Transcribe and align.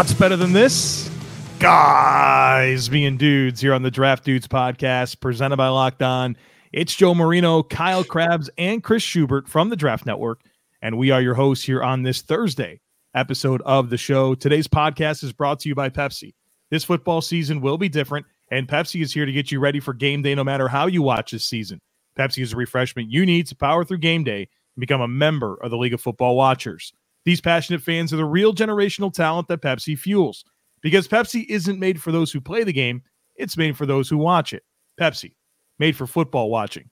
What's 0.00 0.14
better 0.14 0.36
than 0.36 0.54
this? 0.54 1.10
Guys 1.58 2.88
being 2.88 3.18
dudes 3.18 3.60
here 3.60 3.74
on 3.74 3.82
the 3.82 3.90
Draft 3.90 4.24
Dudes 4.24 4.48
podcast 4.48 5.20
presented 5.20 5.58
by 5.58 5.68
Locked 5.68 6.00
On. 6.00 6.38
It's 6.72 6.94
Joe 6.94 7.14
Marino, 7.14 7.62
Kyle 7.62 8.02
Crabbs, 8.02 8.48
and 8.56 8.82
Chris 8.82 9.02
Schubert 9.02 9.46
from 9.46 9.68
the 9.68 9.76
Draft 9.76 10.06
Network. 10.06 10.40
And 10.80 10.96
we 10.96 11.10
are 11.10 11.20
your 11.20 11.34
hosts 11.34 11.66
here 11.66 11.82
on 11.82 12.02
this 12.02 12.22
Thursday 12.22 12.80
episode 13.14 13.60
of 13.66 13.90
the 13.90 13.98
show. 13.98 14.34
Today's 14.34 14.66
podcast 14.66 15.22
is 15.22 15.34
brought 15.34 15.60
to 15.60 15.68
you 15.68 15.74
by 15.74 15.90
Pepsi. 15.90 16.32
This 16.70 16.82
football 16.82 17.20
season 17.20 17.60
will 17.60 17.76
be 17.76 17.90
different, 17.90 18.24
and 18.50 18.66
Pepsi 18.66 19.02
is 19.02 19.12
here 19.12 19.26
to 19.26 19.32
get 19.32 19.52
you 19.52 19.60
ready 19.60 19.80
for 19.80 19.92
game 19.92 20.22
day 20.22 20.34
no 20.34 20.44
matter 20.44 20.66
how 20.66 20.86
you 20.86 21.02
watch 21.02 21.32
this 21.32 21.44
season. 21.44 21.78
Pepsi 22.18 22.42
is 22.42 22.54
a 22.54 22.56
refreshment 22.56 23.10
you 23.10 23.26
need 23.26 23.48
to 23.48 23.54
power 23.54 23.84
through 23.84 23.98
game 23.98 24.24
day 24.24 24.48
and 24.76 24.80
become 24.80 25.02
a 25.02 25.08
member 25.08 25.56
of 25.56 25.70
the 25.70 25.76
League 25.76 25.92
of 25.92 26.00
Football 26.00 26.36
Watchers. 26.36 26.94
These 27.24 27.40
passionate 27.40 27.82
fans 27.82 28.12
are 28.12 28.16
the 28.16 28.24
real 28.24 28.54
generational 28.54 29.12
talent 29.12 29.48
that 29.48 29.62
Pepsi 29.62 29.98
fuels. 29.98 30.44
Because 30.80 31.06
Pepsi 31.06 31.44
isn't 31.48 31.78
made 31.78 32.00
for 32.00 32.12
those 32.12 32.32
who 32.32 32.40
play 32.40 32.64
the 32.64 32.72
game, 32.72 33.02
it's 33.36 33.56
made 33.56 33.76
for 33.76 33.86
those 33.86 34.08
who 34.08 34.16
watch 34.16 34.52
it. 34.52 34.62
Pepsi, 34.98 35.34
made 35.78 35.96
for 35.96 36.06
football 36.06 36.50
watching. 36.50 36.88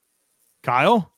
Kyle, 0.63 1.15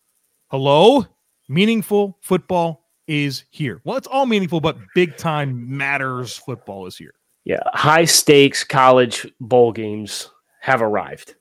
hello? 0.49 1.07
Meaningful 1.49 2.19
football 2.21 2.87
is 3.09 3.45
here. 3.51 3.81
Well, 3.85 3.97
it's 3.97 4.07
all 4.07 4.27
meaningful, 4.27 4.61
but 4.61 4.77
big 4.95 5.17
time 5.17 5.77
matters 5.77 6.37
football 6.37 6.87
is 6.87 6.97
here. 6.97 7.15
Yeah, 7.45 7.63
high 7.73 8.05
stakes 8.05 8.63
college 8.63 9.27
bowl 9.41 9.73
games 9.73 10.31
have 10.61 10.83
arrived. 10.83 11.35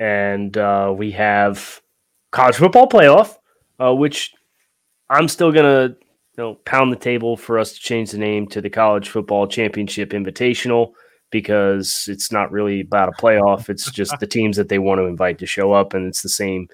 And 0.00 0.56
uh, 0.56 0.92
we 0.94 1.12
have 1.12 1.80
college 2.32 2.56
football 2.56 2.88
playoff, 2.88 3.36
uh, 3.78 3.94
which 3.94 4.34
I'm 5.08 5.28
still 5.28 5.52
going 5.52 5.64
to 5.64 5.96
know, 6.40 6.54
pound 6.64 6.92
the 6.92 6.96
table 6.96 7.36
for 7.36 7.58
us 7.58 7.72
to 7.72 7.80
change 7.80 8.10
the 8.10 8.18
name 8.18 8.46
to 8.48 8.60
the 8.60 8.70
College 8.70 9.08
Football 9.08 9.46
Championship 9.46 10.10
Invitational 10.10 10.92
because 11.30 12.06
it's 12.08 12.32
not 12.32 12.50
really 12.50 12.80
about 12.80 13.08
a 13.08 13.12
playoff. 13.12 13.68
It's 13.68 13.90
just 13.92 14.18
the 14.18 14.26
teams 14.26 14.56
that 14.56 14.68
they 14.68 14.78
want 14.78 14.98
to 14.98 15.04
invite 15.04 15.38
to 15.38 15.46
show 15.46 15.72
up, 15.72 15.94
and 15.94 16.06
it's 16.06 16.22
the 16.22 16.28
same 16.28 16.68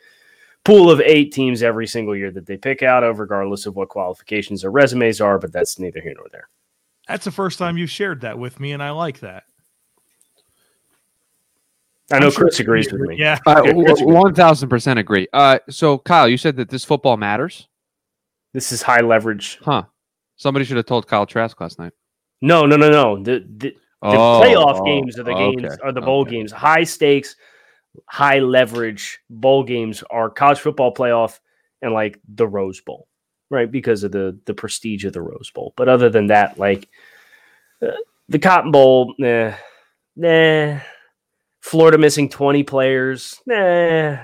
pool 0.65 0.91
of 0.91 1.01
eight 1.01 1.33
teams 1.33 1.63
every 1.63 1.87
single 1.87 2.17
year 2.17 2.31
that 2.31 2.47
they 2.47 2.57
pick 2.57 2.83
out 2.83 3.05
of, 3.05 3.19
regardless 3.19 3.67
of 3.67 3.77
what 3.77 3.91
qualifications 3.91 4.65
or 4.65 4.71
resumes 4.71 5.21
are. 5.21 5.39
But 5.39 5.53
that's 5.53 5.79
neither 5.79 6.01
here 6.01 6.15
nor 6.17 6.27
there. 6.33 6.49
That's 7.07 7.25
the 7.25 7.31
first 7.31 7.59
time 7.59 7.77
you've 7.77 7.91
shared 7.91 8.23
that 8.23 8.39
with 8.39 8.59
me, 8.59 8.73
and 8.73 8.83
I 8.83 8.91
like 8.91 9.21
that. 9.21 9.45
I 12.11 12.21
know 12.21 12.31
Chris 12.31 12.61
agrees 12.61 12.91
with 12.91 13.01
me. 13.01 13.17
Yeah, 13.19 13.39
uh, 13.47 13.63
one 13.73 14.33
thousand 14.33 14.69
percent 14.69 14.99
agree. 14.99 15.27
Uh, 15.33 15.59
so 15.69 15.99
Kyle, 15.99 16.29
you 16.29 16.39
said 16.39 16.57
that 16.57 16.69
this 16.69 16.85
football 16.85 17.17
matters. 17.17 17.69
This 18.57 18.73
is 18.73 18.81
high 18.81 19.03
leverage. 19.03 19.59
Huh. 19.61 19.83
Somebody 20.37 20.65
should 20.65 20.79
have 20.79 20.87
told 20.87 21.07
Kyle 21.07 21.27
Trask 21.27 21.61
last 21.61 21.79
night. 21.79 21.93
No, 22.41 22.65
no, 22.65 22.77
no, 22.77 22.89
no. 22.89 23.23
The 23.23 23.41
the, 23.41 23.69
the 23.69 23.77
Oh, 24.03 24.41
playoff 24.43 24.81
oh, 24.81 24.85
games 24.85 25.19
are 25.19 25.25
the 25.25 25.35
games 25.35 25.63
okay, 25.63 25.77
are 25.83 25.93
the 25.93 26.01
bowl 26.01 26.23
okay. 26.23 26.31
games. 26.31 26.53
High 26.53 26.85
stakes, 26.85 27.37
high 28.09 28.39
leverage 28.39 29.19
bowl 29.29 29.63
games 29.63 30.03
are 30.11 30.31
college 30.31 30.61
football 30.61 30.95
playoff 30.95 31.39
and 31.83 31.93
like 31.93 32.19
the 32.27 32.49
Rose 32.49 32.81
Bowl, 32.81 33.09
right? 33.51 33.71
Because 33.71 34.05
of 34.05 34.13
the 34.13 34.39
the 34.47 34.55
prestige 34.55 35.05
of 35.05 35.13
the 35.13 35.21
Rose 35.21 35.51
Bowl. 35.51 35.75
But 35.77 35.91
other 35.91 36.09
than 36.09 36.29
that, 36.29 36.59
like 36.59 36.89
uh, 37.83 37.89
the 38.31 38.39
Cotton 38.39 38.71
Bowl, 38.71 39.15
nah, 39.19 39.53
nah. 40.17 40.81
Florida 41.61 41.99
missing 41.99 42.31
twenty 42.31 42.63
players, 42.63 43.39
nah. 43.45 44.17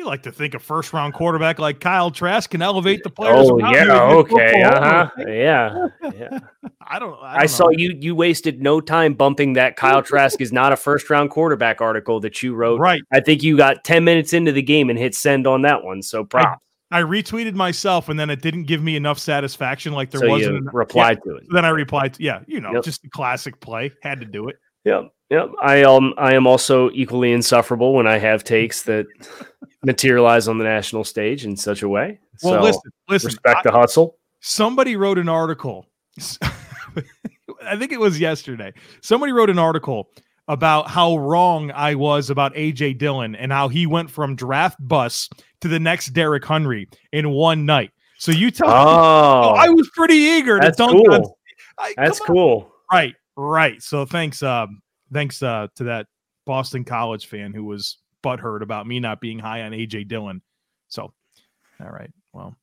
You 0.00 0.06
like 0.06 0.22
to 0.22 0.32
think 0.32 0.54
a 0.54 0.58
first 0.58 0.94
round 0.94 1.12
quarterback 1.12 1.58
like 1.58 1.78
Kyle 1.78 2.10
Trask 2.10 2.48
can 2.48 2.62
elevate 2.62 3.02
the 3.02 3.10
players. 3.10 3.50
Oh 3.50 3.58
yeah, 3.58 4.00
okay, 4.00 4.62
uh 4.62 4.80
huh, 4.80 5.10
yeah, 5.28 5.88
yeah. 6.16 6.38
I 6.80 6.98
don't. 6.98 7.22
I, 7.22 7.34
I, 7.34 7.38
don't 7.40 7.48
saw 7.48 7.64
know. 7.64 7.72
you. 7.76 7.94
You 8.00 8.14
wasted 8.14 8.62
no 8.62 8.80
time 8.80 9.12
bumping 9.12 9.52
that 9.52 9.76
Kyle 9.76 10.02
Trask 10.02 10.40
is 10.40 10.54
not 10.54 10.72
a 10.72 10.76
first 10.78 11.10
round 11.10 11.28
quarterback 11.28 11.82
article 11.82 12.18
that 12.20 12.42
you 12.42 12.54
wrote. 12.54 12.80
Right. 12.80 13.02
I 13.12 13.20
think 13.20 13.42
you 13.42 13.58
got 13.58 13.84
ten 13.84 14.02
minutes 14.02 14.32
into 14.32 14.52
the 14.52 14.62
game 14.62 14.88
and 14.88 14.98
hit 14.98 15.14
send 15.14 15.46
on 15.46 15.60
that 15.62 15.84
one. 15.84 16.00
So 16.00 16.24
props. 16.24 16.62
I 16.90 17.02
retweeted 17.02 17.52
myself, 17.52 18.08
and 18.08 18.18
then 18.18 18.30
it 18.30 18.40
didn't 18.40 18.64
give 18.64 18.82
me 18.82 18.96
enough 18.96 19.18
satisfaction. 19.18 19.92
Like 19.92 20.10
there 20.12 20.22
so 20.22 20.28
wasn't. 20.30 20.56
enough- 20.56 20.72
replied 20.74 21.22
to 21.24 21.36
it. 21.36 21.44
Then 21.50 21.66
I 21.66 21.68
replied. 21.68 22.14
To, 22.14 22.22
yeah, 22.22 22.40
you 22.46 22.62
know, 22.62 22.72
Yep. 22.72 22.84
just 22.84 23.04
a 23.04 23.10
classic 23.10 23.60
play. 23.60 23.92
Had 24.02 24.20
to 24.20 24.26
do 24.26 24.48
it. 24.48 24.56
Yeah, 24.86 25.02
yeah. 25.28 25.44
I 25.60 25.82
um 25.82 26.14
I 26.16 26.32
am 26.32 26.46
also 26.46 26.90
equally 26.92 27.32
insufferable 27.32 27.92
when 27.92 28.06
I 28.06 28.16
have 28.16 28.44
takes 28.44 28.84
that 28.84 29.04
materialize 29.84 30.48
on 30.48 30.58
the 30.58 30.64
national 30.64 31.04
stage 31.04 31.44
in 31.44 31.56
such 31.56 31.82
a 31.82 31.88
way. 31.88 32.18
Well, 32.42 32.54
so 32.54 32.62
listen, 32.62 32.82
listen. 33.08 33.26
respect 33.28 33.58
I- 33.58 33.62
the 33.64 33.72
hustle. 33.72 34.18
somebody 34.40 34.96
wrote 34.96 35.18
an 35.18 35.28
article. 35.28 35.86
I 37.62 37.76
think 37.76 37.92
it 37.92 38.00
was 38.00 38.18
yesterday. 38.18 38.72
Somebody 39.02 39.32
wrote 39.32 39.50
an 39.50 39.58
article 39.58 40.10
about 40.48 40.88
how 40.88 41.16
wrong 41.18 41.70
I 41.72 41.94
was 41.94 42.30
about 42.30 42.54
AJ 42.54 42.98
Dillon 42.98 43.36
and 43.36 43.52
how 43.52 43.68
he 43.68 43.86
went 43.86 44.10
from 44.10 44.34
draft 44.34 44.76
bus 44.80 45.28
to 45.60 45.68
the 45.68 45.78
next 45.78 46.08
Derrick 46.08 46.44
Henry 46.44 46.88
in 47.12 47.30
one 47.30 47.66
night. 47.66 47.90
So 48.18 48.32
you 48.32 48.50
tell 48.50 48.68
me, 48.68 48.74
Oh, 48.76 49.54
I 49.56 49.68
was 49.68 49.88
pretty 49.94 50.14
eager 50.14 50.58
to 50.58 50.64
that's 50.66 50.76
dunk 50.76 50.94
on. 50.94 51.20
cool. 51.22 51.38
I- 51.78 51.94
That's 51.96 52.20
on. 52.20 52.26
cool. 52.26 52.72
Right, 52.92 53.14
right. 53.36 53.80
So 53.80 54.04
thanks, 54.04 54.42
um, 54.42 54.82
thanks 55.12 55.42
uh, 55.42 55.68
to 55.76 55.84
that 55.84 56.06
Boston 56.46 56.84
College 56.84 57.26
fan 57.28 57.52
who 57.54 57.64
was 57.64 57.98
butthurt 58.22 58.62
about 58.62 58.86
me 58.86 59.00
not 59.00 59.20
being 59.20 59.38
high 59.38 59.62
on 59.62 59.72
AJ 59.72 60.08
Dillon. 60.08 60.42
So, 60.88 61.12
all 61.80 61.90
right, 61.90 62.10
well, 62.32 62.56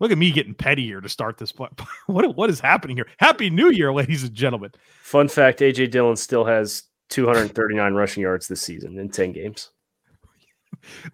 look 0.00 0.12
at 0.12 0.18
me 0.18 0.30
getting 0.32 0.54
petty 0.54 0.84
here 0.84 1.00
to 1.00 1.08
start 1.08 1.38
this. 1.38 1.52
Play. 1.52 1.68
what 2.06 2.36
what 2.36 2.50
is 2.50 2.60
happening 2.60 2.96
here? 2.96 3.06
Happy 3.18 3.50
New 3.50 3.70
Year, 3.70 3.92
ladies 3.92 4.24
and 4.24 4.34
gentlemen. 4.34 4.72
Fun 5.02 5.28
fact: 5.28 5.60
AJ 5.60 5.90
Dillon 5.90 6.16
still 6.16 6.44
has 6.44 6.84
239 7.10 7.94
rushing 7.94 8.22
yards 8.22 8.48
this 8.48 8.62
season 8.62 8.98
in 8.98 9.08
10 9.08 9.32
games. 9.32 9.70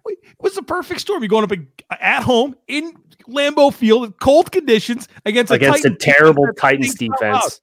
It 0.07 0.19
was 0.39 0.53
the 0.53 0.61
perfect 0.61 1.01
storm. 1.01 1.23
You're 1.23 1.29
going 1.29 1.43
up 1.43 1.57
at 1.99 2.23
home 2.23 2.55
in 2.67 2.93
Lambeau 3.27 3.73
Field, 3.73 4.19
cold 4.19 4.51
conditions 4.51 5.07
against 5.25 5.51
a, 5.51 5.55
against 5.55 5.85
a 5.85 5.95
terrible 5.95 6.47
Titans 6.57 6.91
stinks 6.91 7.21
out 7.21 7.33
loud. 7.33 7.41
defense. 7.41 7.61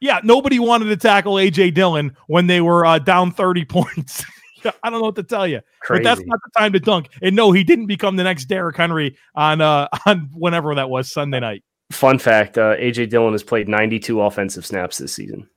Yeah, 0.00 0.20
nobody 0.22 0.58
wanted 0.58 0.86
to 0.86 0.96
tackle 0.96 1.34
AJ 1.34 1.74
Dillon 1.74 2.16
when 2.26 2.46
they 2.46 2.60
were 2.60 2.84
uh, 2.84 2.98
down 2.98 3.30
30 3.30 3.64
points. 3.68 4.24
I 4.82 4.90
don't 4.90 5.00
know 5.00 5.06
what 5.06 5.16
to 5.16 5.22
tell 5.22 5.46
you. 5.46 5.60
Crazy. 5.80 6.02
But 6.02 6.08
that's 6.08 6.26
not 6.26 6.38
the 6.44 6.50
time 6.58 6.72
to 6.72 6.80
dunk. 6.80 7.08
And 7.22 7.36
no, 7.36 7.52
he 7.52 7.64
didn't 7.64 7.86
become 7.86 8.16
the 8.16 8.24
next 8.24 8.46
Derrick 8.46 8.76
Henry 8.76 9.16
on 9.34 9.60
uh 9.60 9.88
on 10.06 10.30
whenever 10.32 10.74
that 10.74 10.90
was 10.90 11.10
Sunday 11.10 11.40
night. 11.40 11.62
Fun 11.92 12.18
fact: 12.18 12.58
uh, 12.58 12.76
AJ 12.76 13.10
Dillon 13.10 13.32
has 13.32 13.44
played 13.44 13.68
92 13.68 14.20
offensive 14.20 14.66
snaps 14.66 14.98
this 14.98 15.14
season. 15.14 15.48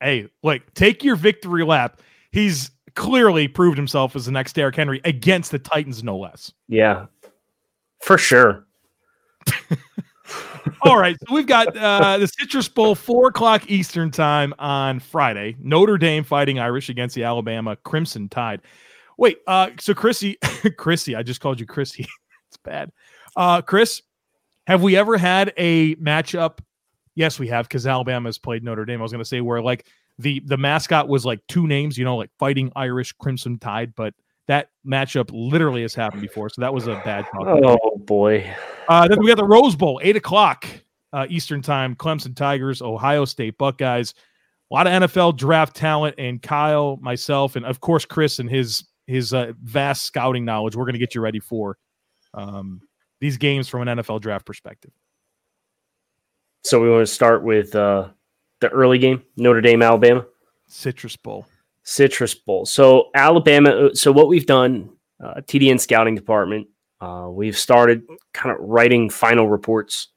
Hey, 0.00 0.28
like 0.42 0.74
take 0.74 1.04
your 1.04 1.16
victory 1.16 1.64
lap. 1.64 2.00
He's 2.32 2.70
clearly 2.94 3.46
proved 3.46 3.76
himself 3.76 4.16
as 4.16 4.26
the 4.26 4.32
next 4.32 4.54
Derrick 4.54 4.74
Henry 4.74 5.00
against 5.04 5.52
the 5.52 5.58
Titans, 5.58 6.02
no 6.02 6.18
less. 6.18 6.52
Yeah, 6.68 7.06
for 8.00 8.18
sure. 8.18 8.66
All 10.82 10.98
right, 10.98 11.16
so 11.26 11.34
we've 11.34 11.46
got 11.46 11.76
uh, 11.76 12.18
the 12.18 12.26
Citrus 12.26 12.68
Bowl, 12.68 12.94
four 12.94 13.28
o'clock 13.28 13.70
Eastern 13.70 14.10
time 14.10 14.54
on 14.58 15.00
Friday. 15.00 15.56
Notre 15.58 15.98
Dame 15.98 16.24
fighting 16.24 16.58
Irish 16.58 16.88
against 16.88 17.14
the 17.14 17.24
Alabama 17.24 17.76
Crimson 17.76 18.28
Tide. 18.28 18.60
Wait, 19.16 19.38
uh, 19.46 19.70
so 19.80 19.94
Chrissy, 19.94 20.36
Chrissy, 20.76 21.16
I 21.16 21.22
just 21.22 21.40
called 21.40 21.60
you 21.60 21.66
Chrissy. 21.66 22.06
it's 22.48 22.56
bad. 22.56 22.92
Uh, 23.36 23.62
Chris, 23.62 24.02
have 24.66 24.82
we 24.82 24.96
ever 24.96 25.16
had 25.16 25.52
a 25.56 25.94
matchup? 25.96 26.58
Yes, 27.14 27.38
we 27.38 27.48
have 27.48 27.66
because 27.66 27.86
Alabama 27.86 28.28
has 28.28 28.38
played 28.38 28.62
Notre 28.62 28.84
Dame. 28.84 29.00
I 29.00 29.02
was 29.02 29.12
going 29.12 29.22
to 29.22 29.28
say 29.28 29.40
where 29.40 29.60
like 29.60 29.86
the 30.18 30.40
the 30.40 30.56
mascot 30.56 31.08
was 31.08 31.24
like 31.24 31.40
two 31.48 31.66
names, 31.66 31.98
you 31.98 32.04
know, 32.04 32.16
like 32.16 32.30
Fighting 32.38 32.72
Irish 32.76 33.12
Crimson 33.12 33.58
Tide, 33.58 33.94
but 33.96 34.14
that 34.48 34.70
matchup 34.84 35.30
literally 35.32 35.82
has 35.82 35.94
happened 35.94 36.22
before. 36.22 36.48
So 36.48 36.62
that 36.62 36.74
was 36.74 36.86
a 36.86 37.00
bad 37.04 37.26
talk. 37.26 37.46
Oh 37.46 37.96
boy. 37.98 38.50
Uh, 38.88 39.06
then 39.06 39.20
we 39.20 39.28
got 39.28 39.36
the 39.36 39.44
Rose 39.44 39.76
Bowl, 39.76 40.00
eight 40.02 40.16
o'clock 40.16 40.66
uh, 41.12 41.26
Eastern 41.28 41.62
time. 41.62 41.94
Clemson 41.94 42.34
Tigers, 42.34 42.82
Ohio 42.82 43.24
State 43.24 43.58
Buckeyes. 43.58 44.14
A 44.70 44.74
lot 44.74 44.86
of 44.86 45.02
NFL 45.02 45.36
draft 45.36 45.76
talent, 45.76 46.16
and 46.18 46.42
Kyle, 46.42 46.98
myself, 47.00 47.56
and 47.56 47.64
of 47.64 47.80
course 47.80 48.04
Chris 48.04 48.38
and 48.38 48.50
his 48.50 48.84
his 49.06 49.32
uh, 49.32 49.52
vast 49.62 50.02
scouting 50.02 50.44
knowledge. 50.44 50.76
We're 50.76 50.84
going 50.84 50.94
to 50.94 50.98
get 50.98 51.14
you 51.14 51.20
ready 51.20 51.40
for 51.40 51.78
um, 52.34 52.82
these 53.20 53.36
games 53.36 53.68
from 53.68 53.86
an 53.86 53.98
NFL 53.98 54.20
draft 54.20 54.44
perspective. 54.44 54.90
So 56.64 56.80
we 56.80 56.90
want 56.90 57.06
to 57.06 57.12
start 57.12 57.42
with 57.42 57.74
uh, 57.74 58.08
the 58.60 58.68
early 58.68 58.98
game, 58.98 59.22
Notre 59.36 59.62
Dame, 59.62 59.80
Alabama, 59.80 60.26
Citrus 60.66 61.16
Bowl. 61.16 61.46
Citrus 61.88 62.34
Bowl. 62.34 62.66
So 62.66 63.08
Alabama. 63.14 63.70
uh, 63.70 63.94
So 63.94 64.12
what 64.12 64.28
we've 64.28 64.44
done, 64.44 64.90
uh, 65.24 65.40
TDN 65.40 65.80
scouting 65.80 66.14
department, 66.14 66.68
uh, 67.00 67.28
we've 67.30 67.56
started 67.56 68.02
kind 68.34 68.54
of 68.54 68.60
writing 68.60 69.08
final 69.08 69.48
reports, 69.48 70.08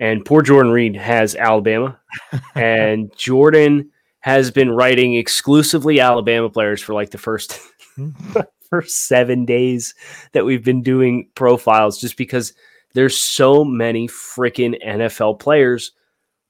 and 0.00 0.24
poor 0.24 0.42
Jordan 0.42 0.72
Reid 0.72 0.96
has 0.96 1.36
Alabama, 1.36 2.00
and 2.56 3.16
Jordan 3.16 3.90
has 4.20 4.50
been 4.50 4.72
writing 4.72 5.14
exclusively 5.14 6.00
Alabama 6.00 6.50
players 6.50 6.82
for 6.82 6.92
like 6.92 7.10
the 7.10 7.18
first 7.18 7.60
first 8.70 9.06
seven 9.06 9.44
days 9.44 9.94
that 10.32 10.44
we've 10.44 10.64
been 10.64 10.82
doing 10.82 11.30
profiles, 11.36 12.00
just 12.00 12.16
because 12.16 12.52
there's 12.94 13.16
so 13.16 13.64
many 13.64 14.08
freaking 14.08 14.74
NFL 14.84 15.38
players 15.38 15.92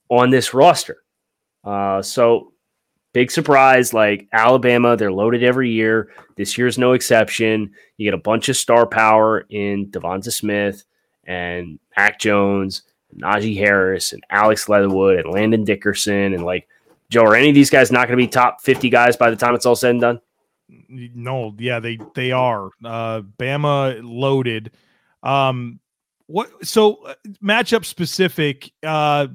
on 0.08 0.30
this 0.30 0.54
roster. 0.54 1.02
Uh, 1.62 2.00
so 2.00 2.52
big 3.16 3.30
surprise, 3.30 3.94
like 3.94 4.28
Alabama, 4.30 4.94
they're 4.94 5.10
loaded 5.10 5.42
every 5.42 5.70
year. 5.70 6.10
This 6.36 6.58
year's 6.58 6.76
no 6.76 6.92
exception. 6.92 7.70
You 7.96 8.04
get 8.04 8.12
a 8.12 8.22
bunch 8.22 8.50
of 8.50 8.58
star 8.58 8.84
power 8.84 9.46
in 9.48 9.86
Devonta 9.86 10.30
Smith 10.30 10.84
and 11.24 11.78
Mac 11.96 12.20
Jones, 12.20 12.82
and 13.10 13.22
Najee 13.22 13.56
Harris, 13.56 14.12
and 14.12 14.22
Alex 14.28 14.68
Leatherwood, 14.68 15.18
and 15.18 15.32
Landon 15.32 15.64
Dickerson, 15.64 16.34
and 16.34 16.44
like 16.44 16.68
Joe, 17.08 17.22
are 17.22 17.34
any 17.34 17.48
of 17.48 17.54
these 17.54 17.70
guys 17.70 17.90
not 17.90 18.06
going 18.06 18.18
to 18.18 18.22
be 18.22 18.28
top 18.28 18.60
fifty 18.60 18.90
guys 18.90 19.16
by 19.16 19.30
the 19.30 19.36
time 19.36 19.54
it's 19.54 19.64
all 19.64 19.74
said 19.74 19.92
and 19.92 20.00
done? 20.02 20.20
No, 20.68 21.54
yeah, 21.58 21.80
they 21.80 21.98
they 22.14 22.32
are. 22.32 22.66
Uh 22.84 23.22
Bama 23.22 23.98
loaded. 24.04 24.72
Um 25.22 25.80
what 26.26 26.50
so 26.66 26.96
uh, 27.06 27.14
matchup 27.42 27.86
specific 27.86 28.70
uh 28.82 29.28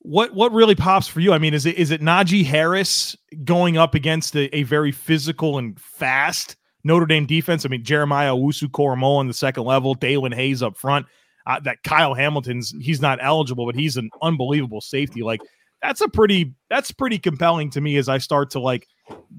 what 0.00 0.34
what 0.34 0.52
really 0.52 0.74
pops 0.74 1.08
for 1.08 1.20
you? 1.20 1.32
I 1.32 1.38
mean, 1.38 1.54
is 1.54 1.66
it 1.66 1.76
is 1.76 1.90
it 1.90 2.00
Najee 2.00 2.44
Harris 2.44 3.16
going 3.44 3.76
up 3.76 3.94
against 3.94 4.36
a, 4.36 4.54
a 4.56 4.62
very 4.62 4.92
physical 4.92 5.58
and 5.58 5.78
fast 5.78 6.56
Notre 6.84 7.06
Dame 7.06 7.26
defense? 7.26 7.64
I 7.64 7.68
mean, 7.68 7.84
Jeremiah 7.84 8.32
Owusu 8.32 8.68
Koramoah 8.68 9.18
on 9.18 9.26
the 9.26 9.34
second 9.34 9.64
level, 9.64 9.94
Daelin 9.94 10.34
Hayes 10.34 10.62
up 10.62 10.76
front. 10.76 11.06
Uh, 11.46 11.58
that 11.60 11.82
Kyle 11.82 12.14
Hamilton's 12.14 12.74
he's 12.80 13.00
not 13.00 13.18
eligible, 13.22 13.64
but 13.66 13.74
he's 13.74 13.96
an 13.96 14.10
unbelievable 14.22 14.80
safety. 14.80 15.22
Like 15.22 15.40
that's 15.82 16.00
a 16.00 16.08
pretty 16.08 16.54
that's 16.68 16.92
pretty 16.92 17.18
compelling 17.18 17.70
to 17.70 17.80
me 17.80 17.96
as 17.96 18.08
I 18.08 18.18
start 18.18 18.50
to 18.50 18.60
like 18.60 18.86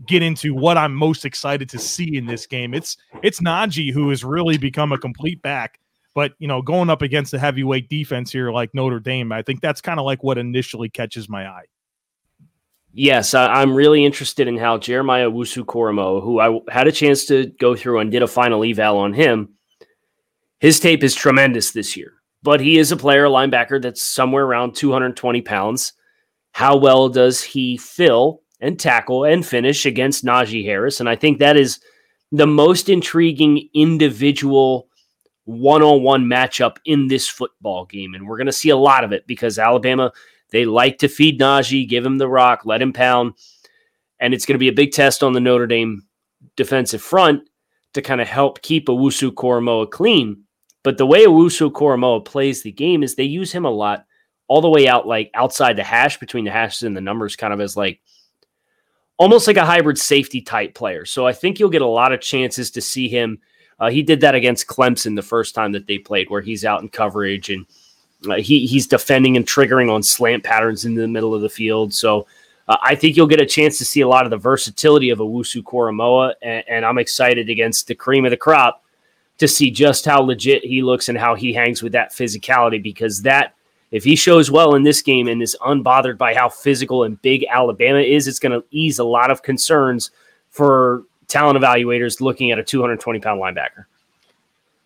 get 0.07 0.23
into 0.23 0.53
what 0.53 0.77
I'm 0.77 0.93
most 0.93 1.25
excited 1.25 1.69
to 1.69 1.79
see 1.79 2.17
in 2.17 2.25
this 2.25 2.45
game. 2.45 2.73
It's 2.73 2.97
it's 3.21 3.41
Najee 3.41 3.93
who 3.93 4.09
has 4.09 4.23
really 4.23 4.57
become 4.57 4.91
a 4.91 4.97
complete 4.97 5.41
back, 5.41 5.79
but 6.13 6.33
you 6.39 6.47
know, 6.47 6.61
going 6.61 6.89
up 6.89 7.01
against 7.01 7.33
a 7.33 7.39
heavyweight 7.39 7.89
defense 7.89 8.31
here 8.31 8.51
like 8.51 8.73
Notre 8.73 8.99
Dame, 8.99 9.31
I 9.31 9.41
think 9.41 9.61
that's 9.61 9.81
kind 9.81 9.99
of 9.99 10.05
like 10.05 10.23
what 10.23 10.37
initially 10.37 10.89
catches 10.89 11.29
my 11.29 11.47
eye. 11.47 11.65
Yes, 12.91 13.33
I, 13.33 13.61
am 13.61 13.75
really 13.75 14.03
interested 14.03 14.47
in 14.47 14.57
how 14.57 14.77
Jeremiah 14.79 15.29
Owusu 15.29 15.63
Koramoah, 15.63 16.23
who 16.23 16.39
I 16.39 16.59
had 16.73 16.87
a 16.87 16.91
chance 16.91 17.25
to 17.25 17.45
go 17.59 17.75
through 17.75 17.99
and 17.99 18.11
did 18.11 18.23
a 18.23 18.27
final 18.27 18.63
eval 18.63 18.97
on 18.97 19.13
him, 19.13 19.49
his 20.59 20.79
tape 20.79 21.03
is 21.03 21.13
tremendous 21.13 21.71
this 21.71 21.95
year. 21.95 22.13
But 22.41 22.61
he 22.61 22.79
is 22.79 22.91
a 22.91 22.97
player, 22.97 23.25
a 23.25 23.29
linebacker 23.29 23.81
that's 23.81 24.01
somewhere 24.01 24.43
around 24.43 24.75
220 24.75 25.41
pounds 25.41 25.93
how 26.59 26.75
well 26.75 27.07
does 27.09 27.41
he 27.41 27.77
fill 27.77 28.41
and 28.59 28.77
tackle 28.77 29.23
and 29.23 29.45
finish 29.45 29.85
against 29.85 30.25
Najee 30.25 30.65
Harris? 30.65 30.99
And 30.99 31.07
I 31.07 31.15
think 31.15 31.39
that 31.39 31.55
is 31.55 31.79
the 32.33 32.47
most 32.47 32.89
intriguing 32.89 33.69
individual 33.73 34.88
one 35.49 35.81
on 35.81 36.03
one 36.03 36.25
matchup 36.25 36.77
in 36.85 37.07
this 37.07 37.27
football 37.27 37.85
game. 37.85 38.13
And 38.13 38.27
we're 38.27 38.37
going 38.37 38.45
to 38.45 38.53
see 38.53 38.69
a 38.69 38.77
lot 38.77 39.03
of 39.03 39.11
it 39.11 39.25
because 39.25 39.57
Alabama, 39.57 40.11
they 40.51 40.65
like 40.65 40.99
to 40.99 41.07
feed 41.07 41.39
Najee, 41.39 41.89
give 41.89 42.05
him 42.05 42.19
the 42.19 42.29
rock, 42.29 42.65
let 42.65 42.81
him 42.81 42.93
pound. 42.93 43.33
And 44.19 44.33
it's 44.33 44.45
going 44.45 44.53
to 44.55 44.59
be 44.59 44.67
a 44.67 44.73
big 44.73 44.91
test 44.91 45.23
on 45.23 45.33
the 45.33 45.39
Notre 45.39 45.65
Dame 45.65 46.03
defensive 46.55 47.01
front 47.01 47.49
to 47.93 48.01
kind 48.01 48.21
of 48.21 48.27
help 48.27 48.61
keep 48.61 48.87
Owusu 48.87 49.31
Koramoah 49.31 49.89
clean. 49.89 50.43
But 50.83 50.99
the 50.99 51.07
way 51.07 51.25
Owusu 51.25 51.71
Koramoah 51.71 52.25
plays 52.25 52.61
the 52.61 52.71
game 52.71 53.01
is 53.01 53.15
they 53.15 53.23
use 53.23 53.51
him 53.51 53.65
a 53.65 53.71
lot 53.71 54.05
all 54.47 54.61
the 54.61 54.69
way 54.69 54.87
out 54.87 55.07
like 55.07 55.31
outside 55.33 55.77
the 55.77 55.83
hash 55.83 56.19
between 56.19 56.45
the 56.45 56.51
hashes 56.51 56.83
and 56.83 56.95
the 56.95 57.01
numbers 57.01 57.35
kind 57.35 57.53
of 57.53 57.59
as 57.59 57.75
like 57.75 58.01
almost 59.17 59.47
like 59.47 59.57
a 59.57 59.65
hybrid 59.65 59.97
safety 59.97 60.41
type 60.41 60.75
player. 60.75 61.05
So 61.05 61.25
I 61.25 61.33
think 61.33 61.59
you'll 61.59 61.69
get 61.69 61.81
a 61.81 61.87
lot 61.87 62.13
of 62.13 62.21
chances 62.21 62.71
to 62.71 62.81
see 62.81 63.09
him. 63.09 63.39
Uh, 63.79 63.89
he 63.89 64.01
did 64.01 64.21
that 64.21 64.35
against 64.35 64.67
Clemson 64.67 65.15
the 65.15 65.21
first 65.21 65.55
time 65.55 65.71
that 65.71 65.87
they 65.87 65.97
played, 65.97 66.29
where 66.29 66.41
he's 66.41 66.65
out 66.65 66.81
in 66.81 66.89
coverage 66.89 67.49
and 67.49 67.65
uh, 68.29 68.35
he 68.35 68.67
he's 68.67 68.87
defending 68.87 69.37
and 69.37 69.45
triggering 69.45 69.93
on 69.93 70.03
slant 70.03 70.43
patterns 70.43 70.85
in 70.85 70.95
the 70.95 71.07
middle 71.07 71.33
of 71.33 71.41
the 71.41 71.49
field. 71.49 71.93
So 71.93 72.27
uh, 72.67 72.77
I 72.83 72.95
think 72.95 73.15
you'll 73.15 73.27
get 73.27 73.41
a 73.41 73.45
chance 73.45 73.77
to 73.77 73.85
see 73.85 74.01
a 74.01 74.07
lot 74.07 74.25
of 74.25 74.29
the 74.29 74.37
versatility 74.37 75.09
of 75.09 75.19
Owusu 75.19 75.63
Koramoah, 75.63 76.33
and, 76.41 76.63
and 76.67 76.85
I'm 76.85 76.97
excited 76.97 77.49
against 77.49 77.87
the 77.87 77.95
cream 77.95 78.25
of 78.25 78.31
the 78.31 78.37
crop 78.37 78.83
to 79.37 79.47
see 79.47 79.71
just 79.71 80.05
how 80.05 80.21
legit 80.21 80.63
he 80.65 80.81
looks 80.81 81.07
and 81.07 81.17
how 81.17 81.33
he 81.33 81.53
hangs 81.53 81.81
with 81.81 81.93
that 81.93 82.11
physicality 82.11 82.81
because 82.83 83.21
that 83.21 83.55
if 83.91 84.03
he 84.03 84.15
shows 84.15 84.51
well 84.51 84.75
in 84.75 84.83
this 84.83 85.01
game 85.01 85.27
and 85.27 85.41
is 85.41 85.57
unbothered 85.61 86.17
by 86.17 86.35
how 86.35 86.49
physical 86.49 87.05
and 87.05 87.19
big 87.21 87.45
Alabama 87.49 87.99
is, 87.99 88.27
it's 88.27 88.37
going 88.37 88.51
to 88.51 88.65
ease 88.69 88.99
a 88.99 89.03
lot 89.03 89.31
of 89.31 89.41
concerns 89.41 90.11
for 90.51 91.03
talent 91.29 91.57
evaluators 91.57 92.19
looking 92.19 92.51
at 92.51 92.59
a 92.59 92.63
220 92.63 93.19
pound 93.19 93.41
linebacker. 93.41 93.85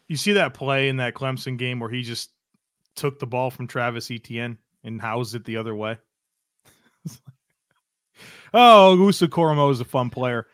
You 0.07 0.17
see 0.17 0.33
that 0.33 0.53
play 0.53 0.89
in 0.89 0.97
that 0.97 1.15
Clemson 1.15 1.57
game 1.57 1.79
where 1.79 1.89
he 1.89 2.03
just 2.03 2.29
took 2.95 3.17
the 3.17 3.25
ball 3.25 3.49
from 3.49 3.65
Travis 3.65 4.11
Etienne 4.11 4.59
and 4.83 5.01
housed 5.01 5.33
it 5.33 5.45
the 5.45 5.57
other 5.57 5.73
way. 5.73 5.97
oh, 8.53 8.95
Owusu 8.95 9.27
Koramoah 9.27 9.71
is 9.71 9.79
a 9.79 9.85
fun 9.85 10.11
player. 10.11 10.45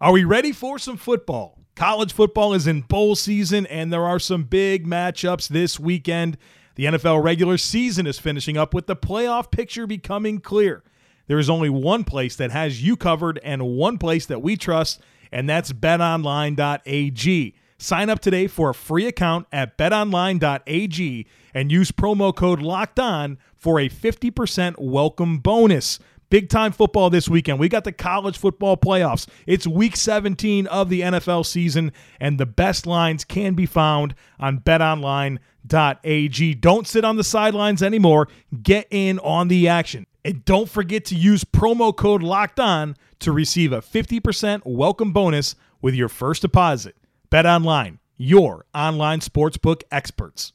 Are 0.00 0.12
we 0.12 0.24
ready 0.24 0.52
for 0.52 0.78
some 0.78 0.96
football? 0.96 1.58
College 1.74 2.12
football 2.12 2.52
is 2.52 2.66
in 2.66 2.82
bowl 2.82 3.16
season, 3.16 3.66
and 3.66 3.92
there 3.92 4.04
are 4.04 4.18
some 4.18 4.44
big 4.44 4.86
matchups 4.86 5.48
this 5.48 5.80
weekend. 5.80 6.36
The 6.74 6.84
NFL 6.84 7.22
regular 7.22 7.58
season 7.58 8.06
is 8.06 8.18
finishing 8.18 8.56
up 8.56 8.74
with 8.74 8.86
the 8.86 8.96
playoff 8.96 9.50
picture 9.50 9.86
becoming 9.86 10.40
clear. 10.40 10.82
There 11.26 11.38
is 11.38 11.50
only 11.50 11.70
one 11.70 12.04
place 12.04 12.36
that 12.36 12.50
has 12.50 12.82
you 12.82 12.96
covered 12.96 13.38
and 13.42 13.76
one 13.76 13.98
place 13.98 14.26
that 14.26 14.42
we 14.42 14.56
trust, 14.56 15.00
and 15.32 15.48
that's 15.48 15.72
betonline.ag. 15.72 17.54
Sign 17.78 18.10
up 18.10 18.20
today 18.20 18.46
for 18.46 18.70
a 18.70 18.74
free 18.74 19.06
account 19.06 19.46
at 19.52 19.78
betonline.ag 19.78 21.26
and 21.54 21.72
use 21.72 21.90
promo 21.90 22.34
code 22.34 22.60
locked 22.60 23.00
on 23.00 23.38
for 23.54 23.80
a 23.80 23.88
50% 23.88 24.74
welcome 24.78 25.38
bonus. 25.38 25.98
Big 26.28 26.48
time 26.48 26.72
football 26.72 27.10
this 27.10 27.28
weekend. 27.28 27.58
We 27.58 27.68
got 27.68 27.84
the 27.84 27.92
college 27.92 28.38
football 28.38 28.76
playoffs. 28.76 29.26
It's 29.46 29.66
week 29.66 29.96
17 29.96 30.66
of 30.68 30.88
the 30.88 31.00
NFL 31.00 31.44
season, 31.44 31.92
and 32.20 32.38
the 32.38 32.46
best 32.46 32.86
lines 32.86 33.24
can 33.24 33.54
be 33.54 33.66
found 33.66 34.14
on 34.38 34.60
betonline.ag. 34.60 36.54
Don't 36.54 36.86
sit 36.86 37.04
on 37.04 37.16
the 37.16 37.24
sidelines 37.24 37.82
anymore. 37.82 38.28
Get 38.62 38.86
in 38.90 39.18
on 39.18 39.48
the 39.48 39.66
action. 39.66 40.06
And 40.24 40.44
don't 40.44 40.68
forget 40.68 41.04
to 41.06 41.14
use 41.14 41.44
promo 41.44 41.96
code 41.96 42.22
locked 42.22 42.60
on 42.60 42.96
to 43.20 43.32
receive 43.32 43.72
a 43.72 43.80
50% 43.80 44.62
welcome 44.64 45.12
bonus 45.12 45.54
with 45.80 45.94
your 45.94 46.08
first 46.08 46.42
deposit. 46.42 46.96
Bet 47.30 47.46
online, 47.46 48.00
your 48.16 48.66
online 48.74 49.20
sportsbook 49.20 49.82
experts. 49.90 50.52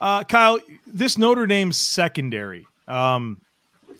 Uh, 0.00 0.22
Kyle, 0.24 0.58
this 0.86 1.16
Notre 1.18 1.46
Dame 1.46 1.72
secondary. 1.72 2.66
Um, 2.86 3.40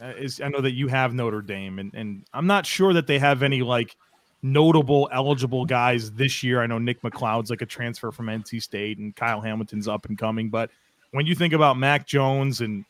uh, 0.01 0.13
is 0.19 0.41
I 0.41 0.49
know 0.49 0.61
that 0.61 0.73
you 0.73 0.89
have 0.89 1.15
Notre 1.15 1.41
Dame, 1.41 1.79
and 1.79 1.95
and 1.95 2.25
I'm 2.35 2.47
not 2.47 2.67
sure 2.67 2.93
that 2.93 3.07
they 3.07 3.19
have 3.19 3.43
any 3.43 3.63
like 3.63 3.97
notable 4.43 5.09
eligible 5.11 5.65
guys 5.65 6.13
this 6.13 6.43
year. 6.43 6.63
I 6.63 6.67
know 6.67 6.79
Nick 6.79 7.01
McCloud's 7.03 7.49
like 7.49 7.63
a 7.63 7.67
transfer 7.67 8.13
from 8.13 8.27
NC 8.27 8.63
State, 8.63 8.99
and 8.99 9.17
Kyle 9.17 9.41
Hamilton's 9.41 9.89
up 9.89 10.05
and 10.07 10.19
coming. 10.19 10.51
But 10.51 10.71
when 11.13 11.27
you 11.27 11.35
think 11.35 11.55
about 11.55 11.79
Mac 11.79 12.07
Jones 12.07 12.61
and 12.61 12.85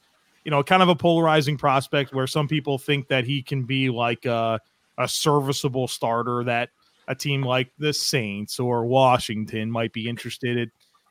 you 0.47 0.50
know, 0.50 0.62
kind 0.62 0.81
of 0.81 0.88
a 0.88 0.95
polarizing 0.95 1.59
prospect 1.59 2.15
where 2.15 2.29
some 2.29 2.47
people 2.47 2.79
think 2.79 3.09
that 3.09 3.25
he 3.25 3.43
can 3.43 3.65
be 3.65 3.91
like 3.91 4.25
a, 4.26 4.61
a 4.97 5.09
serviceable 5.09 5.88
starter 5.88 6.45
that 6.45 6.71
a 7.09 7.17
team 7.17 7.43
like 7.43 7.73
the 7.79 7.93
Saints 7.93 8.61
or 8.61 8.87
Washington 8.87 9.69
might 9.69 9.93
be 9.93 10.09
interested 10.09 10.57
in 10.57 10.71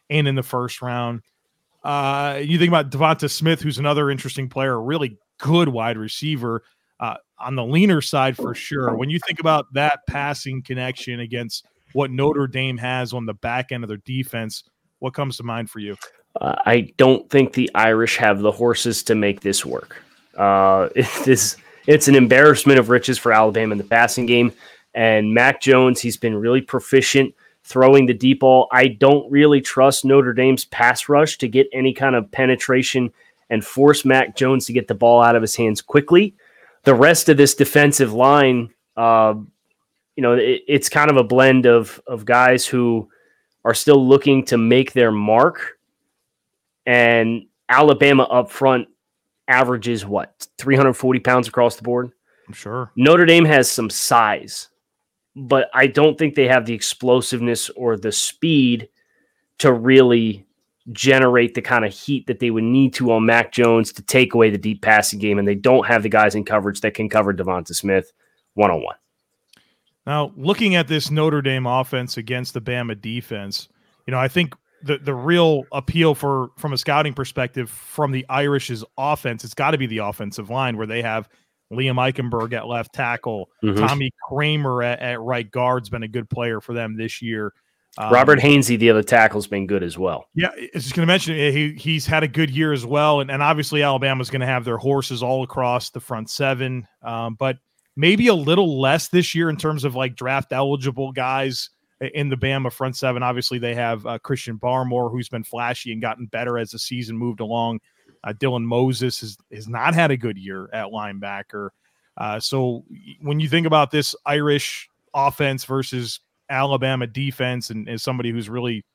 and 0.10 0.30
in 0.30 0.36
the 0.36 0.44
first 0.44 0.82
round. 0.82 1.22
Uh, 1.84 2.40
you 2.42 2.58
think 2.58 2.70
about 2.70 2.92
Devonta 2.92 3.30
Smith, 3.30 3.62
who's 3.62 3.78
another 3.78 4.10
interesting 4.10 4.48
player, 4.48 4.82
really 4.82 5.18
good 5.38 5.68
wide 5.68 5.98
receiver 5.98 6.64
uh, 7.02 7.18
on 7.38 7.56
the 7.56 7.66
leaner 7.66 8.00
side 8.00 8.38
for 8.38 8.56
sure. 8.56 8.96
When 8.96 9.10
you 9.10 9.20
think 9.20 9.42
about 9.42 9.66
that 9.74 10.00
passing 10.08 10.62
connection 10.62 11.20
against 11.20 11.66
what 11.92 12.10
Notre 12.10 12.48
Dame 12.48 12.78
has 12.78 13.12
on 13.12 13.26
the 13.26 13.34
back 13.34 13.74
end 13.74 13.84
of 13.84 13.90
their 13.90 13.98
defense, 13.98 14.64
what 15.00 15.14
comes 15.14 15.36
to 15.38 15.44
mind 15.44 15.70
for 15.70 15.80
you? 15.80 15.98
Uh, 16.40 16.56
I 16.66 16.94
don't 16.98 17.30
think 17.30 17.54
the 17.54 17.70
Irish 17.76 18.18
have 18.18 18.40
the 18.40 18.52
horses 18.52 19.04
to 19.04 19.16
make 19.16 19.42
this 19.42 19.66
work. 19.66 20.02
Uh, 20.38 20.90
it 20.96 21.28
is, 21.28 21.58
it's 21.88 22.08
an 22.08 22.16
embarrassment 22.16 22.80
of 22.80 22.90
riches 22.90 23.18
for 23.18 23.32
Alabama 23.32 23.74
in 23.74 23.78
the 23.78 23.84
passing 23.84 24.26
game. 24.26 24.52
And 24.94 25.34
Mac 25.34 25.62
Jones, 25.62 26.00
he's 26.00 26.18
been 26.18 26.36
really 26.36 26.62
proficient 26.62 27.34
throwing 27.66 28.06
the 28.06 28.14
deep 28.14 28.42
ball. 28.42 28.68
I 28.72 28.88
don't 28.88 29.30
really 29.30 29.60
trust 29.60 30.06
Notre 30.06 30.34
Dame's 30.34 30.66
pass 30.66 31.10
rush 31.10 31.38
to 31.40 31.48
get 31.48 31.68
any 31.74 31.94
kind 31.94 32.16
of 32.16 32.32
penetration 32.32 33.12
and 33.50 33.66
force 33.66 34.06
Mac 34.06 34.36
Jones 34.36 34.66
to 34.68 34.74
get 34.74 34.88
the 34.88 34.96
ball 34.96 35.22
out 35.22 35.36
of 35.36 35.42
his 35.42 35.56
hands 35.56 35.82
quickly. 35.82 36.36
The 36.84 36.94
rest 36.94 37.28
of 37.28 37.38
this 37.38 37.56
defensive 37.56 38.14
line, 38.14 38.72
uh, 38.96 39.34
you 40.16 40.22
know, 40.22 40.34
it, 40.34 40.62
it's 40.68 40.90
kind 40.90 41.10
of 41.10 41.18
a 41.18 41.24
blend 41.24 41.66
of 41.66 42.00
of 42.08 42.26
guys 42.26 42.66
who 42.66 43.10
are 43.66 43.74
still 43.74 44.08
looking 44.08 44.46
to 44.46 44.58
make 44.58 44.94
their 44.94 45.12
mark, 45.12 45.75
and 46.86 47.46
Alabama 47.70 48.24
up 48.24 48.52
front 48.52 48.88
averages 49.48 50.06
what 50.06 50.48
340 50.58 51.20
pounds 51.20 51.48
across 51.48 51.76
the 51.76 51.84
board. 51.84 52.12
I'm 52.48 52.54
sure 52.54 52.92
Notre 52.96 53.26
Dame 53.26 53.46
has 53.46 53.70
some 53.70 53.90
size, 53.90 54.70
but 55.36 55.70
I 55.74 55.88
don't 55.88 56.18
think 56.18 56.36
they 56.36 56.48
have 56.48 56.66
the 56.66 56.74
explosiveness 56.74 57.70
or 57.72 57.98
the 57.98 58.12
speed 58.12 58.90
to 59.60 59.72
really 59.72 60.46
generate 60.92 61.56
the 61.56 61.62
kind 61.62 61.84
of 61.84 61.94
heat 61.94 62.28
that 62.28 62.40
they 62.40 62.52
would 62.52 62.64
need 62.64 62.94
to 62.94 63.12
on 63.12 63.26
Mac 63.26 63.52
Jones 63.52 63.92
to 63.94 64.04
take 64.04 64.34
away 64.34 64.50
the 64.50 64.58
deep 64.58 64.82
passing 64.82 65.20
game, 65.20 65.40
and 65.40 65.48
they 65.48 65.56
don't 65.56 65.88
have 65.88 66.04
the 66.04 66.10
guys 66.10 66.36
in 66.36 66.46
coverage 66.46 66.82
that 66.82 66.94
can 66.94 67.10
cover 67.10 67.34
Devonta 67.34 67.74
Smith 67.74 68.12
one 68.54 68.72
on 68.72 68.84
one. 68.84 68.96
Now, 70.06 70.32
looking 70.36 70.76
at 70.76 70.88
this 70.88 71.10
Notre 71.10 71.42
Dame 71.42 71.66
offense 71.66 72.18
against 72.18 72.54
the 72.54 72.62
Bama 72.62 73.00
defense, 73.00 73.68
you 74.06 74.12
know, 74.12 74.20
I 74.20 74.28
think 74.28 74.54
the 74.84 74.98
the 74.98 75.14
real 75.14 75.64
appeal 75.72 76.16
for 76.16 76.50
from 76.58 76.74
a 76.74 76.78
scouting 76.78 77.14
perspective 77.14 77.70
from 77.70 78.12
the 78.12 78.26
Irish's 78.30 78.84
offense, 78.98 79.44
it's 79.44 79.54
got 79.54 79.72
to 79.72 79.78
be 79.78 79.88
the 79.88 80.00
offensive 80.00 80.50
line 80.50 80.78
where 80.78 80.88
they 80.88 81.02
have 81.02 81.30
Liam 81.74 81.96
Eichenberg 81.96 82.54
at 82.54 82.68
left 82.68 82.94
tackle, 82.94 83.50
Mhm. 83.64 83.78
Tommy 83.78 84.12
Kraemer 84.30 84.86
at, 84.86 85.00
at 85.00 85.22
right 85.22 85.50
guard's 85.50 85.90
been 85.90 86.04
a 86.04 86.08
good 86.08 86.30
player 86.30 86.62
for 86.62 86.74
them 86.74 86.96
this 86.98 87.22
year. 87.22 87.54
Um, 87.98 88.12
Robert 88.12 88.40
Hainsey, 88.40 88.78
the 88.78 88.90
other 88.90 89.02
tackle's 89.02 89.48
been 89.48 89.66
good 89.68 89.82
as 89.82 89.98
well. 89.98 90.26
Yeah, 90.36 90.50
I 90.50 90.70
was 90.74 90.84
just 90.84 90.96
going 90.96 91.08
to 91.08 91.12
mention 91.12 91.34
uh, 91.34 91.52
he 91.52 91.74
he's 91.74 92.06
had 92.06 92.24
a 92.24 92.28
good 92.28 92.50
year 92.50 92.74
as 92.74 92.86
well, 92.86 93.22
and, 93.22 93.32
and 93.32 93.42
obviously 93.42 93.82
Alabama's 93.84 94.30
going 94.30 94.42
to 94.42 94.46
have 94.48 94.66
their 94.66 94.78
horses 94.78 95.24
all 95.24 95.44
across 95.44 95.90
the 95.92 96.02
front 96.02 96.30
seven, 96.30 96.88
um, 97.04 97.36
but 97.40 97.58
maybe 97.96 98.28
a 98.28 98.36
little 98.36 98.82
less 98.82 99.08
this 99.08 99.34
year 99.34 99.50
in 99.50 99.56
terms 99.56 99.86
of 99.86 99.96
like 99.96 100.16
draft 100.16 100.52
eligible 100.52 101.14
guys 101.14 101.70
in 102.02 102.30
the 102.30 102.36
Bama 102.36 102.72
front 102.72 102.96
seven. 102.96 103.24
Obviously, 103.24 103.60
they 103.60 103.76
have 103.76 104.06
uh, 104.06 104.20
Christian 104.20 104.58
Barmore, 104.58 105.12
who's 105.12 105.30
been 105.30 105.44
flashy 105.44 105.92
and 105.92 106.02
gotten 106.02 106.26
better 106.28 106.58
as 106.58 106.72
the 106.72 106.80
season 106.80 107.18
moved 107.18 107.40
along. 107.40 107.80
Uh, 108.24 108.34
Dylan 108.34 108.64
Moses 108.64 109.20
has 109.22 109.38
has 109.54 109.68
not 109.68 109.94
had 109.94 110.12
a 110.12 110.18
good 110.18 110.38
year 110.38 110.70
at 110.74 110.88
linebacker. 110.88 111.70
Uh, 112.18 112.40
so 112.40 112.84
when 113.22 113.40
you 113.40 113.50
think 113.50 113.68
about 113.68 113.92
this 113.92 114.16
Irish 114.26 114.90
offense 115.14 115.66
versus 115.66 116.20
Alabama 116.50 117.08
defense, 117.08 117.70
and 117.70 117.90
as 117.90 118.04
somebody 118.04 118.32
who's 118.32 118.50
really 118.50 118.86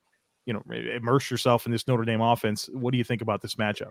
you 0.45 0.53
know 0.53 0.63
immerse 0.95 1.29
yourself 1.29 1.65
in 1.65 1.71
this 1.71 1.87
Notre 1.87 2.03
Dame 2.03 2.21
offense. 2.21 2.69
What 2.73 2.91
do 2.91 2.97
you 2.97 3.03
think 3.03 3.21
about 3.21 3.41
this 3.41 3.55
matchup? 3.55 3.89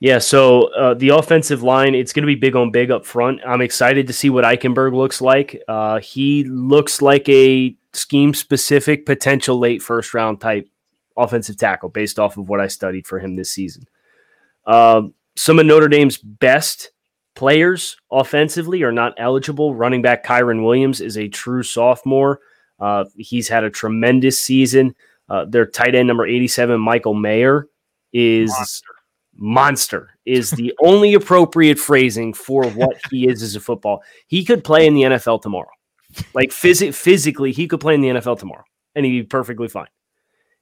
Yeah, 0.00 0.18
so 0.18 0.72
uh, 0.74 0.94
the 0.94 1.08
offensive 1.10 1.62
line, 1.62 1.94
it's 1.94 2.12
going 2.12 2.22
to 2.22 2.26
be 2.26 2.36
big 2.36 2.54
on 2.54 2.70
big 2.70 2.90
up 2.90 3.04
front. 3.04 3.40
I'm 3.46 3.60
excited 3.60 4.06
to 4.06 4.12
see 4.12 4.30
what 4.30 4.44
Eichenberg 4.44 4.94
looks 4.94 5.20
like. 5.20 5.60
Uh, 5.66 5.98
he 5.98 6.44
looks 6.44 7.02
like 7.02 7.28
a 7.28 7.76
scheme 7.98 8.34
specific, 8.34 9.06
potential 9.06 9.58
late 9.58 9.82
first 9.82 10.14
round 10.14 10.40
type 10.40 10.68
offensive 11.16 11.56
tackle 11.56 11.88
based 11.88 12.18
off 12.18 12.36
of 12.36 12.48
what 12.48 12.60
I 12.60 12.68
studied 12.68 13.06
for 13.06 13.18
him 13.18 13.36
this 13.36 13.50
season. 13.50 13.84
Um, 14.66 15.14
some 15.36 15.58
of 15.58 15.66
Notre 15.66 15.88
Dame's 15.88 16.18
best 16.18 16.90
players 17.34 17.96
offensively 18.10 18.82
are 18.82 18.92
not 18.92 19.14
eligible. 19.16 19.74
Running 19.74 20.02
back 20.02 20.24
Kyren 20.24 20.64
Williams 20.64 21.00
is 21.00 21.16
a 21.16 21.28
true 21.28 21.62
sophomore. 21.62 22.40
Uh, 22.80 23.04
he's 23.16 23.48
had 23.48 23.64
a 23.64 23.70
tremendous 23.70 24.40
season. 24.40 24.94
Uh, 25.28 25.44
their 25.44 25.66
tight 25.66 25.94
end 25.94 26.08
number 26.08 26.26
87, 26.26 26.80
Michael 26.80 27.14
Mayer, 27.14 27.68
is 28.12 28.50
Monster. 28.50 28.94
monster 29.36 30.10
is 30.24 30.50
the 30.52 30.72
only 30.82 31.14
appropriate 31.14 31.78
phrasing 31.78 32.32
for 32.32 32.64
what 32.70 32.96
he 33.10 33.28
is 33.28 33.42
as 33.42 33.56
a 33.56 33.60
football. 33.60 34.02
He 34.26 34.44
could 34.44 34.64
play 34.64 34.86
in 34.86 34.94
the 34.94 35.02
NFL 35.02 35.42
tomorrow. 35.42 35.70
Like 36.34 36.50
phys- 36.50 36.94
physically, 36.94 37.52
he 37.52 37.68
could 37.68 37.80
play 37.80 37.94
in 37.94 38.00
the 38.00 38.08
NFL 38.08 38.38
tomorrow 38.38 38.64
and 38.94 39.04
he'd 39.04 39.20
be 39.20 39.26
perfectly 39.26 39.68
fine. 39.68 39.88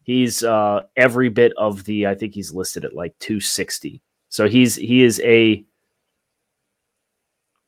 He's 0.02 0.42
uh, 0.42 0.82
every 0.96 1.28
bit 1.28 1.52
of 1.56 1.84
the, 1.84 2.06
I 2.06 2.14
think 2.14 2.34
he's 2.34 2.52
listed 2.52 2.84
at 2.84 2.94
like 2.94 3.18
260. 3.20 4.02
So 4.28 4.48
he's 4.48 4.76
he 4.76 5.02
is 5.02 5.20
a 5.24 5.64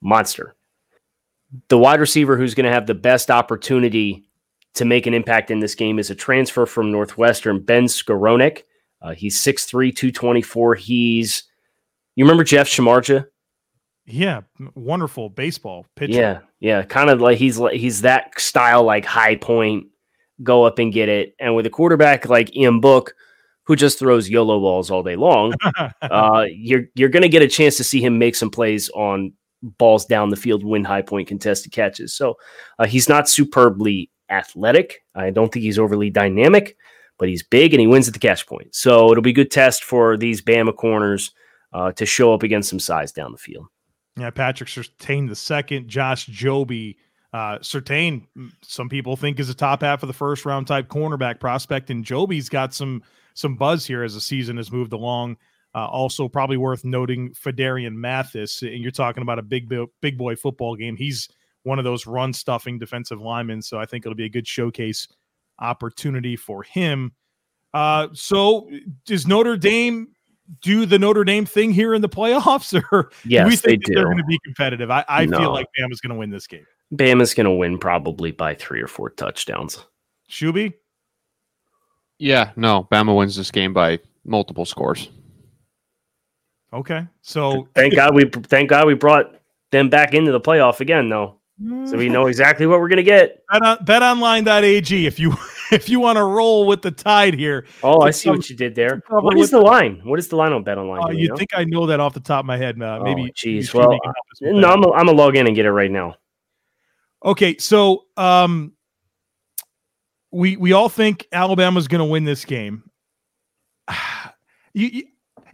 monster. 0.01 0.55
The 1.69 1.79
wide 1.79 2.01
receiver 2.01 2.37
who's 2.37 2.55
going 2.55 2.67
to 2.67 2.73
have 2.73 2.87
the 2.87 2.95
best 2.95 3.31
opportunity 3.31 4.29
to 4.75 4.85
make 4.85 5.07
an 5.07 5.15
impact 5.15 5.51
in 5.51 5.61
this 5.61 5.75
game 5.75 5.99
is 5.99 6.11
a 6.11 6.15
transfer 6.15 6.67
from 6.67 6.93
Northwestern, 6.93 7.61
Ben 7.61 7.85
Skowronek. 7.85 8.63
Uh, 9.01 9.15
he's 9.15 9.41
6'3, 9.41 9.95
224. 9.95 10.75
He's, 10.75 11.45
you 12.17 12.25
remember 12.25 12.45
Jeff 12.45 12.69
Samardzija? 12.69 13.27
Yeah, 14.05 14.43
wonderful 14.75 15.29
baseball 15.31 15.87
pitcher. 15.97 16.13
Yeah, 16.13 16.39
yeah, 16.61 16.83
kind 16.83 17.11
of 17.11 17.21
like 17.21 17.39
he's 17.39 17.59
like 17.59 17.77
he's 17.77 18.03
that 18.03 18.39
style, 18.41 18.83
like 18.83 19.05
high 19.05 19.37
point, 19.37 19.87
go 20.43 20.65
up 20.65 20.79
and 20.79 20.93
get 20.93 21.09
it. 21.09 21.35
And 21.39 21.55
with 21.55 21.67
a 21.67 21.71
quarterback 21.71 22.29
like 22.29 22.55
Ian 22.57 22.81
Book, 22.81 23.15
who 23.65 23.77
just 23.77 23.99
throws 23.99 24.29
YOLO 24.29 24.61
balls 24.61 24.91
all 24.91 25.03
day 25.03 25.17
long, 25.17 25.55
uh, 26.03 26.47
you're 26.51 26.85
you're 26.95 27.09
going 27.09 27.23
to 27.23 27.29
get 27.29 27.43
a 27.43 27.49
chance 27.49 27.77
to 27.77 27.85
see 27.85 28.01
him 28.01 28.19
make 28.19 28.35
some 28.35 28.51
plays 28.51 28.89
on 28.91 29.33
balls 29.63 30.05
down 30.07 30.31
the 30.31 30.37
field, 30.37 30.65
win 30.65 30.85
high 30.85 31.03
point 31.03 31.29
contested 31.29 31.73
catches. 31.73 32.15
So 32.15 32.37
uh, 32.79 32.87
he's 32.87 33.09
not 33.09 33.29
superbly 33.29 34.11
athletic. 34.31 35.05
I 35.15 35.31
don't 35.31 35.53
think 35.53 35.65
he's 35.65 35.79
overly 35.79 36.11
dynamic, 36.11 36.77
but 37.19 37.29
he's 37.29 37.43
big 37.43 37.73
and 37.73 37.81
he 37.81 37.87
wins 37.87 38.09
at 38.09 38.15
the 38.15 38.21
catch 38.21 38.47
point. 38.47 38.75
So 38.75 39.11
it'll 39.11 39.23
be 39.23 39.31
a 39.31 39.35
good 39.35 39.51
test 39.51 39.85
for 39.85 40.17
these 40.17 40.43
Bama 40.43 40.75
corners 40.75 41.33
uh, 41.73 41.93
to 41.93 42.07
show 42.07 42.35
up 42.35 42.43
against 42.43 42.69
some 42.69 42.81
size 42.81 43.13
down 43.13 43.33
the 43.33 43.39
field. 43.39 43.67
Yeah. 44.19 44.31
Patrick 44.31 44.69
Surtain 44.69 45.29
the 45.29 45.37
second, 45.37 45.89
Josh 45.89 46.27
Jobe. 46.27 46.97
Uh, 47.33 47.59
Surtain, 47.59 48.27
some 48.63 48.89
people 48.89 49.15
think 49.15 49.39
is 49.39 49.51
a 49.51 49.55
top 49.55 49.83
half 49.83 50.03
of 50.03 50.07
the 50.07 50.15
first 50.15 50.47
round 50.47 50.67
type 50.67 50.89
cornerback 50.89 51.41
prospect, 51.41 51.91
and 51.91 52.05
Jobe's 52.05 52.49
got 52.49 52.73
some 52.73 53.03
some 53.35 53.55
buzz 53.55 53.87
here 53.87 54.03
as 54.03 54.15
the 54.15 54.21
season 54.21 54.57
has 54.57 54.73
moved 54.73 54.93
along. 54.93 55.37
Uh, 55.75 55.87
also, 55.87 56.29
probably 56.29 56.57
worth 56.57 56.85
noting 56.85 57.31
Phidarian 57.35 57.93
Mathis, 57.93 58.63
and 58.63 58.79
you're 58.79 58.91
talking 58.91 59.23
about 59.23 59.39
a 59.39 59.43
big 59.43 59.73
big 60.01 60.17
boy 60.17 60.37
football 60.37 60.75
game. 60.75 60.97
He's 60.97 61.29
one 61.65 61.79
of 61.79 61.85
those 61.85 62.07
run 62.07 62.33
stuffing 62.33 62.79
defensive 62.79 63.21
linemen, 63.21 63.61
so 63.61 63.79
I 63.79 63.85
think 63.85 64.07
it'll 64.07 64.17
be 64.17 64.25
a 64.25 64.31
good 64.31 64.49
showcase 64.49 65.07
opportunity 65.59 66.37
for 66.37 66.63
him. 66.63 67.13
Uh, 67.75 68.09
so, 68.15 68.71
is 69.09 69.27
Notre 69.27 69.57
Dame 69.57 70.09
do 70.63 70.87
the 70.87 70.99
Notre 70.99 71.25
Dame 71.25 71.45
thing 71.47 71.73
here 71.73 71.95
in 71.95 72.03
the 72.03 72.09
playoffs, 72.09 72.73
or 72.93 73.11
Yes, 73.25 73.45
do 73.45 73.49
we 73.49 73.57
they 73.57 73.69
think 73.83 73.87
they're 73.87 74.05
going 74.05 74.17
to 74.19 74.25
be 74.25 74.39
competitive? 74.45 74.91
I, 74.91 75.05
I 75.09 75.27
No. 75.27 75.39
feel 75.39 75.53
like 75.53 75.67
Bama's 75.79 76.01
going 76.01 76.13
to 76.15 76.19
win 76.19 76.31
this 76.31 76.47
game. 76.47 76.67
Bama's 76.95 77.35
going 77.35 77.45
to 77.45 77.51
win 77.53 77.79
probably 77.79 78.31
by 78.33 78.55
three 78.55 78.81
or 78.81 78.87
four 78.87 79.11
touchdowns. 79.11 79.85
Shuby, 80.31 80.75
Yeah, 82.19 82.51
no, 82.57 82.89
Bama 82.91 83.17
wins 83.17 83.37
this 83.37 83.51
game 83.51 83.73
by 83.73 83.99
multiple 84.25 84.65
scores. 84.65 85.11
okay. 86.73 87.07
So 87.23 87.69
Thank 87.75 87.95
God 87.95 88.15
we 88.15 88.25
thank 88.29 88.71
God 88.71 88.87
we 88.87 88.95
brought 88.95 89.35
them 89.71 89.89
back 89.89 90.15
into 90.15 90.33
the 90.33 90.41
playoff 90.41 90.81
again, 90.81 91.09
though, 91.09 91.39
so 91.61 91.97
we 91.97 92.09
mm. 92.09 92.13
know 92.13 92.27
exactly 92.27 92.67
what 92.67 92.81
we're 92.81 92.89
going 92.89 92.97
to 92.99 93.03
get. 93.03 93.43
bet 93.51 93.63
on, 93.63 93.79
betonline.ag 93.85 95.07
if 95.07 95.19
you 95.19 95.35
if 95.73 95.89
you 95.89 96.01
want 96.01 96.17
to 96.17 96.25
roll 96.25 96.67
with 96.67 96.83
the 96.83 96.91
tide 96.91 97.35
here. 97.35 97.67
Oh, 97.83 98.01
I 98.01 98.11
see 98.11 98.29
cover- 98.29 98.39
what 98.39 98.51
you 98.51 98.57
did 98.57 98.75
there. 98.75 99.03
What 99.09 99.39
is 99.39 99.51
the 99.51 99.61
line? 99.61 100.01
What 100.05 100.19
is 100.19 100.29
the 100.29 100.37
line 100.37 100.53
on 100.53 100.63
Bet 100.65 100.79
Online? 100.79 101.03
Uh, 101.03 101.09
Do 101.09 101.15
we 101.17 101.23
you'd 101.23 101.31
know? 101.31 101.37
think 101.37 101.51
I 101.55 101.65
know 101.65 101.87
that 101.87 102.01
off 102.01 102.15
the 102.15 102.21
top 102.21 102.41
of 102.41 102.47
my 102.47 102.57
head. 102.57 102.81
Uh, 102.81 102.99
Oh, 103.01 103.05
maybe. 103.05 103.33
maybe. 103.45 103.69
Well, 103.75 103.91
help 103.91 104.17
us 104.33 104.41
with 104.41 104.55
no. 104.55 104.69
I'm 104.69 104.83
a, 104.85 104.93
I'm 104.93 105.07
gonna 105.07 105.13
log 105.19 105.37
in 105.37 105.47
and 105.47 105.55
get 105.57 105.67
it 105.67 105.73
right 105.73 105.91
now. 105.91 106.15
Okay, 107.25 107.57
so 107.59 108.05
um, 108.17 108.73
we 110.31 110.57
we 110.57 110.73
all 110.73 110.89
think 110.89 111.27
Alabama's 111.33 111.89
going 111.89 111.99
to 112.01 112.05
win 112.05 112.25
this 112.25 112.45
game. 112.45 112.85
you, 114.73 114.87
you, 114.87 115.03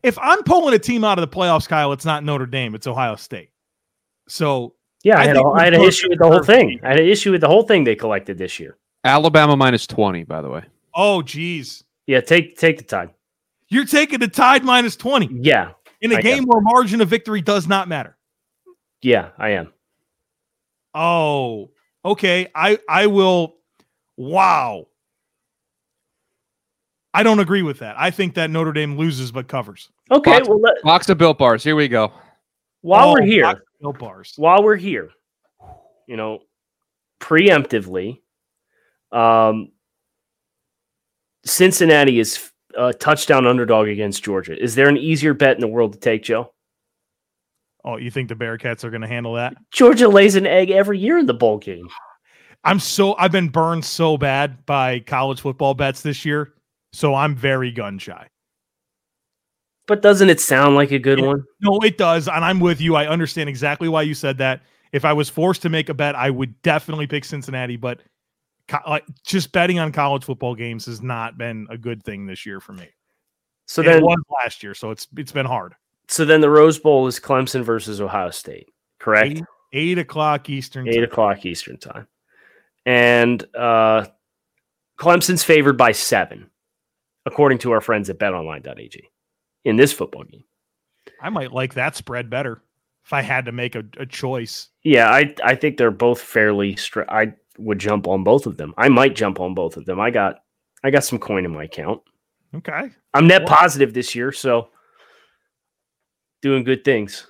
if 0.02 0.18
I'm 0.18 0.42
pulling 0.42 0.74
a 0.74 0.78
team 0.78 1.04
out 1.04 1.18
of 1.18 1.28
the 1.30 1.34
playoffs, 1.36 1.66
Kyle, 1.68 1.92
it's 1.92 2.04
not 2.04 2.24
Notre 2.24 2.46
Dame, 2.46 2.74
it's 2.74 2.86
Ohio 2.86 3.16
State. 3.16 3.50
So 4.28 4.74
Yeah, 5.04 5.16
I, 5.18 5.22
I 5.22 5.26
had, 5.28 5.36
a, 5.36 5.42
I 5.44 5.64
had 5.64 5.74
an 5.74 5.80
issue 5.82 6.08
with 6.10 6.18
the 6.18 6.26
whole 6.26 6.42
thing. 6.42 6.80
I 6.82 6.88
had 6.90 7.00
an 7.00 7.06
issue 7.06 7.30
with 7.32 7.40
the 7.40 7.48
whole 7.48 7.62
thing 7.62 7.84
they 7.84 7.94
collected 7.96 8.36
this 8.36 8.60
year. 8.60 8.76
Alabama 9.04 9.56
minus 9.56 9.86
20, 9.86 10.24
by 10.24 10.40
the 10.40 10.48
way. 10.50 10.64
oh 10.94 11.22
geez, 11.22 11.84
Yeah, 12.06 12.20
take 12.20 12.56
take 12.56 12.78
the 12.78 12.84
time. 12.84 13.10
you're 13.68 13.84
taking 13.84 14.18
the 14.20 14.28
tide 14.28 14.64
minus 14.64 14.96
twenty 14.96 15.28
Yeah, 15.30 15.72
in 16.00 16.12
a 16.12 16.16
I 16.16 16.22
game 16.22 16.44
where 16.44 16.60
margin 16.60 17.00
of 17.00 17.08
victory 17.08 17.40
does 17.42 17.66
not 17.68 17.88
matter. 17.88 18.16
yeah, 19.02 19.30
I 19.38 19.50
am. 19.50 19.72
Oh, 20.94 21.70
okay. 22.04 22.48
I 22.54 22.78
I 22.88 23.06
will. 23.08 23.56
Wow. 24.16 24.86
I 27.12 27.22
don't 27.22 27.38
agree 27.40 27.62
with 27.62 27.78
that. 27.80 27.94
I 27.98 28.10
think 28.10 28.34
that 28.34 28.50
Notre 28.50 28.72
Dame 28.72 28.96
loses 28.96 29.30
but 29.30 29.46
covers. 29.48 29.88
Okay, 30.10 30.32
Box- 30.38 30.48
well, 30.48 30.60
let, 30.60 30.82
Box 30.82 31.08
of 31.08 31.18
Built 31.18 31.38
Bars. 31.38 31.62
Here 31.62 31.76
we 31.76 31.86
go. 31.88 32.12
while 32.80 33.08
Oh, 33.10 33.12
we're 33.14 33.22
here, 33.26 33.42
box 33.44 33.60
of 33.60 33.66
Milk 33.82 33.98
bars. 33.98 34.32
while 34.36 34.62
we're 34.64 34.76
here, 34.76 35.10
you 36.08 36.16
know, 36.16 36.40
preemptively, 37.20 38.20
um, 39.14 39.70
Cincinnati 41.44 42.18
is 42.18 42.50
a 42.76 42.92
touchdown 42.92 43.46
underdog 43.46 43.88
against 43.88 44.24
Georgia. 44.24 44.60
Is 44.60 44.74
there 44.74 44.88
an 44.88 44.96
easier 44.96 45.34
bet 45.34 45.54
in 45.54 45.60
the 45.60 45.68
world 45.68 45.92
to 45.92 45.98
take, 45.98 46.22
Joe? 46.22 46.52
Oh, 47.84 47.96
you 47.98 48.10
think 48.10 48.28
the 48.28 48.34
Bearcats 48.34 48.82
are 48.82 48.90
going 48.90 49.02
to 49.02 49.08
handle 49.08 49.34
that? 49.34 49.54
Georgia 49.70 50.08
lays 50.08 50.36
an 50.36 50.46
egg 50.46 50.70
every 50.70 50.98
year 50.98 51.18
in 51.18 51.26
the 51.26 51.34
bowl 51.34 51.58
game. 51.58 51.88
I'm 52.64 52.80
so 52.80 53.14
I've 53.18 53.32
been 53.32 53.50
burned 53.50 53.84
so 53.84 54.16
bad 54.16 54.64
by 54.64 55.00
college 55.00 55.42
football 55.42 55.74
bets 55.74 56.00
this 56.00 56.24
year, 56.24 56.54
so 56.94 57.14
I'm 57.14 57.36
very 57.36 57.70
gun 57.70 57.98
shy. 57.98 58.26
But 59.86 60.00
doesn't 60.00 60.30
it 60.30 60.40
sound 60.40 60.74
like 60.74 60.90
a 60.90 60.98
good 60.98 61.18
Yeah. 61.18 61.26
one? 61.26 61.44
No, 61.60 61.78
it 61.80 61.98
does, 61.98 62.26
and 62.26 62.42
I'm 62.42 62.58
with 62.60 62.80
you. 62.80 62.96
I 62.96 63.06
understand 63.06 63.50
exactly 63.50 63.86
why 63.86 64.00
you 64.00 64.14
said 64.14 64.38
that. 64.38 64.62
If 64.92 65.04
I 65.04 65.12
was 65.12 65.28
forced 65.28 65.60
to 65.62 65.68
make 65.68 65.90
a 65.90 65.94
bet, 65.94 66.14
I 66.14 66.30
would 66.30 66.62
definitely 66.62 67.06
pick 67.06 67.26
Cincinnati, 67.26 67.76
but 67.76 68.00
like 68.88 69.04
just 69.24 69.52
betting 69.52 69.78
on 69.78 69.92
college 69.92 70.24
football 70.24 70.54
games 70.54 70.86
has 70.86 71.02
not 71.02 71.36
been 71.38 71.66
a 71.70 71.76
good 71.78 72.02
thing 72.02 72.26
this 72.26 72.46
year 72.46 72.60
for 72.60 72.72
me. 72.72 72.88
So 73.66 73.82
And 73.82 73.90
it 73.92 74.02
was 74.02 74.18
last 74.42 74.62
year, 74.62 74.74
so 74.74 74.90
it's 74.90 75.06
it's 75.16 75.32
been 75.32 75.46
hard. 75.46 75.74
so 76.08 76.24
then 76.24 76.40
the 76.40 76.50
Rose 76.50 76.78
Bowl 76.78 77.06
is 77.06 77.18
Clemson 77.20 77.62
versus 77.62 78.00
Ohio 78.00 78.30
State, 78.30 78.68
correct? 78.98 79.38
Eight, 79.38 79.44
eight 79.72 79.98
o'clock 79.98 80.48
Eastern. 80.50 80.86
Eight 80.88 80.94
time. 80.96 81.04
o'clock 81.04 81.46
Eastern 81.46 81.78
time, 81.78 82.06
and 82.86 83.42
uh, 83.54 84.06
Clemson's 84.98 85.42
favored 85.42 85.76
by 85.78 85.92
seven, 85.92 86.50
according 87.26 87.58
to 87.58 87.72
our 87.72 87.80
friends 87.80 88.10
at 88.10 88.18
BetOnline.ag, 88.18 89.08
in 89.64 89.76
this 89.76 89.92
football 89.92 90.24
game. 90.24 90.44
I 91.20 91.30
might 91.30 91.52
like 91.52 91.74
that 91.74 91.96
spread 91.96 92.28
better 92.30 92.62
if 93.04 93.12
I 93.12 93.22
had 93.22 93.44
to 93.46 93.52
make 93.52 93.74
a, 93.74 93.84
a 93.98 94.06
choice. 94.06 94.68
Yeah, 94.82 95.08
I 95.10 95.34
I 95.42 95.54
think 95.54 95.76
they're 95.78 95.90
both 95.90 96.20
fairly. 96.20 96.76
Str- 96.76 97.08
I 97.08 97.32
would 97.58 97.78
jump 97.78 98.06
on 98.08 98.24
both 98.24 98.46
of 98.46 98.56
them. 98.56 98.74
I 98.76 98.88
might 98.88 99.14
jump 99.14 99.40
on 99.40 99.54
both 99.54 99.76
of 99.76 99.84
them. 99.84 100.00
I 100.00 100.10
got 100.10 100.40
I 100.82 100.90
got 100.90 101.04
some 101.04 101.18
coin 101.18 101.44
in 101.44 101.52
my 101.52 101.64
account. 101.64 102.02
Okay. 102.54 102.90
I'm 103.12 103.26
net 103.26 103.42
Well- 103.42 103.56
positive 103.56 103.94
this 103.94 104.14
year, 104.14 104.32
so 104.32 104.68
doing 106.42 106.64
good 106.64 106.84
things. 106.84 107.26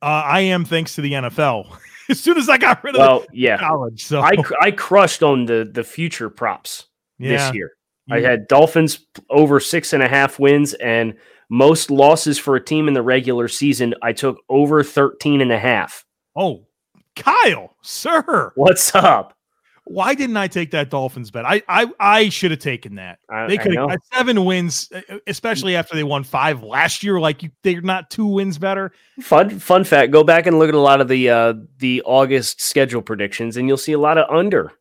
Uh, 0.00 0.22
I 0.24 0.40
am 0.40 0.64
thanks 0.64 0.94
to 0.96 1.00
the 1.00 1.12
NFL. 1.12 1.76
as 2.08 2.18
soon 2.20 2.36
as 2.36 2.48
I 2.48 2.58
got 2.58 2.82
rid 2.82 2.94
of 2.94 2.98
Well, 2.98 3.20
the 3.20 3.26
yeah, 3.32 3.58
college, 3.58 4.04
so 4.04 4.20
I 4.20 4.32
I 4.60 4.70
crushed 4.70 5.22
on 5.22 5.44
the 5.44 5.68
the 5.72 5.84
future 5.84 6.28
props 6.28 6.86
yeah, 7.18 7.46
this 7.46 7.54
year. 7.54 7.72
I 8.10 8.20
had 8.20 8.48
Dolphins 8.48 9.06
over 9.30 9.60
six 9.60 9.92
and 9.92 10.02
a 10.02 10.08
half 10.08 10.38
wins 10.38 10.74
and 10.74 11.14
most 11.48 11.90
losses 11.90 12.38
for 12.38 12.56
a 12.56 12.64
team 12.64 12.88
in 12.88 12.94
the 12.94 13.02
regular 13.02 13.46
season. 13.46 13.94
I 14.02 14.12
took 14.12 14.38
over 14.48 14.82
13 14.82 15.40
and 15.40 15.52
a 15.52 15.58
half. 15.58 16.04
Oh, 16.36 16.66
Kyle, 17.16 17.76
sir, 17.82 18.52
What's 18.54 18.94
up? 18.94 19.36
why 19.84 20.14
didn't 20.14 20.36
I 20.36 20.46
take 20.46 20.70
that 20.70 20.90
Dolphins 20.90 21.30
bet? 21.32 21.44
I 21.44 21.60
I, 21.68 21.90
I 21.98 22.28
should 22.28 22.52
have 22.52 22.60
taken 22.60 22.94
that. 22.94 23.18
I, 23.28 23.48
They 23.48 23.58
could 23.58 23.74
have 23.74 23.98
seven 24.14 24.44
wins, 24.44 24.90
especially 25.26 25.74
after 25.74 25.96
they 25.96 26.04
won 26.04 26.22
five 26.24 26.62
last 26.62 27.02
year. 27.02 27.18
Like 27.18 27.42
you, 27.42 27.50
they're 27.64 27.80
not 27.82 28.08
two 28.08 28.26
wins 28.26 28.58
better. 28.58 28.92
Fun 29.20 29.58
fun 29.58 29.82
fact. 29.84 30.12
Go 30.12 30.22
back 30.24 30.46
and 30.46 30.58
look 30.58 30.68
at 30.68 30.74
a 30.74 30.78
lot 30.80 31.00
of 31.00 31.08
the 31.08 31.28
uh, 31.30 31.54
the 31.78 32.00
August 32.06 32.60
schedule 32.60 33.02
predictions, 33.02 33.56
and 33.56 33.66
you'll 33.68 33.76
see 33.76 33.92
a 33.92 33.98
lot 33.98 34.18
of 34.18 34.30
under 34.34 34.72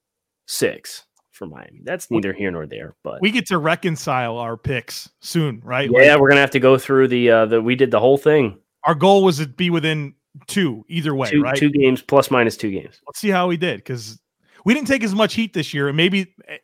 six 0.46 1.06
for 1.32 1.48
Miami. 1.48 1.82
That's 1.84 2.12
neither 2.12 2.32
here 2.32 2.52
nor 2.52 2.68
there. 2.68 2.96
But 3.04 3.22
We 3.22 3.32
get 3.32 3.48
to 3.48 3.58
reconcile 3.58 4.38
our 4.38 4.56
picks 4.56 5.10
soon, 5.20 5.62
right? 5.64 5.90
yeah, 5.92 6.12
Like, 6.14 6.22
we're 6.22 6.30
gonna 6.30 6.42
have 6.42 6.52
to 6.52 6.60
go 6.60 6.78
through 6.78 7.08
the 7.08 7.30
uh, 7.32 7.46
the. 7.48 7.62
We 7.62 7.76
did 7.76 7.90
the 7.92 8.00
whole 8.00 8.18
thing. 8.20 8.60
our 8.84 8.96
goal 8.96 9.24
was 9.24 9.40
to 9.40 9.48
be 9.48 9.72
within 9.72 10.14
two 10.48 10.86
either 10.88 11.14
way, 11.16 11.30
two 11.30 11.42
right? 11.42 11.56
two 11.56 11.70
games 11.70 12.02
plus 12.02 12.32
minus 12.32 12.58
two 12.58 12.72
games. 12.72 13.02
Let's 13.08 13.20
see 13.20 13.30
how 13.30 13.48
we 13.48 13.58
did 13.58 13.78
because 13.78 14.20
we 14.66 14.74
didn't 14.74 14.88
take 14.88 15.04
as 15.04 15.14
much 15.16 15.34
heat 15.34 15.54
this 15.54 15.74
year, 15.74 15.88
and 15.88 15.98
maybe 15.98 16.34
eh, 16.48 16.58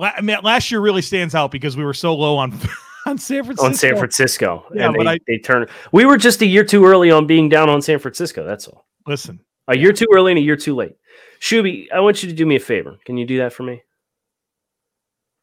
I 0.00 0.20
mean, 0.20 0.38
last 0.42 0.70
year 0.70 0.80
really 0.80 1.02
stands 1.02 1.34
out 1.34 1.50
because 1.50 1.76
we 1.76 1.84
were 1.84 1.94
so 1.94 2.14
low 2.14 2.36
on 2.36 2.52
on 3.06 3.18
San 3.18 3.44
Francisco. 3.44 3.66
on 3.66 3.74
San 3.74 3.96
Francisco. 3.96 4.64
Yeah, 4.74 4.86
and 4.86 4.96
but 4.96 5.04
they, 5.04 5.10
I- 5.10 5.18
they 5.26 5.38
turned. 5.38 5.68
We 5.92 6.04
were 6.04 6.16
just 6.18 6.42
a 6.42 6.46
year 6.46 6.64
too 6.64 6.84
early 6.84 7.10
on 7.10 7.26
being 7.26 7.48
down 7.48 7.68
on 7.68 7.82
San 7.82 7.98
Francisco. 7.98 8.44
That's 8.44 8.68
all. 8.68 8.86
Listen, 9.06 9.40
A 9.68 9.76
year 9.76 9.92
too 9.92 10.06
early 10.14 10.32
and 10.32 10.38
a 10.38 10.42
year 10.42 10.56
too 10.56 10.74
late. 10.76 10.96
Shuby, 11.40 11.86
I 11.92 12.00
want 12.00 12.22
you 12.22 12.28
to 12.28 12.34
do 12.34 12.44
me 12.44 12.56
a 12.56 12.60
favor. 12.60 12.98
Can 13.04 13.16
you 13.16 13.24
do 13.26 13.38
that 13.38 13.52
for 13.52 13.62
me? 13.62 13.82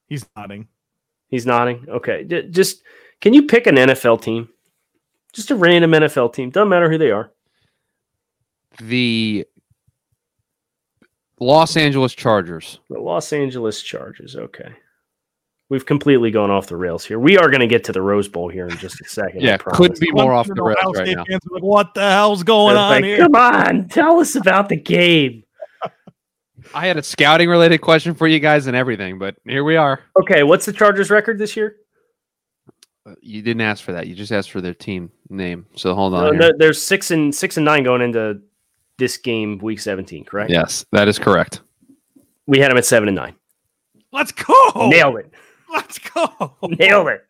he's 0.08 0.26
nodding. 0.36 0.68
He's 1.30 1.46
nodding. 1.46 1.86
Okay. 1.90 2.24
J- 2.26 2.48
just 2.50 2.84
can 3.22 3.34
you 3.34 3.44
pick 3.48 3.66
an 3.68 3.76
NFL 3.76 4.22
team? 4.22 4.50
Just 5.34 5.52
a 5.52 5.56
random 5.56 5.92
NFL 5.92 6.34
team. 6.34 6.50
Doesn't 6.50 6.70
matter 6.70 6.90
who 6.92 6.98
they 6.98 7.12
are. 7.12 7.32
The 8.80 9.46
Los 11.40 11.76
Angeles 11.78 12.14
Chargers. 12.14 12.80
The 12.90 13.00
Los 13.00 13.32
Angeles 13.34 13.82
Chargers. 13.82 14.36
Okay. 14.36 14.70
We've 15.68 15.86
completely 15.86 16.30
gone 16.30 16.52
off 16.52 16.68
the 16.68 16.76
rails 16.78 17.04
here. 17.04 17.18
We 17.18 17.38
are 17.40 17.50
going 17.50 17.60
to 17.62 17.68
get 17.68 17.84
to 17.86 17.92
the 17.92 18.02
Rose 18.02 18.28
Bowl 18.28 18.50
here 18.50 18.68
in 18.68 18.78
just 18.78 19.02
a 19.02 19.06
second. 19.10 19.42
Yeah, 19.42 19.58
promise. 19.58 19.78
couldn't 19.80 20.00
be 20.00 20.12
more 20.12 20.32
off 20.32 20.46
the 20.48 20.54
rails 20.62 20.78
Ohio 20.80 20.92
right 20.94 21.08
State 21.08 21.18
now. 21.18 21.26
fans 21.26 21.42
like, 21.50 21.64
what 21.64 21.94
the 21.96 22.02
hell's 22.08 22.44
going 22.44 22.76
It's 22.76 22.80
on 22.80 22.90
like, 22.92 23.04
here? 23.04 23.18
Come 23.18 23.36
on, 23.36 23.88
tell 23.88 24.20
us 24.20 24.36
about 24.36 24.70
the 24.70 24.76
game. 24.76 25.44
I 26.76 26.86
had 26.86 26.98
a 26.98 27.04
scouting 27.04 27.50
related 27.50 27.80
question 27.80 28.14
for 28.14 28.28
you 28.28 28.40
guys 28.40 28.68
and 28.68 28.76
everything, 28.76 29.18
but 29.18 29.36
here 29.44 29.64
we 29.64 29.76
are. 29.76 30.02
Okay, 30.22 30.44
what's 30.44 30.68
the 30.68 30.74
Chargers 30.74 31.10
record 31.10 31.40
this 31.40 31.56
year? 31.58 31.78
Uh, 33.08 33.16
You 33.22 33.42
didn't 33.42 33.62
ask 33.62 33.84
for 33.84 33.94
that. 33.94 34.06
You 34.06 34.14
just 34.14 34.32
asked 34.32 34.52
for 34.52 34.62
their 34.62 34.74
team 34.76 35.12
name. 35.30 35.66
So 35.76 35.96
hold 35.96 36.14
on. 36.14 36.34
here. 36.34 36.42
no, 36.42 36.52
there's 36.60 36.80
six 36.80 37.10
and 37.10 37.34
six 37.34 37.58
and 37.58 37.66
nine 37.66 37.84
going 37.84 38.04
into 38.04 38.40
this 38.98 39.18
game, 39.18 39.58
week 39.60 39.80
17, 39.80 40.26
correct? 40.26 40.52
Yes, 40.52 40.86
that 40.92 41.08
is 41.08 41.20
correct. 41.20 41.62
We 42.48 42.60
had 42.60 42.72
them 42.72 42.78
at 42.78 42.86
seven 42.86 43.10
and 43.10 43.16
nine. 43.16 43.36
Let's 44.12 44.32
go. 44.32 44.88
Nailed 44.90 45.18
it. 45.18 45.32
Let's 45.72 46.00
go. 46.00 46.56
Nailed 46.64 47.08
it. 47.10 47.26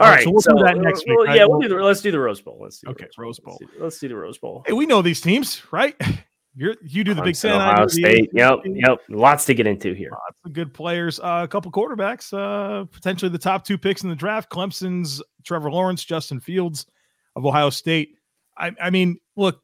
All 0.00 0.06
All 0.06 0.10
right, 0.10 0.16
right, 0.16 0.24
so 0.24 0.30
we'll 0.32 0.40
do 0.58 0.64
that 0.64 0.78
next 0.78 1.06
week, 1.06 1.16
well, 1.16 1.26
right? 1.26 1.36
Yeah, 1.36 1.44
we'll 1.44 1.58
We'll- 1.58 1.68
do 1.68 1.76
the, 1.76 1.82
let's 1.84 2.00
do 2.00 2.10
the 2.10 2.18
Rose 2.18 2.40
Bowl. 2.40 2.58
Let's 2.60 2.78
do 2.80 2.86
the 2.86 2.90
Okay, 2.92 3.06
Rose 3.16 3.38
Bowl. 3.38 3.58
Let's 3.60 3.72
do, 3.76 3.82
let's 3.84 3.98
do 4.00 4.08
the 4.08 4.16
Rose 4.16 4.38
Bowl. 4.38 4.64
Hey, 4.66 4.72
we 4.72 4.86
know 4.86 5.02
these 5.02 5.20
teams, 5.20 5.62
right? 5.72 5.94
You're 6.56 6.74
you 6.84 7.02
do 7.04 7.14
the 7.14 7.22
Big 7.22 7.34
Clemson, 7.34 7.42
Ten. 7.42 7.60
Ohio 7.60 7.86
do 7.86 7.88
State. 7.88 8.24
ACC. 8.26 8.30
Yep, 8.34 8.58
yep. 8.66 8.98
Lots 9.08 9.44
to 9.46 9.54
get 9.54 9.66
into 9.66 9.92
here. 9.92 10.10
Lots 10.12 10.38
of 10.44 10.52
good 10.52 10.72
players. 10.72 11.18
Uh, 11.18 11.40
a 11.44 11.48
couple 11.48 11.70
quarterbacks. 11.72 12.32
Uh, 12.32 12.84
potentially 12.86 13.28
the 13.28 13.38
top 13.38 13.64
two 13.64 13.76
picks 13.76 14.04
in 14.04 14.08
the 14.08 14.14
draft. 14.14 14.50
Clemson's 14.50 15.20
Trevor 15.44 15.70
Lawrence, 15.72 16.04
Justin 16.04 16.38
Fields 16.38 16.86
of 17.34 17.44
Ohio 17.44 17.70
State. 17.70 18.16
I, 18.56 18.72
I 18.80 18.90
mean, 18.90 19.18
look, 19.36 19.60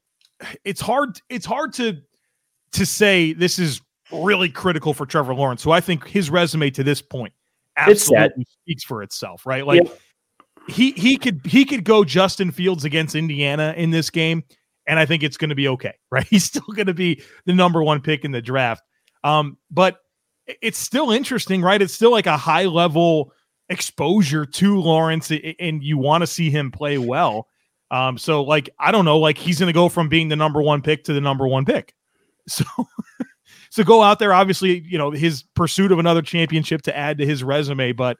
it's 0.64 0.80
hard. 0.80 1.20
It's 1.28 1.46
hard 1.46 1.72
to 1.74 1.98
to 2.72 2.86
say 2.86 3.32
this 3.32 3.58
is 3.58 3.80
really 4.12 4.48
critical 4.48 4.94
for 4.94 5.06
Trevor 5.06 5.34
Lawrence, 5.34 5.62
who 5.62 5.70
I 5.70 5.80
think 5.80 6.06
his 6.06 6.30
resume 6.30 6.70
to 6.70 6.84
this 6.84 7.02
point 7.02 7.32
absolutely 7.76 8.46
speaks 8.62 8.84
for 8.84 9.02
itself. 9.02 9.46
Right? 9.46 9.66
Like 9.66 9.90
he 10.68 10.92
he 10.92 11.16
could 11.16 11.40
he 11.44 11.64
could 11.64 11.84
go 11.84 12.04
Justin 12.04 12.50
Fields 12.50 12.84
against 12.84 13.14
Indiana 13.14 13.74
in 13.76 13.90
this 13.90 14.10
game, 14.10 14.44
and 14.86 14.98
I 14.98 15.06
think 15.06 15.22
it's 15.22 15.36
going 15.36 15.50
to 15.50 15.54
be 15.54 15.68
okay. 15.68 15.94
Right? 16.10 16.26
He's 16.28 16.44
still 16.44 16.66
going 16.74 16.88
to 16.88 16.94
be 16.94 17.22
the 17.46 17.54
number 17.54 17.82
one 17.82 18.00
pick 18.00 18.24
in 18.24 18.32
the 18.32 18.42
draft. 18.42 18.82
Um, 19.22 19.58
but 19.70 19.98
it's 20.60 20.78
still 20.78 21.12
interesting, 21.12 21.62
right? 21.62 21.80
It's 21.80 21.94
still 21.94 22.10
like 22.10 22.26
a 22.26 22.36
high 22.36 22.64
level 22.64 23.32
exposure 23.68 24.44
to 24.44 24.80
Lawrence, 24.80 25.30
and 25.30 25.82
you 25.82 25.98
want 25.98 26.22
to 26.22 26.26
see 26.26 26.50
him 26.50 26.70
play 26.70 26.98
well. 26.98 27.46
Um, 27.90 28.18
so 28.18 28.42
like 28.42 28.70
I 28.78 28.92
don't 28.92 29.04
know, 29.04 29.18
like 29.18 29.38
he's 29.38 29.58
to 29.58 29.72
go 29.72 29.88
from 29.88 30.08
being 30.08 30.28
the 30.28 30.36
number 30.36 30.62
one 30.62 30.82
pick 30.82 31.04
to 31.04 31.12
the 31.12 31.20
number 31.20 31.46
one 31.46 31.64
pick. 31.64 31.94
So. 32.48 32.64
So 33.70 33.84
go 33.84 34.02
out 34.02 34.18
there. 34.18 34.32
Obviously, 34.32 34.80
you 34.80 34.98
know 34.98 35.12
his 35.12 35.44
pursuit 35.54 35.92
of 35.92 35.98
another 35.98 36.22
championship 36.22 36.82
to 36.82 36.96
add 36.96 37.18
to 37.18 37.26
his 37.26 37.44
resume. 37.44 37.92
But 37.92 38.18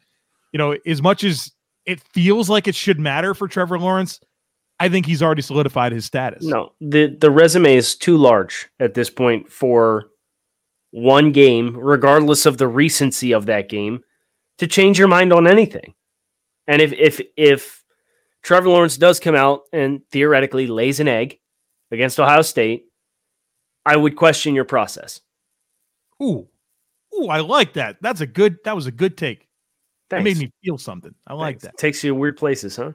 you 0.52 0.58
know, 0.58 0.76
as 0.86 1.02
much 1.02 1.24
as 1.24 1.52
it 1.86 2.00
feels 2.12 2.48
like 2.48 2.68
it 2.68 2.74
should 2.74 3.00
matter 3.00 3.34
for 3.34 3.48
Trevor 3.48 3.78
Lawrence, 3.78 4.20
I 4.78 4.88
think 4.88 5.06
he's 5.06 5.22
already 5.22 5.42
solidified 5.42 5.92
his 5.92 6.04
status. 6.04 6.44
No, 6.44 6.72
the 6.80 7.16
the 7.20 7.30
resume 7.30 7.74
is 7.74 7.96
too 7.96 8.16
large 8.16 8.68
at 8.78 8.94
this 8.94 9.10
point 9.10 9.50
for 9.50 10.06
one 10.92 11.32
game, 11.32 11.76
regardless 11.76 12.46
of 12.46 12.58
the 12.58 12.68
recency 12.68 13.32
of 13.32 13.46
that 13.46 13.68
game, 13.68 14.02
to 14.58 14.66
change 14.66 14.98
your 14.98 15.08
mind 15.08 15.32
on 15.32 15.48
anything. 15.48 15.94
And 16.68 16.80
if 16.80 16.92
if 16.92 17.20
if 17.36 17.79
Trevor 18.42 18.68
Lawrence 18.68 18.96
does 18.96 19.20
come 19.20 19.34
out 19.34 19.62
and 19.72 20.00
theoretically 20.10 20.66
lays 20.66 21.00
an 21.00 21.08
egg 21.08 21.38
against 21.90 22.18
Ohio 22.18 22.42
State, 22.42 22.86
I 23.84 23.96
would 23.96 24.16
question 24.16 24.54
your 24.54 24.64
process. 24.64 25.20
Ooh, 26.22 26.48
ooh, 27.18 27.26
I 27.28 27.40
like 27.40 27.74
that. 27.74 27.96
That's 28.00 28.20
a 28.20 28.26
good. 28.26 28.58
That 28.64 28.76
was 28.76 28.86
a 28.86 28.92
good 28.92 29.16
take. 29.16 29.48
That 30.10 30.22
Thanks. 30.22 30.38
made 30.38 30.46
me 30.46 30.52
feel 30.64 30.78
something. 30.78 31.14
I 31.26 31.34
like 31.34 31.60
Thanks. 31.60 31.76
Takes 31.80 32.04
you 32.04 32.10
to 32.10 32.14
weird 32.14 32.36
places, 32.36 32.76
huh? 32.76 32.92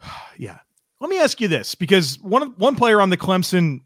Yeah. 0.36 0.58
Let 1.00 1.10
me 1.10 1.18
ask 1.20 1.40
you 1.40 1.48
this, 1.48 1.74
because 1.74 2.18
one 2.20 2.54
one 2.56 2.76
player 2.76 3.00
on 3.00 3.10
the 3.10 3.16
Clemson 3.16 3.80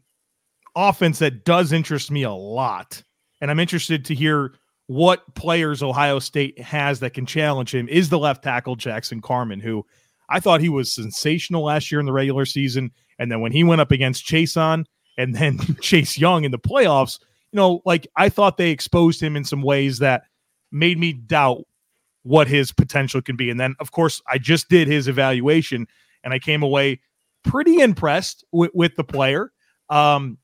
offense 0.75 1.19
that 1.19 1.43
does 1.43 1.73
interest 1.73 2.11
me 2.11 2.23
a 2.23 2.31
lot, 2.31 3.03
and 3.41 3.51
I'm 3.51 3.59
interested 3.59 4.05
to 4.05 4.15
hear 4.15 4.53
what 4.87 5.35
players 5.35 5.83
Ohio 5.83 6.19
State 6.19 6.59
has 6.59 6.99
that 7.01 7.13
can 7.13 7.25
challenge 7.25 7.75
him 7.75 7.87
is 7.89 8.09
the 8.09 8.17
left 8.17 8.43
tackle 8.43 8.75
Jackson 8.75 9.21
Carman, 9.21 9.59
who 9.59 9.85
I 10.29 10.39
thought 10.39 10.61
he 10.61 10.69
was 10.69 10.93
sensational 10.93 11.65
last 11.65 11.91
year 11.91 11.99
in 11.99 12.05
the 12.05 12.13
regular 12.13 12.45
season, 12.45 12.91
and 13.17 13.31
then 13.31 13.41
when 13.41 13.51
he 13.51 13.63
went 13.63 13.81
up 13.81 13.91
against 13.91 14.25
Chase 14.25 14.55
on 14.55 14.85
and 15.17 15.35
then 15.35 15.59
Chase 15.81 16.17
Young 16.17 16.43
in 16.43 16.51
the 16.51 16.59
playoffs, 16.59 17.19
you 17.51 17.57
know, 17.57 17.81
like 17.85 18.07
I 18.15 18.29
thought 18.29 18.57
they 18.57 18.71
exposed 18.71 19.21
him 19.21 19.35
in 19.35 19.43
some 19.43 19.61
ways 19.61 19.99
that 19.99 20.23
made 20.71 20.97
me 20.97 21.13
doubt 21.13 21.63
what 22.23 22.47
his 22.47 22.71
potential 22.71 23.21
can 23.21 23.35
be. 23.35 23.49
And 23.49 23.59
then, 23.59 23.75
of 23.79 23.91
course, 23.91 24.21
I 24.27 24.37
just 24.37 24.69
did 24.69 24.87
his 24.87 25.07
evaluation 25.07 25.87
and 26.23 26.33
I 26.33 26.39
came 26.39 26.63
away 26.63 26.99
pretty 27.43 27.79
impressed 27.79 28.43
with, 28.51 28.71
with 28.73 28.95
the 28.95 29.03
player. 29.03 29.51
Um, 29.89 30.37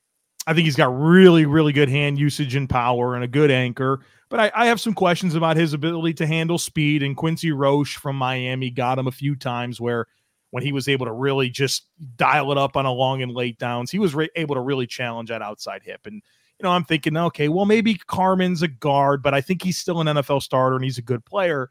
I 0.48 0.54
think 0.54 0.65
he's 0.65 0.76
got 0.76 0.98
really, 0.98 1.45
really 1.45 1.74
good 1.74 1.89
hand 1.89 2.17
usage 2.17 2.56
and 2.56 2.69
power 2.69 3.15
and 3.15 3.24
a 3.24 3.28
good 3.28 3.52
anchor. 3.52 4.02
But 4.29 4.39
I, 4.39 4.51
I 4.55 4.65
have 4.67 4.81
some 4.81 4.93
questions 4.93 5.35
about 5.35 5.57
his 5.57 5.73
ability 5.73 6.15
to 6.15 6.27
handle 6.27 6.57
speed. 6.57 7.03
And 7.03 7.15
Quincy 7.15 7.51
Roche 7.51 7.97
from 7.97 8.15
Miami 8.15 8.71
got 8.71 8.97
him 8.97 9.07
a 9.07 9.11
few 9.11 9.35
times 9.35 9.79
where 9.79 10.07
when 10.51 10.63
he 10.63 10.71
was 10.71 10.88
able 10.88 11.05
to 11.05 11.11
really 11.11 11.49
just 11.49 11.88
dial 12.15 12.51
it 12.51 12.57
up 12.57 12.75
on 12.75 12.85
a 12.85 12.91
long 12.91 13.21
and 13.21 13.31
late 13.31 13.59
downs, 13.59 13.91
he 13.91 13.99
was 13.99 14.15
re- 14.15 14.29
able 14.35 14.55
to 14.55 14.61
really 14.61 14.88
challenge 14.88 15.29
that 15.29 15.41
outside 15.41 15.83
hip. 15.83 16.01
And 16.05 16.15
you 16.15 16.63
know, 16.63 16.71
I'm 16.71 16.85
thinking, 16.85 17.17
okay, 17.17 17.49
well, 17.49 17.65
maybe 17.65 17.95
Carman's 17.95 18.61
a 18.61 18.69
guard, 18.69 19.21
but 19.21 19.33
I 19.33 19.41
think 19.41 19.61
he's 19.61 19.77
still 19.77 19.99
an 19.99 20.07
NFL 20.07 20.41
starter 20.41 20.75
and 20.75 20.85
he's 20.85 20.97
a 20.97 21.03
good 21.03 21.25
player. 21.25 21.69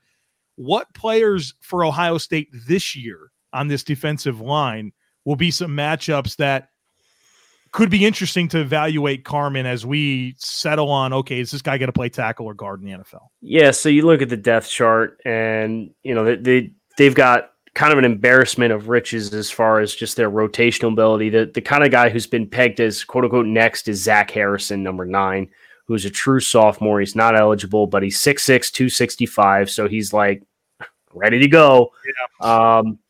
what 0.56 0.92
players 0.94 1.54
for 1.60 1.84
Ohio 1.84 2.18
State 2.18 2.48
this 2.66 2.94
year 2.94 3.32
on 3.52 3.68
this 3.68 3.82
defensive 3.82 4.40
line 4.40 4.92
will 5.24 5.36
be 5.36 5.50
some 5.50 5.70
matchups 5.70 6.36
that 6.36 6.68
could 7.74 7.90
be 7.90 8.06
interesting 8.06 8.46
to 8.46 8.60
evaluate 8.60 9.24
Carman 9.24 9.66
as 9.66 9.84
we 9.84 10.36
settle 10.38 10.90
on 10.90 11.12
okay, 11.12 11.40
is 11.40 11.50
this 11.50 11.60
guy 11.60 11.76
going 11.76 11.88
to 11.88 11.92
play 11.92 12.08
tackle 12.08 12.46
or 12.46 12.54
guard 12.54 12.80
in 12.80 12.86
the 12.86 12.92
NFL? 12.92 13.26
Yeah, 13.42 13.72
so 13.72 13.88
you 13.88 14.06
look 14.06 14.22
at 14.22 14.28
the 14.28 14.36
depth 14.36 14.70
chart, 14.70 15.18
and 15.24 15.90
you 16.04 16.14
know 16.14 16.24
they, 16.24 16.36
they 16.36 16.70
they've 16.96 17.14
got 17.14 17.50
kind 17.74 17.92
of 17.92 17.98
an 17.98 18.04
embarrassment 18.04 18.72
of 18.72 18.88
riches 18.88 19.34
as 19.34 19.50
far 19.50 19.80
as 19.80 19.92
just 19.92 20.16
their 20.16 20.30
rotational 20.30 20.92
ability. 20.92 21.30
The 21.30 21.50
the 21.52 21.60
kind 21.60 21.82
of 21.82 21.90
guy 21.90 22.10
who's 22.10 22.28
been 22.28 22.48
pegged 22.48 22.78
as 22.78 23.02
quote 23.02 23.24
unquote 23.24 23.46
next 23.46 23.88
is 23.88 24.00
Zach 24.00 24.30
Harrison, 24.30 24.84
number 24.84 25.04
nine, 25.04 25.50
who's 25.88 26.04
a 26.04 26.10
true 26.10 26.38
sophomore. 26.38 27.00
He's 27.00 27.16
not 27.16 27.34
eligible, 27.34 27.88
but 27.88 28.04
he's 28.04 28.22
6'6, 28.22 28.70
265, 28.70 29.68
so 29.68 29.88
he's 29.88 30.12
like 30.12 30.44
ready 31.12 31.40
to 31.40 31.48
go. 31.48 31.90
Yeah. 32.40 32.76
Um, 32.78 33.00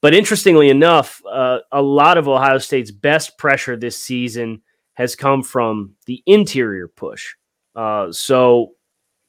but 0.00 0.14
interestingly 0.14 0.68
enough, 0.70 1.20
uh, 1.30 1.58
a 1.72 1.82
lot 1.82 2.18
of 2.18 2.28
Ohio 2.28 2.58
State's 2.58 2.90
best 2.90 3.36
pressure 3.38 3.76
this 3.76 4.02
season 4.02 4.62
has 4.94 5.16
come 5.16 5.42
from 5.42 5.94
the 6.06 6.22
interior 6.26 6.88
push. 6.88 7.34
Uh, 7.74 8.10
so 8.10 8.72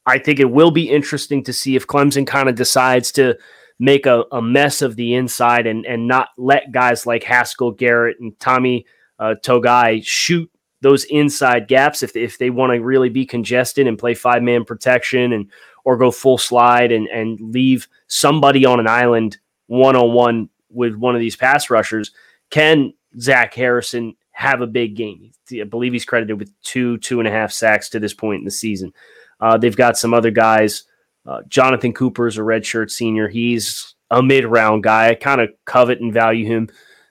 I 0.05 0.17
think 0.17 0.39
it 0.39 0.49
will 0.49 0.71
be 0.71 0.89
interesting 0.89 1.43
to 1.43 1.53
see 1.53 1.75
if 1.75 1.87
Clemson 1.87 2.25
kind 2.25 2.49
of 2.49 2.55
decides 2.55 3.11
to 3.13 3.37
make 3.79 4.05
a, 4.05 4.25
a, 4.31 4.41
mess 4.41 4.81
of 4.81 4.95
the 4.95 5.13
inside 5.13 5.65
and, 5.67 5.85
and 5.85 6.07
not 6.07 6.29
let 6.37 6.71
guys 6.71 7.05
like 7.05 7.23
Haskell 7.23 7.71
Garrett 7.71 8.19
and 8.19 8.37
Tommy 8.39 8.85
uh, 9.19 9.35
Togiai 9.43 10.03
shoot 10.03 10.51
those 10.81 11.03
inside 11.05 11.67
gaps 11.67 12.03
if, 12.03 12.15
if 12.15 12.37
they 12.37 12.49
want 12.49 12.73
to 12.73 12.79
really 12.79 13.09
be 13.09 13.25
congested 13.25 13.87
and 13.87 13.97
play 13.97 14.13
five 14.13 14.41
man 14.41 14.65
protection 14.65 15.33
and 15.33 15.49
or 15.85 15.97
go 15.97 16.11
full 16.11 16.37
slide 16.37 16.91
and, 16.91 17.07
and 17.07 17.39
leave 17.39 17.87
somebody 18.07 18.65
on 18.65 18.79
an 18.79 18.87
island 18.87 19.37
one 19.67 19.95
on 19.95 20.13
one 20.13 20.49
with 20.69 20.95
one 20.95 21.15
of 21.15 21.21
these 21.21 21.35
pass 21.35 21.69
rushers, 21.69 22.11
can 22.49 22.93
Zach 23.19 23.53
Harrison 23.53 24.15
have 24.31 24.61
a 24.61 24.67
big 24.67 24.95
game? 24.95 25.31
I 25.51 25.63
believe 25.63 25.93
he's 25.93 26.05
credited 26.05 26.39
with 26.39 26.53
two, 26.61 26.97
two 26.99 27.19
and 27.19 27.27
a 27.27 27.31
half 27.31 27.51
sacks 27.51 27.89
to 27.89 27.99
this 27.99 28.13
point 28.13 28.39
in 28.39 28.45
the 28.45 28.51
season. 28.51 28.93
Uh, 29.39 29.57
they've 29.57 29.75
got 29.75 29.97
some 29.97 30.13
other 30.13 30.31
guys. 30.31 30.83
Uh, 31.25 31.41
Jonathan 31.47 31.93
Cooper 31.93 32.27
is 32.27 32.37
a 32.37 32.41
redshirt 32.41 32.91
senior. 32.91 33.27
He's 33.27 33.95
a 34.11 34.21
mid 34.21 34.45
round 34.45 34.83
guy. 34.83 35.09
I 35.09 35.15
kind 35.15 35.41
of 35.41 35.49
covet 35.65 36.01
and 36.01 36.13
value 36.13 36.45
him 36.45 36.69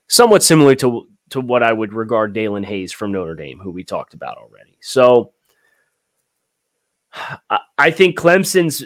somewhat 0.09 0.43
similar 0.43 0.75
to, 0.77 1.07
to 1.31 1.41
what 1.41 1.63
I 1.63 1.73
would 1.73 1.93
regard 1.93 2.35
Daelin 2.35 2.65
Hayes 2.65 2.93
from 2.93 3.13
Notre 3.13 3.35
Dame, 3.35 3.59
who 3.59 3.71
we 3.71 3.85
talked 3.85 4.15
about 4.15 4.39
already. 4.39 4.79
So 4.81 5.33
I 7.79 7.91
think 7.91 8.19
Clemson's 8.19 8.85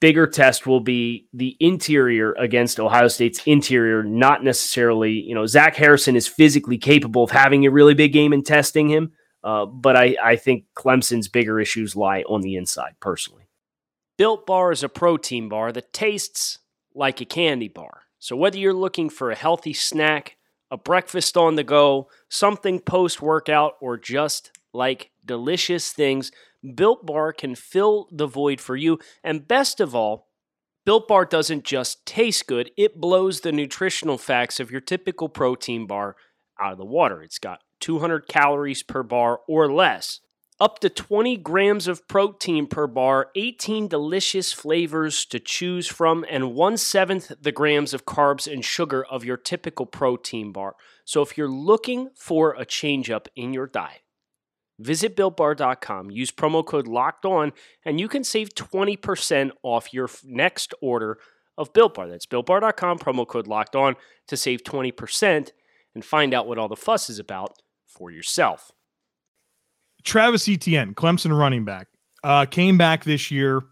bigger 0.00 0.26
test 0.26 0.66
will 0.66 0.80
be 0.80 1.26
the 1.32 1.56
interior 1.58 2.32
against 2.34 2.78
Ohio 2.78 3.08
State's 3.08 3.42
interior, 3.46 4.02
not 4.02 4.44
necessarily, 4.44 5.12
you 5.12 5.34
know, 5.34 5.46
Zach 5.46 5.74
Harrison 5.74 6.14
is 6.14 6.28
physically 6.28 6.78
capable 6.78 7.24
of 7.24 7.30
having 7.30 7.66
a 7.66 7.70
really 7.70 7.94
big 7.94 8.12
game 8.12 8.32
and 8.32 8.46
testing 8.46 8.88
him. 8.88 9.12
Uh, 9.42 9.66
but 9.66 9.96
I, 9.96 10.16
I 10.22 10.36
think 10.36 10.66
Clemson's 10.76 11.26
bigger 11.26 11.58
issues 11.58 11.96
lie 11.96 12.22
on 12.22 12.42
the 12.42 12.54
inside, 12.54 12.94
personally. 13.00 13.48
Built 14.16 14.46
Bar 14.46 14.70
is 14.70 14.84
a 14.84 14.88
protein 14.88 15.48
bar 15.48 15.72
that 15.72 15.92
tastes 15.92 16.58
like 16.94 17.20
a 17.20 17.24
candy 17.24 17.68
bar. 17.68 18.02
So 18.20 18.36
whether 18.36 18.58
you're 18.58 18.72
looking 18.72 19.10
for 19.10 19.32
a 19.32 19.36
healthy 19.36 19.72
snack, 19.72 20.36
a 20.70 20.76
breakfast 20.76 21.36
on 21.36 21.56
the 21.56 21.64
go, 21.64 22.08
something 22.28 22.78
post 22.78 23.20
workout, 23.20 23.74
or 23.80 23.98
just 23.98 24.52
like 24.72 25.10
delicious 25.24 25.92
things, 25.92 26.30
Built 26.74 27.04
Bar 27.04 27.32
can 27.32 27.54
fill 27.54 28.08
the 28.10 28.26
void 28.26 28.60
for 28.60 28.76
you. 28.76 28.98
And 29.22 29.48
best 29.48 29.80
of 29.80 29.94
all, 29.94 30.28
Built 30.84 31.06
Bar 31.06 31.26
doesn't 31.26 31.64
just 31.64 32.04
taste 32.06 32.46
good, 32.46 32.70
it 32.76 33.00
blows 33.00 33.40
the 33.40 33.52
nutritional 33.52 34.18
facts 34.18 34.58
of 34.58 34.70
your 34.70 34.80
typical 34.80 35.28
protein 35.28 35.86
bar 35.86 36.16
out 36.60 36.72
of 36.72 36.78
the 36.78 36.84
water. 36.84 37.22
It's 37.22 37.38
got 37.38 37.60
200 37.80 38.26
calories 38.26 38.82
per 38.82 39.02
bar 39.02 39.40
or 39.46 39.72
less, 39.72 40.20
up 40.58 40.78
to 40.80 40.88
20 40.88 41.36
grams 41.38 41.88
of 41.88 42.06
protein 42.08 42.66
per 42.66 42.86
bar, 42.86 43.30
18 43.34 43.88
delicious 43.88 44.52
flavors 44.52 45.24
to 45.26 45.40
choose 45.40 45.86
from, 45.86 46.24
and 46.28 46.54
one 46.54 46.76
seventh 46.76 47.32
the 47.40 47.52
grams 47.52 47.94
of 47.94 48.04
carbs 48.04 48.52
and 48.52 48.64
sugar 48.64 49.04
of 49.04 49.24
your 49.24 49.36
typical 49.36 49.86
protein 49.86 50.52
bar. 50.52 50.74
So 51.04 51.22
if 51.22 51.36
you're 51.36 51.48
looking 51.48 52.10
for 52.16 52.54
a 52.54 52.64
change 52.64 53.10
up 53.10 53.28
in 53.34 53.52
your 53.52 53.66
diet, 53.66 54.02
Visit 54.82 55.16
builtbar.com, 55.16 56.10
use 56.10 56.30
promo 56.30 56.64
code 56.64 56.88
locked 56.88 57.24
on, 57.24 57.52
and 57.84 58.00
you 58.00 58.08
can 58.08 58.24
save 58.24 58.54
20% 58.54 59.50
off 59.62 59.94
your 59.94 60.08
next 60.24 60.74
order 60.82 61.18
of 61.56 61.72
Built 61.72 61.94
Bar. 61.94 62.08
That's 62.08 62.26
builtbar.com, 62.26 62.98
promo 62.98 63.26
code 63.26 63.46
locked 63.46 63.76
on 63.76 63.96
to 64.28 64.36
save 64.36 64.62
20% 64.64 65.50
and 65.94 66.04
find 66.04 66.34
out 66.34 66.46
what 66.46 66.58
all 66.58 66.68
the 66.68 66.76
fuss 66.76 67.10
is 67.10 67.18
about 67.18 67.62
for 67.86 68.10
yourself. 68.10 68.72
Travis 70.04 70.48
Etienne, 70.48 70.94
Clemson 70.94 71.36
running 71.36 71.64
back, 71.64 71.88
uh, 72.24 72.46
came 72.46 72.76
back 72.76 73.04
this 73.04 73.30
year, 73.30 73.62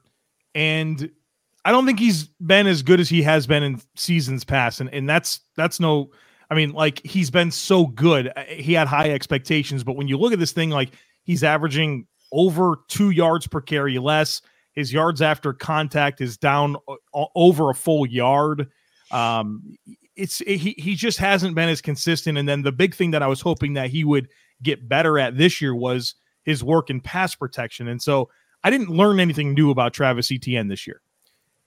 and 0.55 1.11
I 1.65 1.73
don't 1.73 1.87
think 1.87 1.99
he's 1.99 2.25
been 2.25 2.67
as 2.67 2.83
good 2.83 3.01
as 3.01 3.09
he 3.09 3.23
has 3.23 3.47
been 3.47 3.63
in 3.63 3.81
seasons 3.97 4.45
past, 4.45 4.81
and 4.81 4.93
and 4.95 5.09
that's 5.09 5.41
that's 5.57 5.81
no 5.81 6.11
I 6.51 6.55
mean, 6.55 6.73
like 6.73 7.05
he's 7.05 7.31
been 7.31 7.51
so 7.51 7.87
good. 7.87 8.33
Uh, 8.35 8.43
he 8.45 8.73
had 8.73 8.89
high 8.89 9.11
expectations, 9.11 9.85
but 9.85 9.97
when 9.97 10.09
you 10.09 10.19
look 10.19 10.33
at 10.33 10.39
this 10.39 10.53
thing, 10.53 10.71
like 10.71 10.91
he's 11.23 11.45
averaging 11.45 12.07
over 12.33 12.77
two 12.89 13.11
yards 13.11 13.47
per 13.47 13.61
carry 13.61 13.99
less. 13.99 14.43
His 14.73 14.93
yards 14.93 15.23
after 15.23 15.53
contact 15.53 16.21
is 16.21 16.37
down 16.37 16.77
over 17.35 17.71
a 17.71 17.75
full 17.75 18.07
yard. 18.07 18.69
Um, 19.11 19.77
it's 20.17 20.41
it, 20.43 20.57
he 20.59 20.75
he 20.79 20.95
just 20.95 21.19
hasn't 21.19 21.55
been 21.55 21.69
as 21.69 21.81
consistent. 21.81 22.39
And 22.39 22.49
then 22.49 22.63
the 22.63 22.73
big 22.73 22.95
thing 22.95 23.11
that 23.13 23.23
I 23.23 23.27
was 23.27 23.41
hoping 23.41 23.75
that 23.75 23.91
he 23.91 24.05
would 24.05 24.29
get 24.63 24.89
better 24.89 25.19
at 25.19 25.37
this 25.37 25.61
year 25.61 25.75
was 25.75 26.15
his 26.45 26.63
work 26.63 26.91
in 26.91 27.01
pass 27.01 27.35
protection. 27.35 27.89
And 27.89 28.01
so 28.01 28.29
I 28.63 28.71
didn't 28.71 28.91
learn 28.91 29.21
anything 29.21 29.55
new 29.55 29.71
about 29.71 29.93
Travis 29.93 30.31
Etienne 30.31 30.69
this 30.69 30.87
year. 30.87 31.01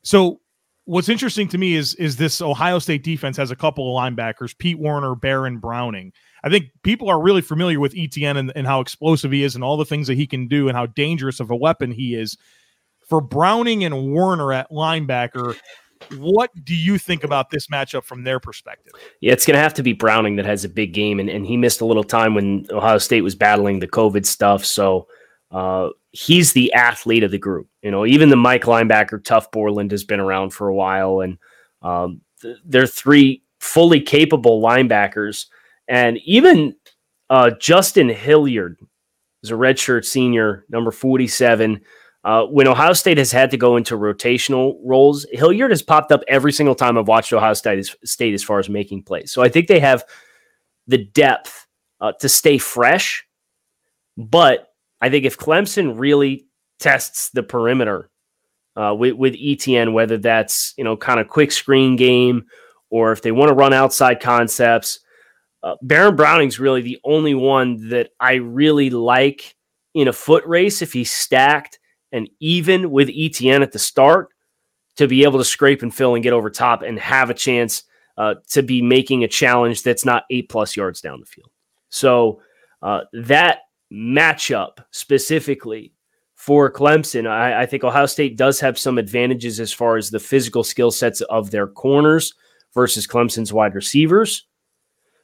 So 0.04 0.41
what's 0.86 1.10
interesting 1.10 1.48
to 1.50 1.58
me 1.58 1.76
is 1.76 1.96
is 1.96 2.17
this 2.17 2.41
Ohio 2.41 2.80
State 2.80 3.04
defense 3.04 3.38
has 3.38 3.52
a 3.52 3.56
couple 3.56 3.89
of 3.89 4.02
linebackers, 4.02 4.58
Pete 4.58 4.80
Werner, 4.80 5.15
Baron 5.15 5.58
Browning. 5.58 6.12
I 6.43 6.50
think 6.50 6.65
people 6.84 7.10
are 7.10 7.22
really 7.22 7.41
familiar 7.41 7.80
with 7.80 7.93
Etienne 7.96 8.38
and, 8.38 8.52
and 8.56 8.67
how 8.67 8.82
explosive 8.82 9.32
he 9.32 9.43
is 9.43 9.56
and 9.56 9.63
all 9.63 9.78
the 9.78 9.86
things 9.86 10.08
that 10.08 10.15
he 10.15 10.28
can 10.28 10.48
do 10.48 10.67
and 10.67 10.76
how 10.76 10.88
dangerous 10.88 11.39
of 11.39 11.52
a 11.52 11.56
weapon 11.56 11.91
he 11.91 12.15
is. 12.15 12.38
For 13.08 13.22
Browning 13.22 13.84
and 13.84 14.12
Warner 14.12 14.52
at 14.54 14.69
linebacker, 14.69 15.58
what 16.17 16.52
do 16.63 16.76
you 16.76 16.98
think 16.98 17.24
about 17.24 17.50
this 17.50 17.67
matchup 17.67 18.04
from 18.04 18.24
their 18.24 18.39
perspective? 18.39 18.93
Yeah, 19.22 19.34
it's 19.34 19.46
going 19.46 19.56
to 19.56 19.62
have 19.62 19.74
to 19.76 19.84
be 19.84 19.93
Browning 19.93 20.36
that 20.38 20.46
has 20.46 20.65
a 20.65 20.69
big 20.69 20.93
game, 20.93 21.19
and, 21.19 21.30
and 21.30 21.46
he 21.46 21.58
missed 21.58 21.82
a 21.82 21.86
little 21.86 22.04
time 22.04 22.34
when 22.34 22.65
Ohio 22.72 22.98
State 22.98 23.22
was 23.22 23.36
battling 23.36 23.80
the 23.80 23.88
COVID 23.88 24.26
stuff. 24.26 24.65
So 24.65 25.08
uh, 25.52 25.89
he's 26.13 26.54
the 26.54 26.71
athlete 26.73 27.23
of 27.23 27.32
the 27.32 27.38
group. 27.38 27.67
You 27.82 27.91
know, 27.91 28.06
even 28.06 28.30
the 28.30 28.36
Mike 28.38 28.63
linebacker, 28.63 29.21
Tuf 29.21 29.52
Borland, 29.52 29.91
has 29.91 30.06
been 30.06 30.19
around 30.21 30.52
for 30.52 30.69
a 30.69 30.76
while, 30.76 31.19
and 31.19 31.38
um, 31.82 32.21
th- 32.41 32.58
they're 32.63 32.88
three 32.88 33.43
fully 33.60 33.99
capable 33.99 34.62
linebackers. 34.62 35.47
And 35.88 36.19
even 36.23 36.76
uh, 37.30 37.52
Justin 37.60 38.08
Hilliard 38.08 38.78
is 39.41 39.52
a 39.52 39.56
redshirt 39.56 40.06
senior, 40.06 40.65
number 40.69 40.91
47. 40.91 41.82
Uh, 42.23 42.45
when 42.45 42.67
Ohio 42.67 42.93
State 42.93 43.17
has 43.17 43.34
had 43.34 43.52
to 43.52 43.58
go 43.58 43.76
into 43.76 43.97
rotational 43.97 44.78
roles, 44.86 45.26
Hilliard 45.32 45.71
has 45.71 45.82
popped 45.82 46.12
up 46.12 46.21
every 46.30 46.54
single 46.54 46.76
time 46.76 46.97
I've 46.97 47.08
watched 47.08 47.34
Ohio 47.34 47.54
State, 47.54 47.93
State 48.06 48.34
as 48.34 48.43
far 48.43 48.60
as 48.60 48.69
making 48.69 49.04
plays. 49.04 49.34
So 49.34 49.41
I 49.41 49.49
think 49.49 49.67
they 49.67 49.82
have 49.82 50.06
the 50.88 50.99
depth 50.99 51.67
uh, 51.99 52.13
to 52.21 52.30
stay 52.30 52.58
fresh, 52.58 53.26
but 54.15 54.73
I 55.04 55.10
think 55.10 55.26
if 55.26 55.38
Clemson 55.38 56.00
really 56.00 56.46
tests 56.80 57.30
the 57.32 57.44
perimeter 57.44 58.10
uh, 58.78 58.96
with, 58.98 59.16
with 59.16 59.36
Etienne, 59.38 59.92
whether 59.92 60.18
that's 60.18 60.74
you 60.78 60.86
know 60.86 60.96
kind 60.96 61.20
of 61.20 61.28
quick 61.28 61.52
screen 61.52 61.98
game 61.98 62.46
or 62.89 63.12
if 63.12 63.22
they 63.22 63.34
want 63.34 63.50
to 63.50 63.54
run 63.54 63.74
outside 63.74 64.22
concepts, 64.22 65.02
uh, 65.62 65.76
Baron 65.82 66.16
Browning's 66.16 66.58
really 66.58 66.82
the 66.82 67.00
only 67.04 67.34
one 67.36 67.89
that 67.89 68.12
I 68.18 68.36
really 68.36 68.89
like 68.92 69.58
in 69.94 70.08
a 70.08 70.13
foot 70.13 70.46
race 70.46 70.82
if 70.82 70.94
he's 70.94 71.12
stacked 71.12 71.80
and 72.13 72.30
even 72.39 72.89
with 72.89 73.10
Etienne 73.13 73.62
at 73.62 73.74
the 73.74 73.80
start 73.80 74.30
to 74.96 75.06
be 75.06 75.24
able 75.24 75.39
to 75.39 75.46
scrape 75.46 75.82
and 75.82 75.94
fill 75.94 76.16
and 76.16 76.24
get 76.24 76.32
over 76.32 76.50
top 76.50 76.82
and 76.82 76.98
have 76.98 77.30
a 77.30 77.34
chance 77.34 77.84
uh, 78.18 78.36
to 78.52 78.63
be 78.63 78.82
making 78.82 79.26
a 79.26 79.28
challenge 79.28 79.84
that's 79.84 80.06
not 80.06 80.24
eight 80.30 80.48
plus 80.48 80.78
yards 80.78 81.02
down 81.02 81.20
the 81.20 81.26
field. 81.26 81.50
So 81.89 82.42
uh, 82.82 83.02
that 83.12 83.63
matchup 83.93 84.79
specifically 84.91 85.93
for 86.36 86.71
Clemson, 86.71 87.27
I, 87.27 87.62
I, 87.62 87.65
think 87.65 87.84
Ohio 87.84 88.06
State 88.06 88.36
does 88.38 88.60
have 88.60 88.77
some 88.77 88.97
advantages 88.97 89.60
as 89.60 89.71
far 89.71 89.95
as 89.95 90.10
the 90.10 90.19
physical 90.19 90.63
skill 90.63 90.91
sets 90.91 91.21
of 91.21 91.51
their 91.51 91.67
corners 91.67 92.34
versus 92.73 93.08
Clemson's 93.08 93.53
wide 93.53 93.75
receivers. 93.75 94.45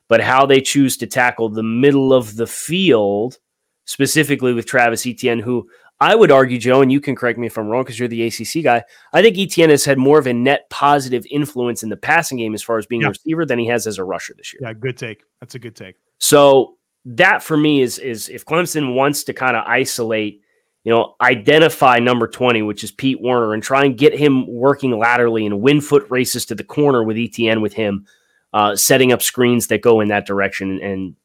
But 0.08 0.22
how 0.22 0.46
they 0.46 0.62
choose 0.62 0.96
to 0.98 1.08
tackle 1.08 1.50
the 1.50 1.64
middle 1.64 2.14
of 2.14 2.36
the 2.36 2.48
field, 2.48 3.38
specifically 3.86 4.54
with 4.54 4.66
Travis 4.66 5.06
Etienne, 5.06 5.40
who 5.40 5.68
I 6.00 6.16
would 6.16 6.32
argue, 6.32 6.58
Joe, 6.58 6.82
and 6.82 6.92
you 6.92 7.02
can 7.02 7.16
correct 7.16 7.38
me 7.38 7.48
if 7.48 7.58
I'm 7.58 7.68
wrong 7.68 7.84
because 7.84 8.00
you're 8.00 8.08
the 8.08 8.26
ACC 8.28 8.64
guy. 8.64 8.84
I 9.12 9.22
think 9.22 9.38
Etienne 9.38 9.70
has 9.70 9.84
had 9.84 9.98
more 9.98 10.18
of 10.18 10.28
a 10.28 10.34
net 10.34 10.70
positive 10.70 11.26
influence 11.30 11.84
in 11.84 11.90
the 11.90 11.98
passing 11.98 12.38
game 12.38 12.54
as 12.54 12.64
far 12.64 12.78
as 12.78 12.86
being 12.86 13.02
Yeah. 13.02 13.08
a 13.08 13.12
receiver 13.12 13.46
than 13.46 13.60
he 13.60 13.68
has 13.68 13.86
as 13.86 13.98
a 13.98 14.04
rusher 14.06 14.34
this 14.38 14.54
year. 14.54 14.62
Yeah, 14.64 14.74
good 14.74 14.98
take. 14.98 15.24
That's 15.42 15.56
a 15.56 15.60
good 15.60 15.76
take. 15.76 15.96
So 16.18 16.78
that 17.06 17.44
for 17.44 17.58
me 17.58 17.82
is 17.82 17.98
is 17.98 18.30
if 18.30 18.46
Clemson 18.46 18.94
wants 18.94 19.24
to 19.26 19.34
kind 19.34 19.56
of 19.56 19.64
isolate, 19.66 20.42
you 20.84 20.92
know, 20.92 21.16
identify 21.22 22.00
number 22.00 22.28
20, 22.28 22.62
which 22.62 22.84
is 22.84 22.92
Pete 22.92 23.22
Werner, 23.22 23.54
and 23.54 23.64
try 23.64 23.86
and 23.86 23.98
get 23.98 24.18
him 24.18 24.48
working 24.48 24.98
laterally 24.98 25.46
and 25.46 25.62
win 25.62 25.82
foot 25.82 26.06
races 26.10 26.46
to 26.48 26.56
the 26.56 26.64
corner 26.64 27.04
with 27.04 27.18
Etienne 27.18 27.62
with 27.62 27.74
him, 27.74 28.06
uh, 28.54 28.76
setting 28.76 29.12
up 29.12 29.22
screens 29.22 29.68
that 29.68 29.82
go 29.82 30.02
in 30.02 30.10
that 30.10 30.26
direction 30.26 30.82
and 30.82 31.16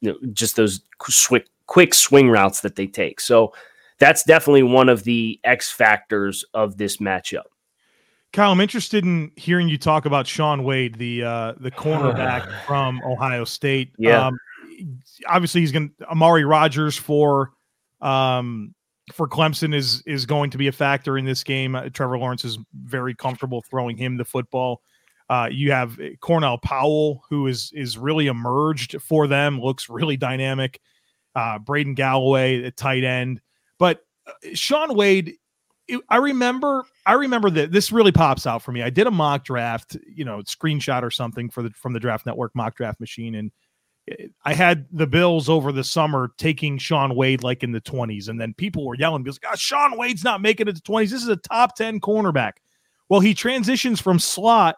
you 0.00 0.12
know, 0.12 0.18
just 0.32 0.56
those 0.56 0.80
quick 0.98 1.46
quick 1.66 1.94
swing 1.94 2.28
routes 2.28 2.60
that 2.60 2.76
they 2.76 2.86
take. 2.86 3.20
So 3.20 3.52
that's 3.98 4.24
definitely 4.24 4.64
one 4.64 4.88
of 4.88 5.04
the 5.04 5.38
X 5.44 5.70
factors 5.70 6.44
of 6.54 6.78
this 6.78 6.96
matchup. 6.96 7.44
Kyle, 8.32 8.52
I'm 8.52 8.60
interested 8.60 9.04
in 9.04 9.32
hearing 9.36 9.68
you 9.68 9.76
talk 9.76 10.06
about 10.06 10.26
Shaun 10.26 10.62
Wade, 10.62 10.96
the 10.96 11.24
uh, 11.24 11.54
the 11.58 11.70
cornerback 11.70 12.50
from 12.66 13.00
Ohio 13.04 13.44
State. 13.44 13.92
Yeah. 13.98 14.26
Um, 14.26 14.38
obviously, 15.26 15.60
he's 15.60 15.72
going 15.72 15.92
to 15.98 16.08
Amari 16.08 16.44
Rodgers 16.44 16.96
for 16.96 17.52
um, 18.00 18.74
for 19.12 19.28
Clemson 19.28 19.74
is 19.74 20.02
is 20.06 20.26
going 20.26 20.50
to 20.50 20.58
be 20.58 20.68
a 20.68 20.72
factor 20.72 21.18
in 21.18 21.24
this 21.24 21.44
game. 21.44 21.74
Uh, 21.74 21.88
Trevor 21.88 22.18
Lawrence 22.18 22.44
is 22.44 22.58
very 22.74 23.14
comfortable 23.14 23.62
throwing 23.68 23.96
him 23.96 24.16
the 24.16 24.24
football. 24.24 24.82
Uh, 25.28 25.48
you 25.50 25.70
have 25.70 25.98
Cornell 26.20 26.58
Powell, 26.58 27.22
who 27.28 27.46
is 27.46 27.72
is 27.74 27.96
really 27.96 28.26
emerged 28.26 29.00
for 29.00 29.26
them, 29.26 29.60
looks 29.60 29.88
really 29.88 30.16
dynamic. 30.16 30.80
Uh, 31.36 31.58
Braden 31.60 31.94
Galloway 31.94 32.64
at 32.64 32.76
tight 32.76 33.04
end, 33.04 33.40
but 33.78 34.00
uh, 34.26 34.32
Shaun 34.54 34.96
Wade 34.96 35.34
I 36.08 36.16
remember 36.16 36.84
I 37.06 37.14
remember 37.14 37.50
that 37.50 37.72
this 37.72 37.92
really 37.92 38.12
pops 38.12 38.46
out 38.46 38.62
for 38.62 38.72
me. 38.72 38.82
I 38.82 38.90
did 38.90 39.06
a 39.06 39.10
mock 39.10 39.44
draft, 39.44 39.96
you 40.06 40.24
know, 40.24 40.38
screenshot 40.42 41.02
or 41.02 41.10
something 41.10 41.50
for 41.50 41.62
the 41.62 41.70
from 41.70 41.92
the 41.92 42.00
draft 42.00 42.26
network 42.26 42.54
mock 42.54 42.76
draft 42.76 43.00
machine 43.00 43.34
and 43.34 43.50
I 44.44 44.54
had 44.54 44.86
the 44.92 45.06
Bills 45.06 45.48
over 45.48 45.72
the 45.72 45.84
summer 45.84 46.32
taking 46.38 46.78
Shaun 46.78 47.14
Wade 47.14 47.42
like 47.42 47.62
in 47.62 47.72
the 47.72 47.80
20s 47.80 48.28
and 48.28 48.40
then 48.40 48.54
people 48.54 48.86
were 48.86 48.94
yelling 48.94 49.22
because 49.22 49.38
God, 49.38 49.58
Shaun 49.58 49.96
Wade's 49.98 50.24
not 50.24 50.40
making 50.40 50.68
it 50.68 50.76
to 50.76 50.82
20s. 50.82 51.10
This 51.10 51.22
is 51.22 51.28
a 51.28 51.36
top 51.36 51.76
10 51.76 52.00
cornerback. 52.00 52.52
Well, 53.08 53.20
he 53.20 53.34
transitions 53.34 54.00
from 54.00 54.18
slot 54.18 54.76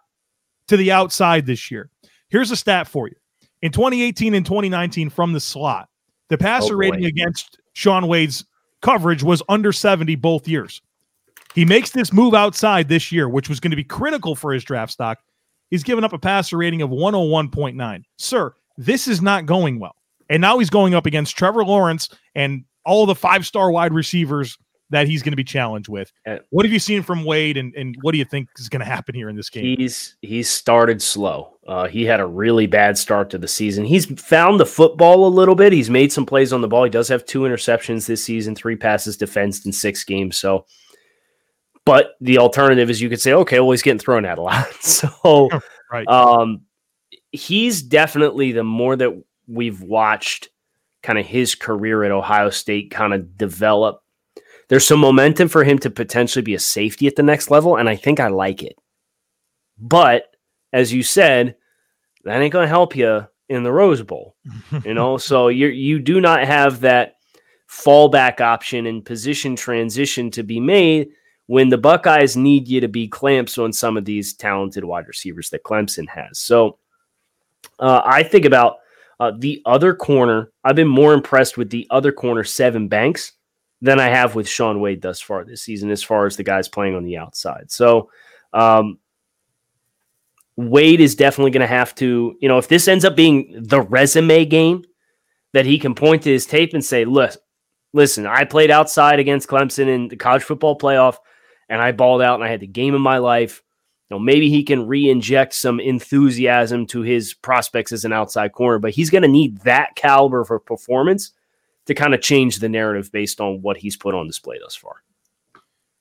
to 0.68 0.76
the 0.76 0.92
outside 0.92 1.46
this 1.46 1.70
year. 1.70 1.90
Here's 2.28 2.50
a 2.50 2.56
stat 2.56 2.88
for 2.88 3.08
you. 3.08 3.14
In 3.60 3.72
2018 3.72 4.34
and 4.34 4.44
2019 4.44 5.10
from 5.10 5.32
the 5.32 5.40
slot, 5.40 5.88
the 6.28 6.38
passer 6.38 6.74
Oh, 6.74 6.78
rating 6.78 7.04
against 7.04 7.58
Shaun 7.74 8.08
Wade's 8.08 8.44
coverage 8.80 9.22
was 9.22 9.42
under 9.48 9.70
70 9.72 10.14
both 10.16 10.48
years. 10.48 10.82
He 11.54 11.64
makes 11.64 11.90
this 11.90 12.12
move 12.12 12.34
outside 12.34 12.88
this 12.88 13.12
year, 13.12 13.28
which 13.28 13.48
was 13.48 13.60
going 13.60 13.70
to 13.70 13.76
be 13.76 13.84
critical 13.84 14.34
for 14.34 14.52
his 14.52 14.64
draft 14.64 14.92
stock. 14.92 15.18
He's 15.70 15.82
given 15.82 16.04
up 16.04 16.12
a 16.12 16.18
passer 16.18 16.56
rating 16.56 16.82
of 16.82 16.90
101.9. 16.90 18.04
Sir, 18.16 18.54
this 18.76 19.08
is 19.08 19.20
not 19.22 19.46
going 19.46 19.78
well. 19.78 19.96
And 20.28 20.40
now 20.40 20.58
he's 20.58 20.70
going 20.70 20.94
up 20.94 21.06
against 21.06 21.36
Trevor 21.36 21.64
Lawrence 21.64 22.08
and 22.34 22.64
all 22.84 23.06
the 23.06 23.14
five 23.14 23.46
star 23.46 23.70
wide 23.70 23.92
receivers 23.92 24.56
that 24.90 25.06
he's 25.06 25.22
going 25.22 25.32
to 25.32 25.36
be 25.36 25.44
challenged 25.44 25.88
with. 25.88 26.12
What 26.50 26.66
have 26.66 26.72
you 26.72 26.78
seen 26.78 27.02
from 27.02 27.24
Wade, 27.24 27.56
and, 27.56 27.74
and 27.74 27.96
what 28.02 28.12
do 28.12 28.18
you 28.18 28.26
think 28.26 28.48
is 28.58 28.68
going 28.68 28.80
to 28.80 28.86
happen 28.86 29.14
here 29.14 29.30
in 29.30 29.36
this 29.36 29.48
game? 29.48 29.76
He's 29.78 30.16
he's 30.20 30.50
started 30.50 31.00
slow. 31.00 31.56
Uh, 31.66 31.88
he 31.88 32.04
had 32.04 32.20
a 32.20 32.26
really 32.26 32.66
bad 32.66 32.98
start 32.98 33.30
to 33.30 33.38
the 33.38 33.48
season. 33.48 33.84
He's 33.84 34.04
found 34.20 34.60
the 34.60 34.66
football 34.66 35.26
a 35.26 35.28
little 35.28 35.54
bit. 35.54 35.72
He's 35.72 35.88
made 35.88 36.12
some 36.12 36.26
plays 36.26 36.52
on 36.52 36.60
the 36.60 36.68
ball. 36.68 36.84
He 36.84 36.90
does 36.90 37.08
have 37.08 37.24
two 37.24 37.40
interceptions 37.42 38.06
this 38.06 38.22
season, 38.24 38.54
three 38.54 38.76
passes 38.76 39.16
defensed 39.16 39.64
in 39.64 39.72
six 39.72 40.04
games. 40.04 40.36
So, 40.36 40.66
but 41.84 42.14
the 42.20 42.38
alternative 42.38 42.90
is 42.90 43.00
you 43.00 43.08
could 43.08 43.20
say, 43.20 43.32
okay, 43.32 43.60
well 43.60 43.70
he's 43.70 43.82
getting 43.82 43.98
thrown 43.98 44.24
at 44.24 44.38
a 44.38 44.42
lot. 44.42 44.68
So, 44.82 45.48
Right. 45.90 46.06
um, 46.08 46.62
he's 47.32 47.82
definitely 47.82 48.52
the 48.52 48.62
more 48.62 48.94
that 48.96 49.10
we've 49.48 49.82
watched 49.82 50.48
kind 51.02 51.18
of 51.18 51.26
his 51.26 51.54
career 51.54 52.04
at 52.04 52.12
Ohio 52.12 52.50
State 52.50 52.90
kind 52.90 53.12
of 53.12 53.36
develop. 53.36 54.02
There's 54.68 54.86
some 54.86 55.00
momentum 55.00 55.48
for 55.48 55.64
him 55.64 55.78
to 55.80 55.90
potentially 55.90 56.42
be 56.42 56.54
a 56.54 56.60
safety 56.60 57.06
at 57.06 57.16
the 57.16 57.22
next 57.22 57.50
level, 57.50 57.76
and 57.76 57.88
I 57.88 57.96
think 57.96 58.20
I 58.20 58.28
like 58.28 58.62
it. 58.62 58.76
But 59.78 60.24
as 60.72 60.92
you 60.92 61.02
said, 61.02 61.56
that 62.24 62.40
ain't 62.40 62.52
going 62.52 62.64
to 62.64 62.68
help 62.68 62.94
you 62.94 63.26
in 63.48 63.64
the 63.64 63.72
Rose 63.72 64.02
Bowl, 64.02 64.36
you 64.84 64.94
know. 64.94 65.18
so 65.18 65.48
you 65.48 65.68
you 65.68 65.98
do 65.98 66.20
not 66.20 66.44
have 66.44 66.80
that 66.80 67.16
fallback 67.68 68.40
option 68.40 68.86
and 68.86 69.04
position 69.04 69.56
transition 69.56 70.30
to 70.30 70.42
be 70.42 70.60
made 70.60 71.08
when 71.46 71.68
the 71.68 71.78
Buckeyes 71.78 72.36
need 72.36 72.68
you 72.68 72.80
to 72.80 72.88
be 72.88 73.08
clamps 73.08 73.58
on 73.58 73.72
some 73.72 73.96
of 73.96 74.04
these 74.04 74.34
talented 74.34 74.84
wide 74.84 75.08
receivers 75.08 75.50
that 75.50 75.64
Clemson 75.64 76.08
has. 76.08 76.38
So 76.38 76.78
uh, 77.78 78.02
I 78.04 78.22
think 78.22 78.44
about 78.44 78.76
uh, 79.20 79.32
the 79.38 79.62
other 79.66 79.94
corner. 79.94 80.52
I've 80.64 80.76
been 80.76 80.88
more 80.88 81.14
impressed 81.14 81.56
with 81.56 81.70
the 81.70 81.86
other 81.90 82.12
corner, 82.12 82.42
Sevyn 82.42 82.88
Banks, 82.88 83.32
than 83.80 84.00
I 84.00 84.08
have 84.08 84.34
with 84.34 84.48
Shaun 84.48 84.80
Wade 84.80 85.02
thus 85.02 85.20
far 85.20 85.44
this 85.44 85.62
season, 85.62 85.90
as 85.90 86.02
far 86.02 86.26
as 86.26 86.36
the 86.36 86.44
guys 86.44 86.68
playing 86.68 86.94
on 86.94 87.04
the 87.04 87.18
outside. 87.18 87.70
So 87.70 88.10
um, 88.52 88.98
Wade 90.56 91.00
is 91.00 91.14
definitely 91.14 91.50
going 91.50 91.62
to 91.62 91.66
have 91.66 91.94
to, 91.96 92.36
you 92.40 92.48
know, 92.48 92.58
if 92.58 92.68
this 92.68 92.88
ends 92.88 93.04
up 93.04 93.16
being 93.16 93.54
the 93.56 93.80
resume 93.80 94.44
game, 94.44 94.84
that 95.52 95.66
he 95.66 95.78
can 95.78 95.94
point 95.94 96.22
to 96.22 96.30
his 96.30 96.46
tape 96.46 96.74
and 96.74 96.84
say, 96.84 97.04
"Look, 97.04 97.32
listen, 97.92 98.26
I 98.26 98.44
played 98.44 98.70
outside 98.70 99.18
against 99.18 99.48
Clemson 99.48 99.86
in 99.86 100.08
the 100.08 100.16
college 100.16 100.42
football 100.42 100.78
playoff, 100.78 101.16
and 101.68 101.80
I 101.80 101.92
balled 101.92 102.22
out, 102.22 102.36
and 102.36 102.44
I 102.44 102.48
had 102.48 102.60
the 102.60 102.66
game 102.66 102.94
of 102.94 103.00
my 103.00 103.18
life." 103.18 103.62
Know, 104.12 104.18
maybe 104.18 104.50
he 104.50 104.62
can 104.62 104.86
re-inject 104.86 105.54
some 105.54 105.80
enthusiasm 105.80 106.84
to 106.88 107.00
his 107.00 107.32
prospects 107.32 107.92
as 107.92 108.04
an 108.04 108.12
outside 108.12 108.52
corner, 108.52 108.78
but 108.78 108.92
he's 108.92 109.08
going 109.08 109.22
to 109.22 109.28
need 109.28 109.56
that 109.62 109.96
caliber 109.96 110.42
a 110.42 110.60
performance 110.60 111.32
to 111.86 111.94
kind 111.94 112.12
of 112.12 112.20
change 112.20 112.58
the 112.58 112.68
narrative 112.68 113.10
based 113.10 113.40
on 113.40 113.62
what 113.62 113.78
he's 113.78 113.96
put 113.96 114.14
on 114.14 114.26
display 114.26 114.58
thus 114.62 114.76
far. 114.76 114.96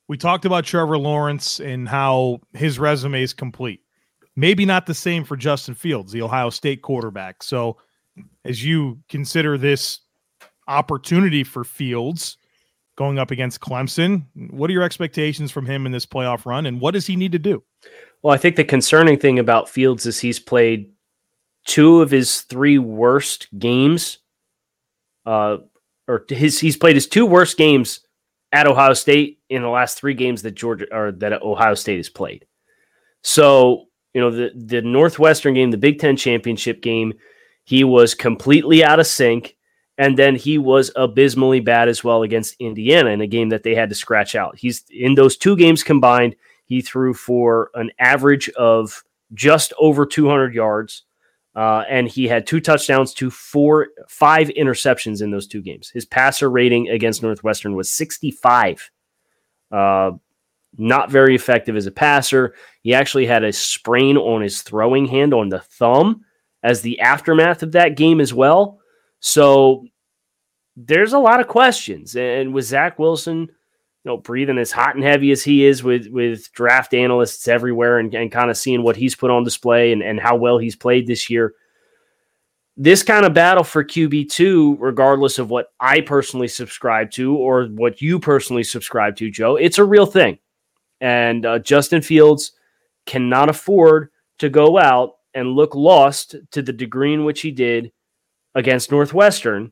We 0.10 0.18
talked 0.18 0.44
about 0.44 0.66
Trevor 0.66 0.98
Lawrence 0.98 1.62
and 1.62 1.88
how 1.88 2.42
his 2.52 2.80
resume 2.80 3.24
is 3.24 3.32
complete. 3.32 3.80
Maybe 4.36 4.66
not 4.66 4.88
the 4.88 4.94
same 4.94 5.24
for 5.24 5.38
Justin 5.38 5.74
Fields, 5.74 6.12
the 6.12 6.22
Ohio 6.22 6.50
State 6.50 6.82
quarterback. 6.82 7.42
So, 7.42 7.78
as 8.44 8.62
you 8.62 9.00
consider 9.08 9.58
this 9.58 10.02
opportunity 10.68 11.46
for 11.46 11.64
Fields 11.64 12.36
going 12.98 13.20
up 13.20 13.32
against 13.32 13.62
Clemson, 13.62 14.26
what 14.52 14.70
are 14.70 14.74
your 14.74 14.84
expectations 14.84 15.52
from 15.52 15.66
him 15.66 15.86
in 15.86 15.92
this 15.92 16.06
playoff 16.06 16.46
run, 16.46 16.66
and 16.66 16.80
what 16.80 16.94
does 16.94 17.08
he 17.08 17.16
need 17.16 17.32
to 17.32 17.40
do? 17.40 17.64
Well, 18.22 18.34
I 18.34 18.38
think 18.38 18.56
the 18.56 18.64
concerning 18.64 19.18
thing 19.18 19.40
about 19.40 19.70
Fields 19.70 20.06
is 20.06 20.20
he's 20.20 20.40
played 20.40 20.92
two 21.66 22.02
of 22.02 22.12
his 22.12 22.42
three 22.42 22.78
worst 22.78 23.48
games, 23.58 24.20
uh, 25.26 25.58
or 26.08 26.26
his 26.30 26.60
he's 26.60 26.78
played 26.78 26.96
his 26.96 27.08
two 27.08 27.26
worst 27.26 27.58
games 27.58 28.02
at 28.52 28.68
Ohio 28.68 28.94
State 28.94 29.40
in 29.50 29.62
the 29.62 29.70
last 29.70 29.98
three 29.98 30.14
games 30.14 30.42
that 30.42 30.52
Georgia 30.52 30.86
or 30.92 31.12
that 31.14 31.42
Ohio 31.42 31.74
State 31.74 31.98
has 31.98 32.10
played. 32.10 32.46
So 33.24 33.86
you 34.14 34.22
know 34.22 34.32
the 34.32 34.52
the 34.56 34.82
Northwestern 34.82 35.54
game, 35.54 35.72
the 35.72 35.78
Big 35.78 36.00
Ten 36.00 36.18
championship 36.18 36.82
game, 36.82 37.14
he 37.64 37.84
was 37.84 38.14
completely 38.14 38.84
out 38.84 39.00
of 39.00 39.08
sync, 39.08 39.56
and 39.98 40.18
then 40.18 40.36
he 40.36 40.58
was 40.58 40.92
abysmally 40.96 41.60
bad 41.60 41.88
as 41.88 42.04
well 42.04 42.24
against 42.24 42.56
Indiana 42.60 43.10
in 43.12 43.22
a 43.22 43.28
game 43.28 43.50
that 43.50 43.64
they 43.64 43.76
had 43.76 43.90
to 43.90 43.96
scratch 43.96 44.36
out. 44.36 44.58
He's 44.58 44.84
in 44.90 45.16
those 45.16 45.38
two 45.38 45.56
games 45.56 45.84
combined. 45.84 46.36
He 46.66 46.82
threw 46.82 47.14
for 47.14 47.70
an 47.76 47.92
average 48.00 48.50
of 48.50 49.04
just 49.34 49.74
over 49.78 50.06
200 50.06 50.54
yards, 50.54 51.04
uh, 51.56 51.84
and 51.90 52.08
he 52.08 52.28
had 52.28 52.48
two 52.48 52.62
touchdowns 52.62 53.14
to 53.16 53.30
four, 53.30 53.90
five 54.08 54.48
interceptions 54.50 55.22
in 55.22 55.32
those 55.32 55.48
two 55.48 55.62
games. 55.62 55.90
His 55.90 56.06
passer 56.06 56.50
rating 56.50 56.90
against 56.90 57.22
Northwestern 57.22 57.76
was 57.76 57.90
65. 57.90 58.90
Uh, 59.72 60.12
not 60.78 61.12
very 61.12 61.36
effective 61.36 61.76
as 61.76 61.86
a 61.86 61.92
passer. 61.92 62.56
He 62.82 62.94
actually 62.94 63.26
had 63.26 63.44
a 63.44 63.52
sprain 63.52 64.18
on 64.18 64.42
his 64.42 64.62
throwing 64.62 65.06
hand 65.06 65.34
on 65.34 65.50
the 65.50 65.60
thumb 65.60 66.24
as 66.64 66.82
the 66.82 67.00
aftermath 67.02 67.64
of 67.64 67.74
that 67.74 67.98
game 67.98 68.22
as 68.22 68.34
well. 68.34 68.80
So 69.22 69.86
there's 70.76 71.14
a 71.14 71.20
lot 71.20 71.40
of 71.40 71.48
questions. 71.48 72.16
And 72.16 72.54
with 72.54 72.66
Zach 72.66 73.00
Wilson, 73.00 73.40
you 73.40 74.10
know, 74.10 74.18
breathing 74.18 74.58
as 74.58 74.72
hot 74.72 74.96
and 74.96 75.04
heavy 75.04 75.32
as 75.32 75.44
he 75.44 75.64
is 75.64 75.84
with 75.84 76.08
with 76.08 76.52
draft 76.54 76.94
analysts 76.94 77.48
everywhere 77.48 78.00
and, 78.00 78.14
and 78.14 78.32
kind 78.32 78.50
of 78.50 78.58
seeing 78.58 78.84
what 78.84 78.98
he's 78.98 79.16
put 79.16 79.32
on 79.32 79.44
display 79.44 79.92
and, 79.94 80.02
and 80.02 80.20
how 80.20 80.36
well 80.36 80.58
he's 80.58 80.76
played 80.76 81.08
this 81.08 81.30
year. 81.30 81.54
This 82.78 83.04
kind 83.04 83.26
of 83.26 83.34
battle 83.34 83.64
for 83.64 83.84
QB2, 83.84 84.78
regardless 84.80 85.38
of 85.38 85.52
what 85.52 85.72
I 85.80 86.02
personally 86.02 86.48
subscribe 86.48 87.12
to 87.12 87.36
or 87.36 87.66
what 87.66 88.02
you 88.02 88.20
personally 88.20 88.64
subscribe 88.64 89.16
to, 89.18 89.30
Joe, 89.30 89.56
it's 89.56 89.78
a 89.78 89.84
real 89.84 90.08
thing. 90.08 90.40
And 91.00 91.46
uh, 91.46 91.60
Justin 91.60 92.02
Fields 92.02 92.54
cannot 93.06 93.50
afford 93.50 94.10
to 94.40 94.50
go 94.50 94.80
out 94.80 95.18
and 95.36 95.50
look 95.50 95.76
lost 95.76 96.36
to 96.52 96.62
the 96.62 96.74
degree 96.74 97.14
in 97.14 97.24
which 97.24 97.42
he 97.42 97.52
did 97.52 97.92
against 98.56 98.92
Northwestern. 98.92 99.72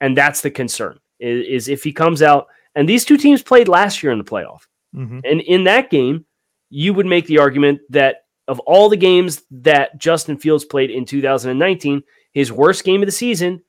And 0.00 0.16
that's 0.16 0.40
the 0.42 0.50
concern 0.50 0.98
is, 1.20 1.46
is 1.46 1.68
if 1.68 1.84
he 1.84 1.92
comes 1.92 2.22
out 2.22 2.48
And 2.76 2.86
these 2.86 3.06
two 3.06 3.16
teams 3.16 3.42
played 3.42 3.68
last 3.68 4.02
year 4.02 4.12
in 4.12 4.18
the 4.18 4.24
playoff. 4.24 4.66
Mhm. 4.94 5.22
And 5.24 5.40
in 5.40 5.64
that 5.64 5.88
game, 5.90 6.26
you 6.68 6.92
would 6.92 7.06
make 7.06 7.26
the 7.26 7.38
argument 7.38 7.80
that 7.88 8.24
of 8.48 8.60
all 8.60 8.88
the 8.90 8.98
games 8.98 9.42
that 9.50 9.98
Justin 9.98 10.36
Fields 10.36 10.64
played 10.64 10.90
in 10.90 11.06
2019, 11.06 12.02
his 12.32 12.52
worst 12.52 12.84
game 12.84 13.00
of 13.02 13.06
the 13.06 13.12
season 13.12 13.62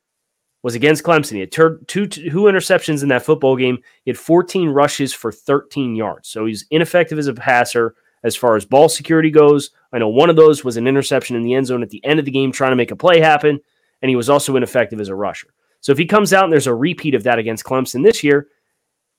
was 0.62 0.76
against 0.76 1.04
Clemson. 1.04 1.36
He 1.36 1.40
had 1.40 1.52
two 1.54 1.78
interceptions 1.88 3.02
in 3.02 3.08
that 3.10 3.24
football 3.24 3.56
game. 3.56 3.78
He 4.04 4.12
had 4.12 4.18
14 4.18 4.70
rushes 4.70 5.14
for 5.14 5.32
13 5.32 5.96
yards. 5.96 6.28
So 6.28 6.46
he's 6.46 6.66
ineffective 6.70 7.18
as 7.18 7.28
a 7.28 7.34
passer 7.34 7.96
as 8.24 8.36
far 8.36 8.58
as 8.58 8.66
ball 8.66 8.90
security 8.90 9.32
goes. 9.32 9.70
I 9.94 10.00
know 10.00 10.10
one 10.10 10.30
of 10.30 10.36
those 10.36 10.66
was 10.66 10.76
an 10.76 10.86
interception 10.86 11.38
in 11.38 11.44
the 11.44 11.54
end 11.54 11.68
zone 11.68 11.82
at 11.82 11.92
the 11.92 12.04
end 12.04 12.20
of 12.20 12.26
the 12.26 12.32
game 12.32 12.52
trying 12.52 12.72
to 12.72 12.76
make 12.76 12.92
a 12.92 12.96
play 12.98 13.22
happen. 13.22 13.62
And 14.02 14.10
he 14.10 14.16
was 14.16 14.30
also 14.30 14.56
ineffective 14.56 15.00
as 15.00 15.10
a 15.10 15.16
rusher. 15.16 15.48
So 15.82 15.92
if 15.92 15.98
he 15.98 16.06
comes 16.06 16.34
out 16.34 16.44
and 16.44 16.54
there's 16.54 16.68
a 16.68 16.76
repeat 16.76 17.16
of 17.16 17.24
that 17.24 17.40
against 17.40 17.64
Clemson 17.64 18.04
this 18.04 18.24
year, 18.24 18.48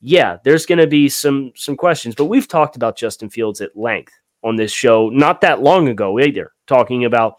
yeah, 0.01 0.38
there's 0.45 0.67
going 0.67 0.79
to 0.79 0.87
be 0.87 1.09
some 1.09 1.53
some 1.57 1.77
questions. 1.77 2.14
But 2.14 2.27
we've 2.27 2.49
talked 2.49 2.77
about 2.77 2.97
Justin 2.97 3.31
Fields 3.31 3.61
at 3.61 3.77
length 3.77 4.12
on 4.45 4.57
this 4.57 4.73
show 4.73 5.09
not 5.09 5.41
that 5.41 5.61
long 5.61 5.88
ago 5.88 6.21
either, 6.21 6.53
talking 6.67 7.05
about 7.05 7.35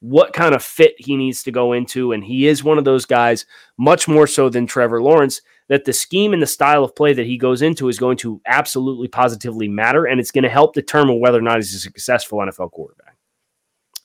what 0.00 0.32
kind 0.32 0.54
of 0.54 0.62
fit 0.62 0.94
he 0.98 1.16
needs 1.16 1.42
to 1.44 1.50
go 1.50 1.72
into. 1.72 2.12
And 2.12 2.22
he 2.22 2.46
is 2.46 2.62
one 2.62 2.78
of 2.78 2.84
those 2.84 3.06
guys, 3.06 3.46
much 3.78 4.08
more 4.08 4.26
so 4.26 4.48
than 4.48 4.66
Trevor 4.66 5.02
Lawrence, 5.02 5.40
that 5.68 5.84
the 5.84 5.92
scheme 5.92 6.32
and 6.32 6.42
the 6.42 6.46
style 6.46 6.84
of 6.84 6.94
play 6.94 7.12
that 7.14 7.26
he 7.26 7.38
goes 7.38 7.62
into 7.62 7.88
is 7.88 7.98
going 7.98 8.18
to 8.18 8.40
absolutely 8.46 9.08
positively 9.08 9.68
matter. 9.68 10.04
And 10.04 10.20
it's 10.20 10.30
going 10.30 10.44
to 10.44 10.50
help 10.50 10.74
determine 10.74 11.18
whether 11.18 11.38
or 11.38 11.42
not 11.42 11.56
he's 11.56 11.74
a 11.74 11.78
successful 11.78 12.38
NFL 12.38 12.72
quarterback. 12.72 13.16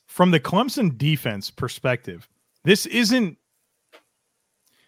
From 0.07 0.31
the 0.31 0.39
Clemson 0.39 0.97
defense 0.97 1.49
perspective, 1.49 2.27
this 2.63 2.85
isn't 2.85 3.37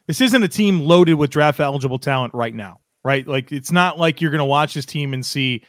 this 0.08 0.22
isn't 0.22 0.44
a 0.44 0.48
team 0.48 0.82
loaded 0.82 1.16
with 1.16 1.30
draft 1.30 1.60
eligible 1.60 2.00
talent 2.00 2.34
right 2.34 2.54
now, 2.54 2.80
right? 3.04 3.28
Like 3.28 3.52
it's 3.52 3.72
not 3.72 3.98
like 3.98 4.22
you're 4.22 4.32
going 4.32 4.40
to 4.40 4.46
watch 4.46 4.74
this 4.74 4.86
team 4.86 5.14
and 5.14 5.26
see 5.26 5.64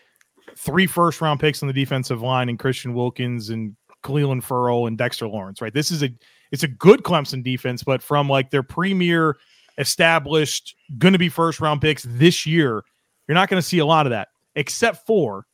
three 0.57 0.87
first 0.87 1.21
round 1.21 1.41
picks 1.41 1.63
on 1.63 1.67
the 1.69 1.73
defensive 1.73 2.23
line 2.23 2.49
and 2.49 2.59
Christian 2.59 2.95
Wilkins 2.95 3.51
and 3.51 3.77
Clelin 4.03 4.43
Ferrell 4.43 4.87
and 4.87 4.99
Dexter 4.99 5.29
Lawrence, 5.29 5.61
right? 5.61 5.73
This 5.73 5.91
is 5.91 6.03
a 6.03 6.11
it's 6.51 6.63
a 6.63 6.69
good 6.69 7.03
Clemson 7.03 7.43
defense, 7.43 7.83
but 7.83 8.03
from 8.03 8.29
like 8.29 8.51
their 8.51 8.63
premier 8.63 9.37
established 9.79 10.77
going 10.99 11.13
to 11.13 11.19
be 11.19 11.29
first 11.29 11.61
round 11.61 11.81
picks 11.81 12.05
this 12.09 12.47
year, 12.47 12.85
you're 13.27 13.35
not 13.35 13.49
going 13.49 13.61
to 13.61 13.67
see 13.67 13.79
a 13.79 13.87
lot 13.87 14.07
of 14.07 14.11
that 14.11 14.29
except 14.55 15.07
for 15.07 15.47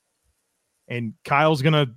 and 0.89 1.15
Kyle's 1.25 1.63
going 1.63 1.73
to 1.73 1.93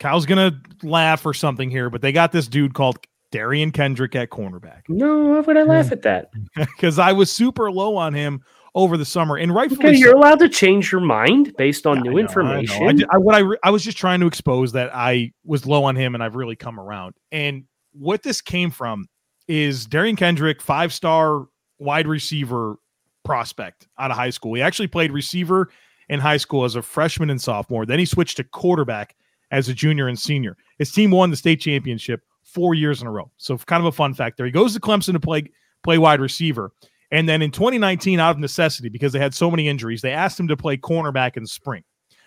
Kyle's 0.00 0.26
going 0.26 0.52
to 0.52 0.86
laugh 0.86 1.26
or 1.26 1.34
something 1.34 1.70
here, 1.70 1.90
but 1.90 2.00
they 2.00 2.12
got 2.12 2.30
this 2.30 2.46
dude 2.46 2.72
called 2.72 2.98
Derion 3.32 3.72
Kendrick 3.72 4.14
at 4.16 4.30
cornerback 4.30 4.82
No, 4.88 5.24
why 5.26 5.40
would 5.40 5.56
I 5.56 5.62
laugh 5.64 5.92
at 5.92 6.02
that? 6.02 6.30
because 6.56 6.98
I 6.98 7.12
was 7.12 7.30
super 7.30 7.70
low 7.70 7.96
on 7.96 8.14
him 8.14 8.42
over 8.74 8.96
the 8.96 9.04
summer 9.04 9.36
and 9.36 9.54
rightfully 9.54 9.84
Okay, 9.88 9.94
so. 9.94 9.98
you're 10.00 10.16
allowed 10.16 10.38
to 10.38 10.48
change 10.48 10.92
your 10.92 11.00
mind 11.00 11.54
based 11.58 11.86
on 11.86 11.98
I 11.98 12.02
new 12.02 12.10
I 12.10 12.12
know. 12.12 12.18
information. 12.20 12.88
I, 12.88 12.92
did- 12.92 13.06
I- 13.12 13.18
what 13.18 13.34
I, 13.34 13.38
re- 13.40 13.58
I 13.64 13.70
was 13.70 13.82
just 13.84 13.98
trying 13.98 14.20
to 14.20 14.26
expose 14.26 14.72
that 14.72 14.90
I 14.94 15.32
was 15.44 15.66
low 15.66 15.84
on 15.84 15.96
him 15.96 16.14
and 16.14 16.22
I've 16.22 16.36
really 16.36 16.56
come 16.56 16.78
around. 16.80 17.14
And 17.32 17.64
what 17.92 18.22
this 18.22 18.40
came 18.40 18.70
from 18.70 19.06
is 19.48 19.86
Derion 19.86 20.16
Kendrick, 20.16 20.60
five 20.60 20.92
star 20.92 21.46
wide 21.78 22.06
receiver 22.06 22.76
prospect 23.24 23.88
out 23.98 24.10
of 24.10 24.16
high 24.16 24.30
school. 24.30 24.54
He 24.54 24.62
actually 24.62 24.88
played 24.88 25.12
receiver 25.12 25.68
in 26.08 26.20
high 26.20 26.36
school 26.38 26.64
as 26.64 26.76
a 26.76 26.82
freshman 26.82 27.30
and 27.30 27.40
sophomore. 27.40 27.84
Then 27.84 27.98
he 27.98 28.04
switched 28.04 28.36
to 28.38 28.44
quarterback 28.44 29.14
as 29.50 29.68
a 29.68 29.74
junior 29.74 30.08
and 30.08 30.18
senior. 30.18 30.56
His 30.78 30.92
team 30.92 31.10
won 31.10 31.30
the 31.30 31.36
state 31.36 31.60
championship 31.60 32.20
four 32.52 32.74
years 32.74 33.00
in 33.00 33.06
a 33.06 33.10
row. 33.10 33.30
So 33.36 33.56
kind 33.58 33.80
of 33.80 33.86
a 33.86 33.92
fun 33.92 34.14
fact 34.14 34.36
there. 34.36 34.46
He 34.46 34.52
goes 34.52 34.74
to 34.74 34.80
Clemson 34.80 35.12
to 35.12 35.20
play 35.20 35.44
play 35.82 35.98
wide 35.98 36.20
receiver. 36.20 36.72
And 37.10 37.28
then 37.28 37.40
in 37.40 37.50
2019, 37.50 38.20
out 38.20 38.32
of 38.32 38.38
necessity, 38.38 38.88
because 38.88 39.12
they 39.12 39.18
had 39.18 39.34
so 39.34 39.50
many 39.50 39.66
injuries, 39.68 40.02
they 40.02 40.12
asked 40.12 40.38
him 40.38 40.48
to 40.48 40.56
play 40.56 40.76
cornerback 40.76 41.36
in 41.36 41.46
spring. 41.46 41.82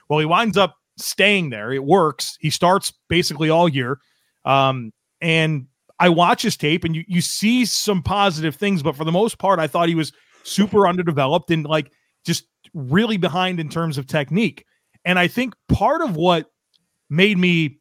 Well, 0.10 0.20
he 0.20 0.26
winds 0.26 0.58
up 0.58 0.76
staying 0.98 1.52
there. 1.52 1.72
It 1.72 1.84
works. 1.84 2.38
He 2.40 2.50
starts 2.50 2.92
basically 3.08 3.50
all 3.50 3.70
year. 3.70 4.00
Um, 4.44 4.92
and 5.22 5.68
I 6.00 6.10
watch 6.10 6.42
his 6.42 6.58
tape 6.58 6.84
and 6.84 6.96
you, 6.96 7.04
you 7.08 7.22
see 7.22 7.66
some 7.66 8.02
positive 8.02 8.56
things, 8.56 8.82
but 8.82 8.96
for 8.96 9.04
the 9.04 9.12
most 9.12 9.38
part, 9.38 9.60
I 9.60 9.68
thought 9.68 9.88
he 9.88 9.96
was 9.96 10.12
super 10.44 10.88
underdeveloped 10.88 11.52
and 11.52 11.64
like 11.64 11.92
just 12.26 12.46
really 12.74 13.18
behind 13.18 13.60
in 13.60 13.70
terms 13.70 14.00
of 14.00 14.08
technique. 14.08 14.66
And 15.06 15.20
I 15.20 15.28
think 15.28 15.54
part 15.70 16.02
of 16.02 16.16
what 16.16 16.48
made 17.10 17.38
me 17.38 17.81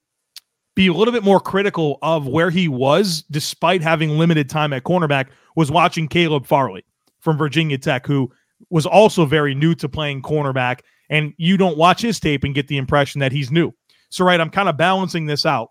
be 0.81 0.87
a 0.87 0.95
little 0.95 1.13
bit 1.13 1.23
more 1.23 1.41
critical 1.41 1.99
of 2.01 2.27
where 2.27 2.49
he 2.49 2.67
was, 2.67 3.23
despite 3.31 3.83
having 3.83 4.17
limited 4.17 4.49
time 4.49 4.73
at 4.73 4.83
cornerback, 4.83 5.27
was 5.55 5.71
watching 5.71 6.09
Caleb 6.09 6.47
Farley 6.47 6.87
from 7.19 7.37
Virginia 7.37 7.77
Tech, 7.77 8.07
who 8.07 8.33
was 8.71 8.87
also 8.87 9.27
very 9.27 9.55
new 9.55 9.75
to 9.75 9.91
playing 9.91 10.23
cornerback. 10.23 10.81
And 11.11 11.35
you 11.37 11.59
don't 11.59 11.77
watch 11.77 12.01
his 12.01 12.19
tape 12.19 12.45
and 12.45 12.55
get 12.55 12.69
the 12.69 12.79
impression 12.79 13.19
that 13.19 13.31
he's 13.31 13.51
new. 13.51 13.75
So, 14.09 14.25
right, 14.25 14.41
I'm 14.41 14.49
kind 14.49 14.71
of 14.71 14.79
balancing 14.79 15.27
this 15.27 15.45
out. 15.45 15.71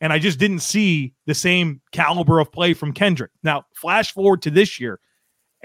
And 0.00 0.12
I 0.12 0.18
just 0.18 0.40
didn't 0.40 0.58
see 0.58 1.14
the 1.26 1.36
same 1.36 1.80
caliber 1.92 2.40
of 2.40 2.50
play 2.50 2.74
from 2.74 2.92
Kendrick. 2.92 3.30
Now, 3.44 3.64
flash 3.76 4.12
forward 4.12 4.42
to 4.42 4.50
this 4.50 4.80
year, 4.80 4.98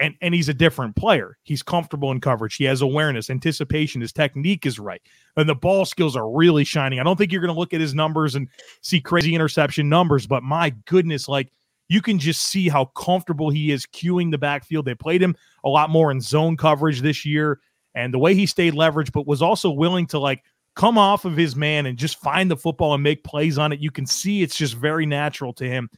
and, 0.00 0.14
and 0.20 0.34
he's 0.34 0.48
a 0.48 0.54
different 0.54 0.96
player. 0.96 1.38
He's 1.44 1.62
comfortable 1.62 2.10
in 2.10 2.20
coverage. 2.20 2.56
He 2.56 2.64
has 2.64 2.80
awareness, 2.80 3.30
anticipation. 3.30 4.00
His 4.00 4.12
technique 4.12 4.66
is 4.66 4.78
right. 4.78 5.00
And 5.36 5.48
the 5.48 5.54
ball 5.54 5.84
skills 5.84 6.16
are 6.16 6.28
really 6.28 6.64
shining. 6.64 6.98
I 6.98 7.04
don't 7.04 7.16
think 7.16 7.30
you're 7.30 7.40
going 7.40 7.54
to 7.54 7.58
look 7.58 7.72
at 7.72 7.80
his 7.80 7.94
numbers 7.94 8.34
and 8.34 8.48
see 8.80 9.00
crazy 9.00 9.34
interception 9.34 9.88
numbers, 9.88 10.26
but 10.26 10.42
my 10.42 10.70
goodness, 10.86 11.28
like 11.28 11.52
you 11.88 12.00
can 12.00 12.18
just 12.18 12.42
see 12.42 12.68
how 12.68 12.86
comfortable 12.86 13.50
he 13.50 13.70
is 13.70 13.86
cueing 13.86 14.30
the 14.30 14.38
backfield. 14.38 14.84
They 14.84 14.94
played 14.94 15.22
him 15.22 15.36
a 15.64 15.68
lot 15.68 15.90
more 15.90 16.10
in 16.10 16.20
zone 16.20 16.56
coverage 16.56 17.00
this 17.00 17.24
year. 17.24 17.60
And 17.94 18.12
the 18.12 18.18
way 18.18 18.34
he 18.34 18.46
stayed 18.46 18.74
leveraged, 18.74 19.12
but 19.12 19.26
was 19.26 19.42
also 19.42 19.70
willing 19.70 20.06
to 20.08 20.18
like 20.18 20.42
come 20.74 20.98
off 20.98 21.24
of 21.24 21.36
his 21.36 21.54
man 21.54 21.86
and 21.86 21.96
just 21.96 22.20
find 22.20 22.50
the 22.50 22.56
football 22.56 22.94
and 22.94 23.02
make 23.02 23.22
plays 23.22 23.58
on 23.58 23.72
it. 23.72 23.78
You 23.78 23.92
can 23.92 24.06
see 24.06 24.42
it's 24.42 24.56
just 24.56 24.74
very 24.74 25.06
natural 25.06 25.52
to 25.54 25.68
him. 25.68 25.88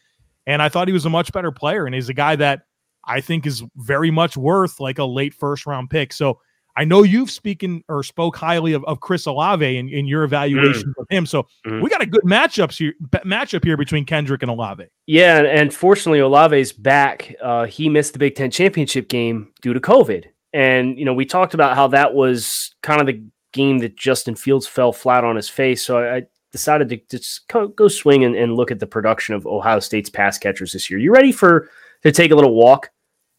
And 0.47 0.61
I 0.61 0.69
thought 0.69 0.87
he 0.87 0.93
was 0.93 1.07
a 1.07 1.11
much 1.11 1.33
better 1.33 1.51
player. 1.51 1.87
And 1.87 1.95
he's 1.95 2.11
a 2.11 2.15
guy 2.15 2.37
that 2.37 2.66
I 3.07 3.21
think 3.21 3.47
is 3.47 3.63
very 3.77 4.11
much 4.11 4.37
worth 4.37 4.81
like 4.81 4.99
a 4.99 5.05
late 5.05 5.35
first 5.35 5.67
round 5.67 5.91
pick. 5.91 6.13
So 6.13 6.41
I 6.79 6.85
know 6.85 7.05
you've 7.05 7.31
spoken 7.31 7.83
or 7.89 8.03
spoke 8.03 8.37
highly 8.37 8.75
of, 8.75 8.85
of 8.85 9.01
Chris 9.01 9.25
Olave 9.27 9.77
in, 9.79 9.89
in 9.89 10.07
your 10.07 10.25
evaluation 10.25 10.93
of 10.99 11.07
him. 11.09 11.25
So 11.25 11.47
Mhm. 11.67 11.81
we 11.83 11.89
got 11.89 12.03
a 12.03 12.07
good 12.07 12.25
matchups 12.25 12.77
here 12.77 12.93
matchup 13.25 13.65
here 13.65 13.77
between 13.79 14.05
Kendrick 14.05 14.43
and 14.43 14.51
Olave. 14.51 14.85
Yeah, 15.07 15.39
and- 15.43 15.73
fortunately, 15.73 16.21
Olave's 16.21 16.73
back. 16.73 17.35
Uh, 17.43 17.65
he 17.65 17.89
missed 17.89 18.13
the 18.13 18.19
Big 18.19 18.35
Ten 18.35 18.51
championship 18.51 19.09
game 19.09 19.53
due 19.63 19.73
to 19.73 19.81
COVID, 19.81 20.25
and 20.53 20.99
you 20.99 21.05
know 21.07 21.15
we 21.15 21.25
talked 21.25 21.55
about 21.55 21.77
how 21.77 21.87
that 21.89 22.13
was 22.13 22.75
kind 22.83 23.01
of 23.01 23.07
the 23.07 23.23
game 23.53 23.79
that 23.79 23.97
Justin 23.97 24.35
Fields 24.35 24.67
fell 24.67 24.93
flat 24.93 25.25
on 25.25 25.35
his 25.37 25.49
face. 25.49 25.83
So 25.83 25.99
I, 25.99 26.25
decided 26.53 26.89
to 26.89 26.97
just 27.11 27.47
go, 27.49 27.69
go 27.69 27.87
swing 27.89 28.25
and, 28.25 28.35
and 28.35 28.55
look 28.55 28.71
at 28.71 28.79
the 28.79 28.87
production 28.87 29.35
of 29.35 29.47
Ohio 29.47 29.79
State's 29.79 30.09
pass 30.09 30.39
catchers 30.39 30.73
this 30.73 30.89
year. 30.89 30.99
You 30.99 31.13
ready 31.13 31.31
for 31.33 31.69
to 32.03 32.11
take 32.13 32.31
a 32.31 32.35
little 32.35 32.55
walk 32.55 32.91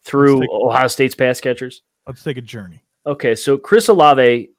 through 0.08 0.42
take- 0.42 0.50
Ohio 0.50 0.88
State's 0.88 1.16
pass 1.16 1.40
catchers? 1.40 1.84
Let's 2.08 2.24
take 2.24 2.38
a 2.38 2.42
journey. 2.42 2.82
Okay, 3.06 3.36
so 3.36 3.58
Chris 3.58 3.88
Olave 3.90 4.50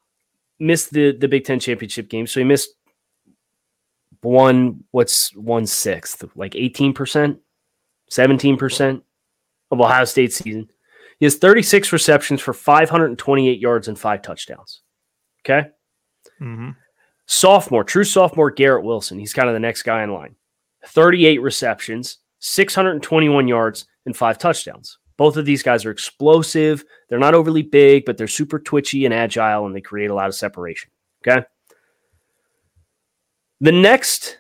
missed 0.59 0.93
the 0.93 1.13
the 1.13 1.29
Big 1.29 1.45
Ten 1.45 1.59
championship 1.61 2.09
game, 2.09 2.27
so 2.27 2.41
he 2.41 2.45
missed 2.45 2.71
one 4.23 4.85
what's 4.91 5.35
one 5.37 5.67
sixth, 5.67 6.25
like 6.35 6.55
eighteen 6.57 6.93
percent, 6.93 7.39
seventeen 8.11 8.57
percent 8.57 9.03
of 9.71 9.81
Ohio 9.81 10.05
State 10.05 10.33
season. 10.33 10.69
He 11.19 11.27
has 11.27 11.37
thirty 11.37 11.63
six 11.63 11.93
receptions 11.93 12.41
for 12.41 12.53
five 12.53 12.91
hundred 12.91 13.07
and 13.07 13.19
twenty 13.19 13.49
eight 13.49 13.61
yards 13.61 13.89
and 13.89 13.99
five 13.99 14.23
touchdowns. 14.23 14.81
Okay, 15.47 15.69
Mm-hmm. 16.41 16.71
sophomore, 17.27 17.85
true 17.85 18.05
sophomore 18.05 18.51
Garrett 18.51 18.85
Wilson. 18.85 19.19
He's 19.19 19.33
kind 19.33 19.49
of 19.49 19.55
the 19.55 19.61
next 19.61 19.83
guy 19.83 20.03
in 20.03 20.13
line. 20.13 20.35
Thirty 20.87 21.27
eight 21.27 21.41
receptions, 21.43 22.19
six 22.39 22.75
hundred 22.75 22.93
and 22.93 23.03
twenty 23.03 23.29
one 23.29 23.47
yards 23.49 23.87
and 24.07 24.17
five 24.17 24.39
touchdowns. 24.39 24.99
Both 25.19 25.37
of 25.37 25.45
these 25.45 25.63
guys 25.63 25.85
are 25.85 25.91
explosive. 25.91 26.83
They're 27.11 27.19
not 27.19 27.35
overly 27.35 27.63
big, 27.63 28.05
but 28.07 28.17
they're 28.17 28.27
super 28.29 28.59
twitchy 28.59 29.05
and 29.05 29.13
agile, 29.13 29.67
and 29.67 29.75
they 29.77 29.81
create 29.83 30.11
a 30.11 30.15
lot 30.15 30.29
of 30.29 30.35
separation. 30.35 30.91
Okay. 31.27 31.45
The 33.61 33.73
next 33.73 34.39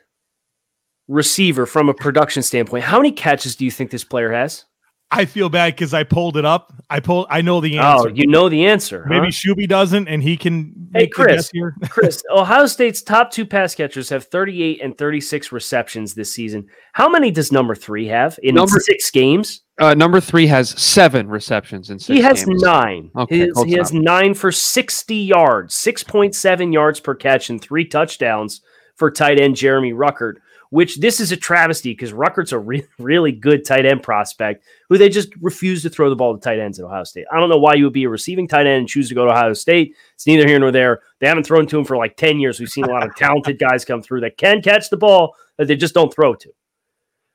receiver 1.08 1.66
from 1.66 1.88
a 1.88 1.94
production 1.94 2.42
standpoint, 2.42 2.84
how 2.84 2.98
many 2.98 3.10
catches 3.12 3.56
do 3.56 3.64
you 3.64 3.70
think 3.70 3.90
this 3.90 4.04
player 4.04 4.32
has? 4.32 4.64
I 5.10 5.24
feel 5.24 5.48
bad 5.48 5.74
because 5.74 5.94
I 5.94 6.04
pulled 6.04 6.36
it 6.36 6.44
up. 6.44 6.72
I 6.90 7.00
pulled. 7.00 7.26
I 7.30 7.40
know 7.40 7.60
the 7.60 7.78
oh, 7.78 7.82
answer. 7.82 8.08
Oh, 8.10 8.12
you 8.14 8.26
know 8.26 8.48
the 8.50 8.66
answer. 8.66 9.04
huh? 9.04 9.08
Maybe 9.08 9.28
Shuby 9.28 9.66
doesn't, 9.66 10.06
and 10.06 10.22
he 10.22 10.36
can 10.36 10.74
Hey, 10.92 11.00
make 11.00 11.10
the 11.10 11.14
Chris. 11.14 11.34
guess 11.34 11.50
here. 11.50 11.74
Chris, 11.88 12.22
Ohio 12.30 12.66
State's 12.66 13.00
top 13.02 13.30
two 13.30 13.46
pass 13.46 13.74
catchers 13.74 14.10
have 14.10 14.24
38 14.24 14.80
and 14.82 14.96
36 14.98 15.50
receptions 15.50 16.14
this 16.14 16.32
season. 16.34 16.66
How 16.92 17.08
many 17.08 17.30
does 17.30 17.50
number 17.50 17.74
three 17.74 18.06
have 18.08 18.38
in 18.42 18.54
Number- 18.54 18.78
six 18.80 19.10
games? 19.10 19.62
Uh, 19.78 19.94
number 19.94 20.20
three 20.20 20.46
has 20.46 20.70
seven 20.70 21.28
receptions 21.28 21.90
in 21.90 21.98
six 21.98 22.16
he 22.16 22.20
has 22.22 22.44
games. 22.44 22.62
nine. 22.62 23.10
Okay, 23.16 23.38
His- 23.46 23.62
he 23.64 23.72
has 23.74 23.92
nine 23.92 24.34
for 24.34 24.50
60 24.50 25.14
yards, 25.14 25.74
6.7 25.76 26.72
yards 26.72 26.98
per 27.00 27.14
catch, 27.14 27.48
and 27.50 27.60
three 27.62 27.84
touchdowns 27.84 28.60
for 28.96 29.10
tight 29.10 29.40
end 29.40 29.54
Jeremy 29.56 29.92
Ruckert. 29.92 30.34
which 30.70 30.96
this 30.96 31.18
is 31.18 31.32
a 31.32 31.36
travesty 31.36 31.92
because 31.92 32.12
Ruckert's 32.12 32.52
a 32.52 32.58
re- 32.58 32.84
really 32.98 33.32
good 33.32 33.64
tight 33.64 33.86
end 33.86 34.02
prospect 34.02 34.64
who 34.90 34.98
they 34.98 35.08
just 35.08 35.30
refuse 35.40 35.80
to 35.82 35.88
throw 35.88 36.10
the 36.10 36.16
ball 36.16 36.34
to 36.34 36.40
tight 36.40 36.58
ends 36.58 36.78
at 36.78 36.84
Ohio 36.84 37.04
State. 37.04 37.24
I 37.32 37.40
don't 37.40 37.48
know 37.48 37.56
why 37.56 37.72
you 37.74 37.84
would 37.84 37.94
be 37.94 38.04
a 38.04 38.08
receiving 38.10 38.46
tight 38.46 38.66
end 38.66 38.80
and 38.80 38.88
choose 38.88 39.08
to 39.08 39.14
go 39.14 39.24
to 39.24 39.30
Ohio 39.30 39.54
State. 39.54 39.94
It's 40.14 40.26
neither 40.26 40.46
here 40.46 40.58
nor 40.58 40.70
there. 40.70 41.00
They 41.20 41.26
haven't 41.28 41.44
thrown 41.44 41.66
to 41.68 41.78
him 41.78 41.84
for 41.86 41.96
like 41.96 42.16
10 42.18 42.38
years. 42.38 42.60
We've 42.60 42.68
seen 42.68 42.84
a 42.84 42.90
lot 42.90 43.06
of 43.06 43.14
talented 43.16 43.58
guys 43.58 43.84
come 43.86 44.02
through 44.02 44.20
that 44.22 44.36
can 44.36 44.60
catch 44.60 44.90
the 44.90 44.98
ball 44.98 45.34
that 45.56 45.68
they 45.68 45.76
just 45.76 45.94
don't 45.94 46.12
throw 46.12 46.34
to. 46.34 46.50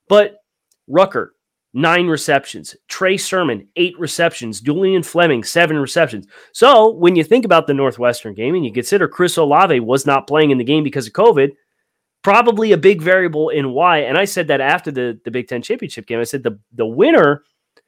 But 0.07 0.35
Ruckert, 0.87 1.29
nine 1.73 2.07
receptions. 2.07 2.75
Trey 2.87 3.17
Sermon, 3.17 3.67
eight 3.75 3.97
receptions. 3.99 4.61
Julian 4.61 5.03
Fleming, 5.03 5.43
seven 5.43 5.77
receptions. 5.77 6.27
So 6.53 6.91
when 6.91 7.15
you 7.15 7.23
think 7.23 7.45
about 7.45 7.67
the 7.67 7.73
Northwestern 7.73 8.33
game 8.33 8.55
and 8.55 8.65
you 8.65 8.71
consider 8.71 9.07
Chris 9.07 9.37
Olave 9.37 9.79
was 9.79 10.05
not 10.05 10.27
playing 10.27 10.51
in 10.51 10.57
the 10.57 10.63
game 10.63 10.83
because 10.83 11.07
of 11.07 11.13
COVID, 11.13 11.51
probably 12.23 12.71
a 12.71 12.77
big 12.77 13.01
variable 13.01 13.49
in 13.49 13.71
why. 13.71 13.99
And 13.99 14.17
I 14.17 14.25
said 14.25 14.47
that 14.47 14.61
after 14.61 14.91
the, 14.91 15.19
the 15.25 15.31
Big 15.31 15.47
Ten 15.47 15.61
championship 15.61 16.05
game. 16.05 16.19
I 16.19 16.23
said 16.23 16.43
the, 16.43 16.59
the 16.73 16.85
winner 16.85 17.43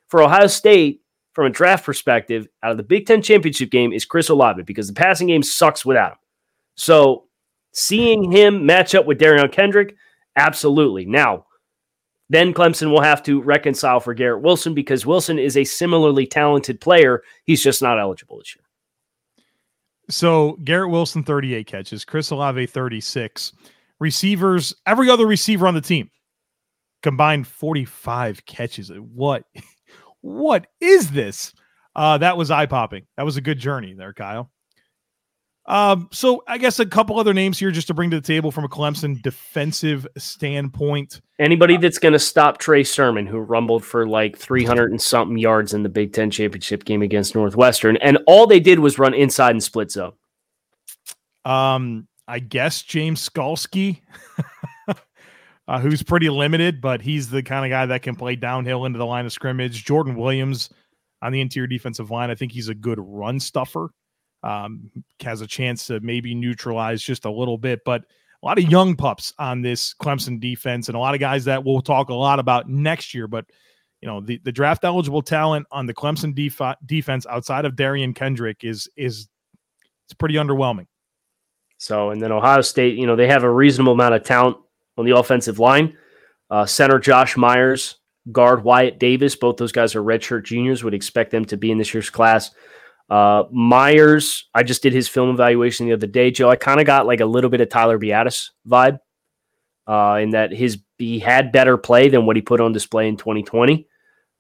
for 0.08 0.22
Ohio 0.22 0.48
State 0.48 1.02
from 1.34 1.46
a 1.46 1.50
draft 1.50 1.86
perspective 1.86 2.48
out 2.64 2.72
of 2.72 2.78
the 2.78 2.84
Big 2.84 3.06
Ten 3.06 3.22
championship 3.22 3.70
game 3.70 3.94
is 3.94 4.06
Chris 4.06 4.30
Olave 4.30 4.64
because 4.64 4.88
the 4.88 4.94
passing 4.94 5.28
game 5.28 5.44
sucks 5.44 5.86
without 5.86 6.14
him. 6.14 6.18
So 6.76 7.26
seeing 7.72 8.32
him 8.32 8.66
match 8.66 8.96
up 8.96 9.06
with 9.06 9.20
Derion 9.20 9.52
Kendrick, 9.52 9.96
absolutely. 10.36 11.06
Now, 11.06 11.45
then 12.30 12.54
Clemson 12.54 12.90
will 12.90 13.02
have 13.02 13.22
to 13.24 13.42
reconcile 13.42 14.00
for 14.00 14.14
Garrett 14.14 14.42
Wilson 14.42 14.74
because 14.74 15.06
Wilson 15.06 15.38
is 15.38 15.56
a 15.56 15.64
similarly 15.64 16.26
talented 16.26 16.82
player. 16.82 17.22
He's 17.46 17.64
just 17.64 17.82
not 17.82 18.00
eligible 18.00 18.40
this 18.40 18.56
year. 18.56 18.64
So 20.10 20.54
Garrett 20.64 20.92
Wilson, 20.92 21.24
38 21.24 21.68
catches, 21.68 22.06
Chris 22.06 22.30
Olave, 22.30 22.66
36 22.68 23.54
receivers, 24.00 24.74
every 24.86 25.10
other 25.10 25.26
receiver 25.26 25.68
on 25.68 25.74
the 25.74 25.82
team 25.82 26.10
combined 27.02 27.48
45 27.48 28.46
catches. 28.46 28.90
What 28.90 29.44
what 30.22 30.68
is 30.80 31.12
this? 31.12 31.54
Uh, 31.96 32.18
that 32.18 32.38
was 32.38 32.52
eye 32.52 32.66
popping. 32.66 33.06
That 33.16 33.24
was 33.24 33.38
a 33.38 33.42
good 33.42 33.60
journey 33.60 33.94
there, 33.94 34.14
Kyle. 34.14 34.52
Um, 35.68 36.10
so 36.12 36.44
I 36.48 36.60
guess 36.60 36.80
a 36.80 36.86
couple 36.86 37.20
other 37.20 37.34
names 37.34 37.58
here 37.58 37.72
just 37.72 37.88
to 37.88 37.94
bring 37.94 38.12
to 38.12 38.18
the 38.18 38.26
table 38.26 38.52
from 38.52 38.66
a 38.66 38.70
Clemson 38.70 39.22
defensive 39.22 40.06
standpoint. 40.16 41.22
Anybody 41.40 41.78
that's 41.78 41.98
going 41.98 42.14
to 42.14 42.20
stop 42.20 42.60
Trey 42.60 42.84
Sermon, 42.84 43.26
who 43.26 43.40
rumbled 43.40 43.84
for 43.84 44.08
like 44.08 44.38
300 44.38 44.92
and 44.92 45.02
something 45.02 45.38
yards 45.38 45.74
in 45.74 45.82
the 45.82 45.90
Big 45.90 46.14
Ten 46.14 46.30
championship 46.30 46.86
game 46.86 47.02
against 47.02 47.34
Northwestern, 47.34 47.98
and 47.98 48.20
all 48.28 48.46
they 48.46 48.60
did 48.60 48.80
was 48.80 49.00
run 49.00 49.16
inside 49.16 49.52
and 49.52 49.64
split 49.64 49.92
zone. 49.92 50.14
Um, 51.46 52.08
I 52.28 52.40
guess 52.40 52.84
James 52.84 53.28
Skalski, 53.28 54.02
uh, 55.68 55.80
who's 55.80 56.04
pretty 56.04 56.30
limited, 56.30 56.80
but 56.80 57.02
he's 57.02 57.30
the 57.30 57.42
kind 57.42 57.66
of 57.66 57.70
guy 57.70 57.88
that 57.88 58.04
can 58.04 58.16
play 58.16 58.36
downhill 58.36 58.86
into 58.86 59.00
the 59.00 59.06
line 59.06 59.26
of 59.26 59.34
scrimmage. 59.34 59.84
Jordan 59.84 60.16
Williams 60.16 60.70
on 61.24 61.32
the 61.32 61.42
interior 61.42 61.68
defensive 61.68 62.12
line. 62.12 62.30
I 62.30 62.36
think 62.36 62.52
he's 62.52 62.70
a 62.70 62.76
good 62.76 63.00
run 63.00 63.40
stuffer. 63.40 63.90
Um, 64.46 64.92
has 65.22 65.42
a 65.42 65.48
chance 65.48 65.88
to 65.88 66.00
maybe 66.02 66.36
neutralize 66.36 67.02
just 67.02 67.26
a 67.26 67.32
little 67.32 67.58
bit, 67.58 67.80
but 67.84 68.02
a 68.02 68.46
lot 68.46 68.60
of 68.60 68.70
young 68.70 68.96
pups 68.96 69.34
on 69.40 69.64
this 69.64 69.96
Clemson 69.96 70.40
defense 70.40 70.88
and 70.88 70.96
a 70.96 71.00
lot 71.00 71.16
of 71.16 71.20
guys 71.20 71.46
that 71.46 71.64
we'll 71.64 71.82
talk 71.82 72.10
a 72.10 72.14
lot 72.14 72.38
about 72.38 72.70
next 72.70 73.16
year. 73.16 73.28
But 73.28 73.46
you 74.02 74.08
know, 74.08 74.22
the, 74.22 74.40
the 74.44 74.52
draft 74.52 74.84
eligible 74.84 75.24
talent 75.24 75.66
on 75.72 75.88
the 75.88 75.94
Clemson 75.96 76.36
def- 76.36 76.78
defense 76.86 77.26
outside 77.26 77.66
of 77.66 77.74
Derion 77.74 78.16
Kendrick 78.16 78.64
is 78.64 78.88
is 78.96 79.28
it's 80.06 80.14
pretty 80.14 80.36
underwhelming. 80.36 80.86
So, 81.80 82.12
and 82.12 82.22
then 82.22 82.32
Ohio 82.32 82.62
State, 82.62 82.98
you 82.98 83.08
know, 83.08 83.16
they 83.16 83.28
have 83.28 83.44
a 83.44 83.50
reasonable 83.50 83.94
amount 83.94 84.14
of 84.14 84.24
talent 84.24 84.58
on 84.98 85.06
the 85.06 85.18
offensive 85.18 85.58
line. 85.58 85.98
Uh, 86.52 86.68
center 86.68 87.00
Josh 87.00 87.36
Myers, 87.36 87.96
guard 88.32 88.64
Wyatt 88.64 89.00
Davis, 89.00 89.36
both 89.36 89.58
those 89.58 89.72
guys 89.72 89.96
are 89.96 90.04
redshirt 90.04 90.46
juniors. 90.46 90.84
Would 90.84 90.94
expect 90.94 91.32
them 91.32 91.46
to 91.46 91.58
be 91.58 91.72
in 91.72 91.80
this 91.80 91.94
year's 91.94 92.12
class. 92.12 92.52
Uh, 93.10 93.44
Myers, 93.52 94.50
I 94.54 94.64
just 94.64 94.82
did 94.82 94.94
his 94.94 95.08
film 95.08 95.30
evaluation 95.30 95.86
the 95.86 95.94
other 95.94 96.08
day, 96.08 96.32
Joe. 96.32 96.50
I 96.50 96.56
kind 96.56 96.80
of 96.80 96.86
got 96.86 97.06
like 97.06 97.20
a 97.20 97.26
little 97.26 97.50
bit 97.50 97.62
of 97.62 97.70
Tyler 97.70 98.00
Biadasz 98.00 98.50
vibe, 98.68 99.00
uh, 99.88 100.20
in 100.22 100.32
that 100.32 100.52
his 100.52 100.80
he 100.98 101.20
had 101.20 101.52
better 101.52 101.78
play 101.78 102.10
than 102.10 102.26
what 102.26 102.36
he 102.36 102.42
put 102.42 102.62
on 102.62 102.72
display 102.72 103.08
in 103.08 103.18
2020. 103.18 103.88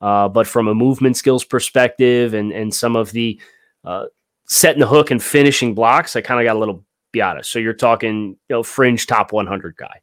Uh, 0.01 0.27
but 0.27 0.47
from 0.47 0.67
a 0.67 0.75
movement 0.75 1.17
skills 1.17 1.43
perspective 1.43 2.33
and 2.33 2.51
and 2.51 2.73
some 2.73 2.95
of 2.95 3.11
the 3.11 3.39
uh, 3.83 4.05
setting 4.47 4.79
the 4.79 4.87
hook 4.87 5.11
and 5.11 5.21
finishing 5.21 5.75
blocks, 5.75 6.15
I 6.15 6.21
kind 6.21 6.39
of 6.39 6.45
got 6.45 6.55
a 6.55 6.59
little 6.59 6.83
Biadasz. 7.13 7.45
So 7.45 7.59
you're 7.59 7.73
talking, 7.73 8.37
you 8.49 8.55
know, 8.55 8.63
fringe 8.63 9.05
top 9.07 9.31
100 9.31 9.75
guy 9.77 10.01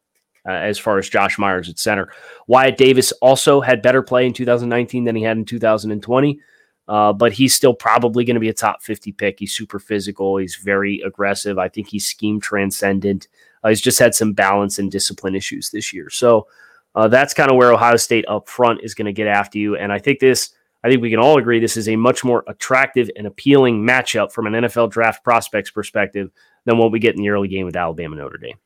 uh, 0.49 0.53
as 0.53 0.79
far 0.79 0.99
as 0.99 1.09
Josh 1.09 1.39
Myers 1.39 1.69
at 1.69 1.79
center. 1.79 2.13
Wyatt 2.47 2.77
Davis 2.77 3.13
also 3.21 3.61
had 3.61 3.83
better 3.83 4.03
play 4.03 4.27
in 4.27 4.33
2019 4.33 5.05
than 5.05 5.17
he 5.17 5.23
had 5.23 5.37
in 5.37 5.45
2020. 5.45 6.41
Uh, 6.89 7.13
but 7.13 7.33
he's 7.33 7.55
still 7.55 7.75
probably 7.75 8.25
going 8.25 8.35
to 8.35 8.41
be 8.41 8.49
a 8.49 8.55
top 8.55 8.83
50 8.83 9.13
pick. 9.13 9.39
He's 9.39 9.55
super 9.55 9.79
physical. 9.79 10.37
He's 10.37 10.57
very 10.57 11.01
aggressive. 11.01 11.59
I 11.59 11.69
think 11.69 11.89
he's 11.89 12.07
scheme 12.07 12.41
transcendent. 12.41 13.29
Uh, 13.63 13.69
he's 13.69 13.81
just 13.81 13.99
had 13.99 14.15
some 14.15 14.33
balance 14.33 14.79
and 14.79 14.91
discipline 14.91 15.35
issues 15.35 15.71
this 15.71 15.93
year. 15.93 16.11
So 16.11 16.49
uh, 16.95 17.09
that's 17.09 17.35
kind 17.35 17.51
of 17.51 17.57
where 17.57 17.73
Ohio 17.73 17.97
State 17.97 18.25
up 18.29 18.49
front 18.49 18.81
is 18.83 18.95
going 18.95 19.07
to 19.07 19.13
get 19.13 19.29
after 19.29 19.59
you. 19.59 19.77
And 19.77 19.93
I 19.93 19.99
think 19.99 20.19
this, 20.19 20.51
I 20.83 20.91
think 20.91 21.01
we 21.01 21.11
can 21.11 21.21
all 21.21 21.39
agree 21.39 21.61
this 21.61 21.77
is 21.77 21.89
a 21.89 21.97
much 21.97 22.25
more 22.25 22.45
attractive 22.49 23.09
and 23.17 23.27
appealing 23.27 23.81
matchup 23.81 24.33
from 24.33 24.47
an 24.47 24.55
NFL 24.55 24.91
draft 24.91 25.23
prospects 25.23 25.71
perspective 25.71 26.31
than 26.65 26.79
what 26.79 26.91
we 26.91 26.99
get 26.99 27.15
in 27.15 27.23
the 27.23 27.31
early 27.31 27.49
game 27.49 27.65
with 27.65 27.77
Alabama 27.77 28.17
Notre 28.17 28.39
Dame. 28.39 28.59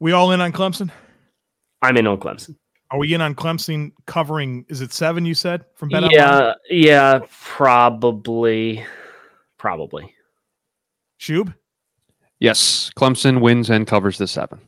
We 0.00 0.12
all 0.12 0.32
in 0.32 0.40
on 0.40 0.52
Clemson? 0.52 0.90
I'm 1.82 1.96
in 1.96 2.06
on 2.06 2.18
Clemson. 2.18 2.56
Are 2.90 2.98
we 2.98 3.14
in 3.14 3.20
on 3.20 3.34
Clemson 3.34 3.92
covering? 4.06 4.64
Is 4.68 4.80
it 4.80 4.92
seven? 4.92 5.24
You 5.24 5.34
said 5.34 5.64
from 5.76 5.90
Bet 5.90 6.10
Yeah, 6.10 6.38
Online? 6.38 6.54
yeah, 6.70 7.20
probably, 7.30 8.84
probably. 9.58 10.14
Shub. 11.20 11.54
Yes, 12.40 12.90
Clemson 12.96 13.40
wins 13.40 13.70
and 13.70 13.86
covers 13.86 14.18
the 14.18 14.26
seven. 14.26 14.60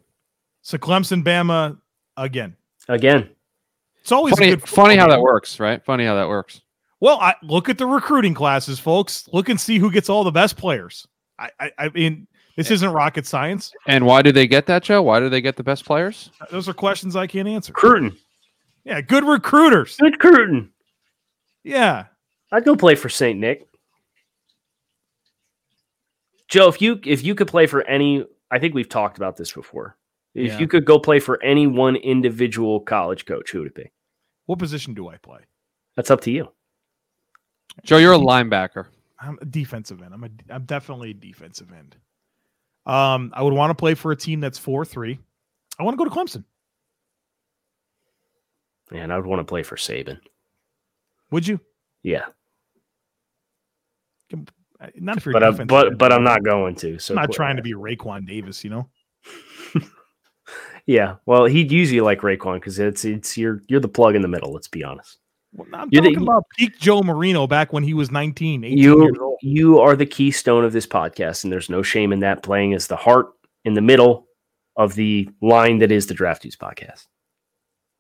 So 0.61 0.79
Clemson, 0.79 1.25
Bama 1.25 1.79
again. 2.17 2.55
Again. 2.89 3.31
It's 4.01 4.13
always 4.13 4.35
funny, 4.35 4.57
funny 4.57 4.97
how 4.97 5.09
that 5.09 5.21
works, 5.21 5.59
right? 5.59 5.85
Funny 5.85 6.05
how 6.05 6.15
that 6.15 6.29
works. 6.29 6.61
Well, 7.01 7.19
I 7.21 7.35
look 7.43 7.69
at 7.69 7.79
the 7.79 7.87
recruiting 7.87 8.35
classes, 8.35 8.79
folks. 8.79 9.29
Look 9.33 9.49
and 9.49 9.61
see 9.61 9.79
who 9.79 9.91
gets 9.91 10.09
all 10.09 10.23
the 10.23 10.31
best 10.31 10.57
players. 10.57 11.07
I, 11.39 11.51
I, 11.59 11.71
I 11.79 11.89
mean, 11.89 12.27
this 12.57 12.71
isn't 12.71 12.91
rocket 12.91 13.27
science. 13.27 13.73
And 13.87 14.07
why 14.07 14.23
do 14.23 14.33
they 14.33 14.47
get 14.47 14.67
that, 14.67 14.83
Joe? 14.83 15.03
Why 15.03 15.21
do 15.21 15.29
they 15.29 15.41
get 15.41 15.57
the 15.57 15.63
best 15.63 15.85
players? 15.85 16.31
Those 16.51 16.69
are 16.69 16.75
questions 16.75 17.17
I 17.17 17.27
can't 17.27 17.49
answer. 17.49 17.73
Cruton. 17.73 18.17
Yeah, 18.85 19.01
good 19.01 19.25
recruiters. 19.25 19.97
Good 19.97 20.19
Cruton. 20.19 20.73
Yeah. 21.65 22.07
I'd 22.51 22.65
go 22.65 22.77
play 22.77 22.95
for 22.95 23.09
St. 23.09 23.39
Nick. 23.39 23.67
Joe, 26.49 26.69
if 26.69 26.83
you 26.83 27.01
if 27.05 27.25
you 27.25 27.35
could 27.35 27.49
play 27.49 27.67
for 27.67 27.83
any 27.85 28.27
I 28.51 28.59
think 28.59 28.75
we've 28.75 28.89
talked 28.89 29.17
about 29.17 29.37
this 29.37 29.53
before. 29.53 29.97
If 30.35 30.53
yeah. 30.53 30.59
you 30.59 30.69
could 30.69 30.85
go 30.85 30.99
play 30.99 31.19
for 31.19 31.43
any 31.43 31.67
one 31.67 31.97
individual 31.97 32.81
college 32.81 33.25
coach, 33.25 33.51
who 33.51 33.61
would 33.61 33.69
it 33.69 33.75
be? 33.75 33.91
What 34.47 34.59
position 34.59 34.95
do 34.95 35.09
I 35.09 35.17
play? 35.17 35.41
That's 35.97 36.11
up 36.11 36.21
to 36.23 36.31
you. 36.31 36.49
Joe, 37.85 37.99
you're 37.99 38.13
a 38.13 38.19
linebacker. 38.19 38.87
I'm 39.19 39.39
a 39.41 39.45
defensive 39.45 40.03
end. 40.03 40.13
I'm 40.13 40.25
a 40.25 40.31
I'm 40.51 40.65
definitely 40.65 41.11
a 41.11 41.15
defensive 41.15 41.73
end. 41.73 41.97
Um, 42.85 43.33
I 43.35 43.43
would 43.43 43.53
want 43.53 43.71
to 43.71 43.75
play 43.75 43.95
for 43.95 44.13
a 44.13 44.17
team 44.17 44.41
that's 44.41 44.59
four 44.59 44.85
three. 44.85 45.19
I 45.79 45.83
want 45.85 45.99
to 45.99 46.05
go 46.05 46.09
to 46.09 46.15
Clemson. 46.15 46.45
Man, 48.91 49.11
I 49.11 49.17
would 49.17 49.27
want 49.27 49.41
to 49.41 49.45
play 49.45 49.63
for 49.63 49.77
Saban. 49.77 50.19
Would 51.31 51.47
you? 51.47 51.61
Yeah. 52.03 52.25
Not 54.97 55.17
if 55.17 55.25
you're, 55.25 55.33
but 55.33 55.45
I, 55.45 55.51
but 55.51 55.97
but 55.97 56.13
I'm 56.13 56.25
not 56.25 56.43
going 56.43 56.75
to. 56.77 56.99
So 56.99 57.15
I'm 57.15 57.21
not 57.21 57.33
trying 57.33 57.57
to 57.57 57.63
be 57.63 57.75
Raekwon 57.75 58.27
Davis, 58.27 58.65
you 58.65 58.71
know. 58.71 58.89
yeah, 60.87 61.17
well, 61.25 61.45
he'd 61.45 61.71
use 61.71 61.93
you 61.93 62.03
like 62.03 62.21
Raekwon 62.21 62.55
because 62.55 62.79
it's 62.79 63.05
it's 63.05 63.39
you're 63.39 63.63
you're 63.69 63.81
the 63.81 63.89
plug 63.89 64.17
in 64.17 64.23
the 64.23 64.29
middle. 64.29 64.53
Let's 64.53 64.69
be 64.69 64.83
honest. 64.83 65.19
Well, 65.53 65.69
I'm 65.73 65.89
You're 65.91 66.03
talking 66.03 66.19
the, 66.19 66.25
about 66.25 66.45
peak 66.57 66.79
Joe 66.79 67.03
Marino 67.03 67.47
back 67.47 67.73
when 67.73 67.83
he 67.83 67.95
was 67.95 68.11
19, 68.11 68.63
you, 68.63 69.37
You 69.43 69.81
are 69.81 69.97
the 69.97 70.07
keystone 70.07 70.65
of 70.65 70.73
this 70.73 70.87
podcast, 70.87 71.45
and 71.45 71.53
there's 71.53 71.69
no 71.69 71.83
shame 71.83 72.13
in 72.13 72.21
that. 72.21 72.43
Playing 72.43 72.75
as 72.75 72.87
the 72.87 72.97
heart 72.97 73.29
in 73.65 73.75
the 73.75 73.83
middle 73.83 74.27
of 74.77 74.95
the 74.95 75.29
line 75.43 75.79
that 75.79 75.93
is 75.93 76.07
the 76.07 76.15
Draft 76.15 76.45
podcast. 76.59 77.07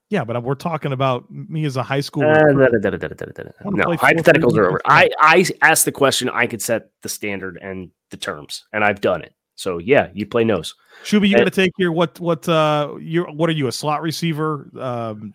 Yeah, 0.09 0.25
but 0.25 0.43
we're 0.43 0.55
talking 0.55 0.93
about 0.93 1.31
me 1.31 1.65
as 1.65 1.77
a 1.79 1.83
high 1.83 2.01
school. 2.01 2.25
Uh, 2.25 2.53
no, 2.53 2.67
hypotheticals 2.67 4.59
are 4.59 4.69
over. 4.69 4.81
I, 4.85 5.09
I 5.19 5.47
asked 5.63 5.87
the 5.87 5.93
question. 5.93 6.29
I 6.29 6.47
could 6.47 6.61
set 6.61 6.91
the 7.01 7.09
standard 7.09 7.59
and 7.63 7.91
the 8.11 8.19
terms, 8.19 8.65
and 8.75 8.85
I've 8.85 9.01
done 9.01 9.23
it. 9.23 9.35
So 9.55 9.79
yeah, 9.79 10.09
you 10.13 10.27
play 10.27 10.45
nose. 10.45 10.75
Shuby, 11.05 11.29
you 11.29 11.37
got 11.37 11.45
to 11.45 11.51
take 11.51 11.73
here. 11.79 11.93
What 11.93 12.21
what 12.21 12.47
uh, 12.49 12.95
you 13.01 13.25
what 13.25 13.49
are 13.49 13.55
you 13.55 13.69
a 13.69 13.73
slot 13.73 14.03
receiver, 14.03 14.71
um, 14.79 15.35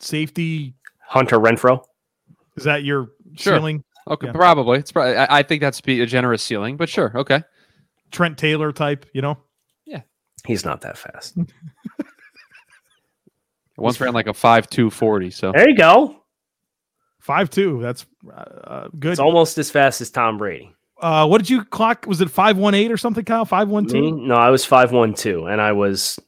safety, 0.00 0.74
Hunter 1.06 1.38
Renfrow. 1.38 1.82
Is 2.56 2.64
that 2.64 2.84
your 2.84 3.10
sure. 3.36 3.56
ceiling? 3.56 3.84
Okay, 4.08 4.28
yeah. 4.28 4.32
probably. 4.32 4.78
It's 4.78 4.92
probably. 4.92 5.16
I, 5.16 5.38
I 5.38 5.42
think 5.42 5.60
that's 5.60 5.80
be 5.80 6.00
a 6.00 6.06
generous 6.06 6.42
ceiling, 6.42 6.76
but 6.76 6.88
sure. 6.88 7.12
Okay. 7.14 7.42
Trent 8.10 8.38
Taylor 8.38 8.72
type, 8.72 9.06
you 9.12 9.20
know. 9.22 9.36
Yeah, 9.84 10.02
he's 10.46 10.64
not 10.64 10.80
that 10.82 10.96
fast. 10.96 11.36
Once 13.76 14.00
ran 14.00 14.14
like 14.14 14.26
a 14.26 14.34
five 14.34 14.70
two 14.70 14.90
forty. 14.90 15.30
So 15.30 15.52
There 15.52 15.68
you 15.68 15.76
go. 15.76 16.22
Five 17.18 17.50
two. 17.50 17.80
That's 17.82 18.06
uh, 18.26 18.30
uh, 18.40 18.88
good. 18.98 19.12
It's 19.12 19.20
almost 19.20 19.58
as 19.58 19.70
fast 19.70 20.00
as 20.00 20.10
Tom 20.10 20.38
Brady. 20.38 20.72
Uh, 21.00 21.26
what 21.26 21.38
did 21.38 21.50
you 21.50 21.64
clock? 21.64 22.06
Was 22.06 22.20
it 22.20 22.30
five 22.30 22.56
one 22.56 22.74
eight 22.74 22.90
or 22.90 22.96
something, 22.96 23.24
Kyle? 23.24 23.44
Five 23.44 23.68
one 23.68 23.84
Me? 23.84 23.90
two. 23.92 24.16
No, 24.16 24.34
I 24.34 24.48
was 24.48 24.64
five 24.64 24.92
one 24.92 25.12
two, 25.12 25.46
and 25.46 25.60
I 25.60 25.72
was 25.72 26.18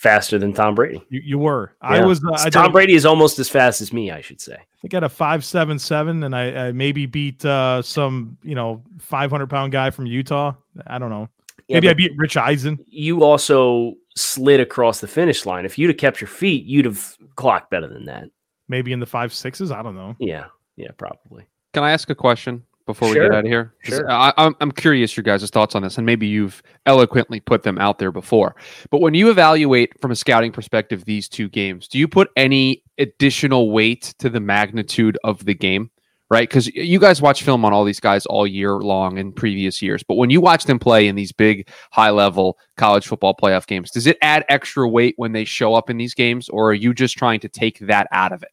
faster 0.00 0.38
than 0.38 0.54
Tom 0.54 0.74
Brady. 0.74 1.02
You, 1.10 1.20
you 1.22 1.38
were. 1.38 1.74
I 1.82 2.02
was. 2.02 2.24
Uh, 2.24 2.32
I 2.32 2.48
Tom 2.48 2.64
did- 2.66 2.72
Brady 2.72 2.94
is 2.94 3.04
almost 3.04 3.38
as 3.38 3.50
fast 3.50 3.82
as 3.82 3.92
me, 3.92 4.10
I 4.10 4.22
should 4.22 4.40
say. 4.40 4.56
I 4.82 4.88
got 4.88 5.02
I 5.02 5.04
had 5.04 5.04
a 5.04 5.08
five 5.10 5.44
seven 5.44 5.78
seven, 5.78 6.22
and 6.24 6.34
I, 6.34 6.68
I 6.68 6.72
maybe 6.72 7.04
beat 7.04 7.44
uh, 7.44 7.82
some 7.82 8.38
you 8.42 8.54
know 8.54 8.82
five 8.98 9.30
hundred 9.30 9.50
pound 9.50 9.72
guy 9.72 9.90
from 9.90 10.06
Utah. 10.06 10.54
I 10.86 10.98
don't 10.98 11.10
know. 11.10 11.28
Yeah, 11.68 11.76
maybe 11.76 11.90
I 11.90 11.94
beat 11.94 12.12
Rich 12.16 12.36
Eisen. 12.38 12.78
you 12.86 13.22
also 13.22 13.94
slid 14.16 14.58
across 14.58 15.00
the 15.00 15.06
finish 15.06 15.44
line. 15.44 15.66
If 15.66 15.78
you'd 15.78 15.90
have 15.90 15.98
kept 15.98 16.20
your 16.20 16.28
feet, 16.28 16.64
you'd 16.64 16.86
have 16.86 17.16
clocked 17.36 17.70
better 17.70 17.86
than 17.86 18.06
that. 18.06 18.24
Maybe 18.68 18.92
in 18.92 19.00
the 19.00 19.06
five 19.06 19.34
sixes. 19.34 19.70
I 19.70 19.82
don't 19.82 19.94
know. 19.94 20.16
Yeah, 20.18 20.46
yeah, 20.76 20.90
probably. 20.96 21.46
can 21.74 21.84
I 21.84 21.92
ask 21.92 22.08
a 22.08 22.14
question 22.14 22.64
before 22.90 23.08
we 23.08 23.14
get 23.14 23.32
out 23.32 23.44
of 23.44 23.46
here? 23.46 23.74
Sure. 23.80 24.10
I, 24.10 24.32
I'm 24.36 24.54
I'm 24.60 24.72
curious 24.72 25.16
your 25.16 25.24
guys' 25.24 25.48
thoughts 25.50 25.74
on 25.74 25.82
this, 25.82 25.96
and 25.96 26.06
maybe 26.06 26.26
you've 26.26 26.62
eloquently 26.86 27.40
put 27.40 27.62
them 27.62 27.78
out 27.78 27.98
there 27.98 28.12
before. 28.12 28.56
But 28.90 29.00
when 29.00 29.14
you 29.14 29.30
evaluate 29.30 29.98
from 30.00 30.10
a 30.10 30.16
scouting 30.16 30.52
perspective 30.52 31.04
these 31.04 31.28
two 31.28 31.48
games, 31.48 31.88
do 31.88 31.98
you 31.98 32.08
put 32.08 32.30
any 32.36 32.82
additional 32.98 33.70
weight 33.70 34.14
to 34.18 34.28
the 34.28 34.40
magnitude 34.40 35.18
of 35.24 35.44
the 35.44 35.54
game? 35.54 35.90
Right, 36.32 36.48
because 36.48 36.68
you 36.68 37.00
guys 37.00 37.20
watch 37.20 37.42
film 37.42 37.64
on 37.64 37.72
all 37.72 37.82
these 37.82 37.98
guys 37.98 38.24
all 38.24 38.46
year 38.46 38.74
long 38.74 39.18
in 39.18 39.32
previous 39.32 39.82
years, 39.82 40.04
but 40.04 40.14
when 40.14 40.30
you 40.30 40.40
watch 40.40 40.62
them 40.62 40.78
play 40.78 41.08
in 41.08 41.16
these 41.16 41.32
big, 41.32 41.68
high-level 41.90 42.56
college 42.76 43.08
football 43.08 43.34
playoff 43.34 43.66
games, 43.66 43.90
does 43.90 44.06
it 44.06 44.16
add 44.22 44.44
extra 44.48 44.88
weight 44.88 45.14
when 45.16 45.32
they 45.32 45.44
show 45.44 45.74
up 45.74 45.90
in 45.90 45.96
these 45.96 46.14
games, 46.14 46.48
or 46.48 46.70
are 46.70 46.74
you 46.74 46.94
just 46.94 47.18
trying 47.18 47.40
to 47.40 47.48
take 47.48 47.80
that 47.80 48.06
out 48.12 48.30
of 48.30 48.44
it? 48.44 48.50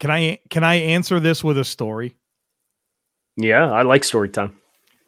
Can 0.00 0.10
I 0.10 0.40
can 0.50 0.64
I 0.64 0.74
answer 0.74 1.20
this 1.20 1.44
with 1.44 1.58
a 1.58 1.64
story? 1.64 2.16
Yeah, 3.38 3.70
I 3.70 3.82
like 3.82 4.02
story 4.02 4.28
time. 4.28 4.58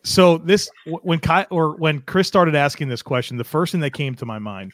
So 0.04 0.38
this 0.38 0.70
when 1.02 1.18
Kai 1.18 1.46
or 1.50 1.76
when 1.76 2.00
Chris 2.02 2.28
started 2.28 2.54
asking 2.54 2.88
this 2.88 3.02
question, 3.02 3.36
the 3.36 3.44
first 3.44 3.72
thing 3.72 3.80
that 3.82 3.92
came 3.92 4.14
to 4.14 4.24
my 4.24 4.38
mind 4.38 4.72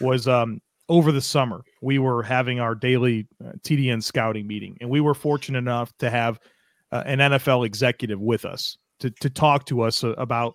was 0.00 0.26
um 0.26 0.60
over 0.88 1.12
the 1.12 1.20
summer 1.20 1.62
we 1.80 1.98
were 1.98 2.22
having 2.22 2.60
our 2.60 2.74
daily 2.74 3.26
uh, 3.44 3.52
TDN 3.60 4.02
scouting 4.02 4.46
meeting, 4.46 4.76
and 4.80 4.88
we 4.88 5.00
were 5.00 5.14
fortunate 5.14 5.58
enough 5.58 5.96
to 5.98 6.10
have 6.10 6.40
uh, 6.92 7.02
an 7.06 7.18
NFL 7.18 7.66
executive 7.66 8.20
with 8.20 8.44
us 8.46 8.78
to 9.00 9.10
to 9.10 9.28
talk 9.28 9.66
to 9.66 9.82
us 9.82 10.02
uh, 10.02 10.14
about 10.14 10.54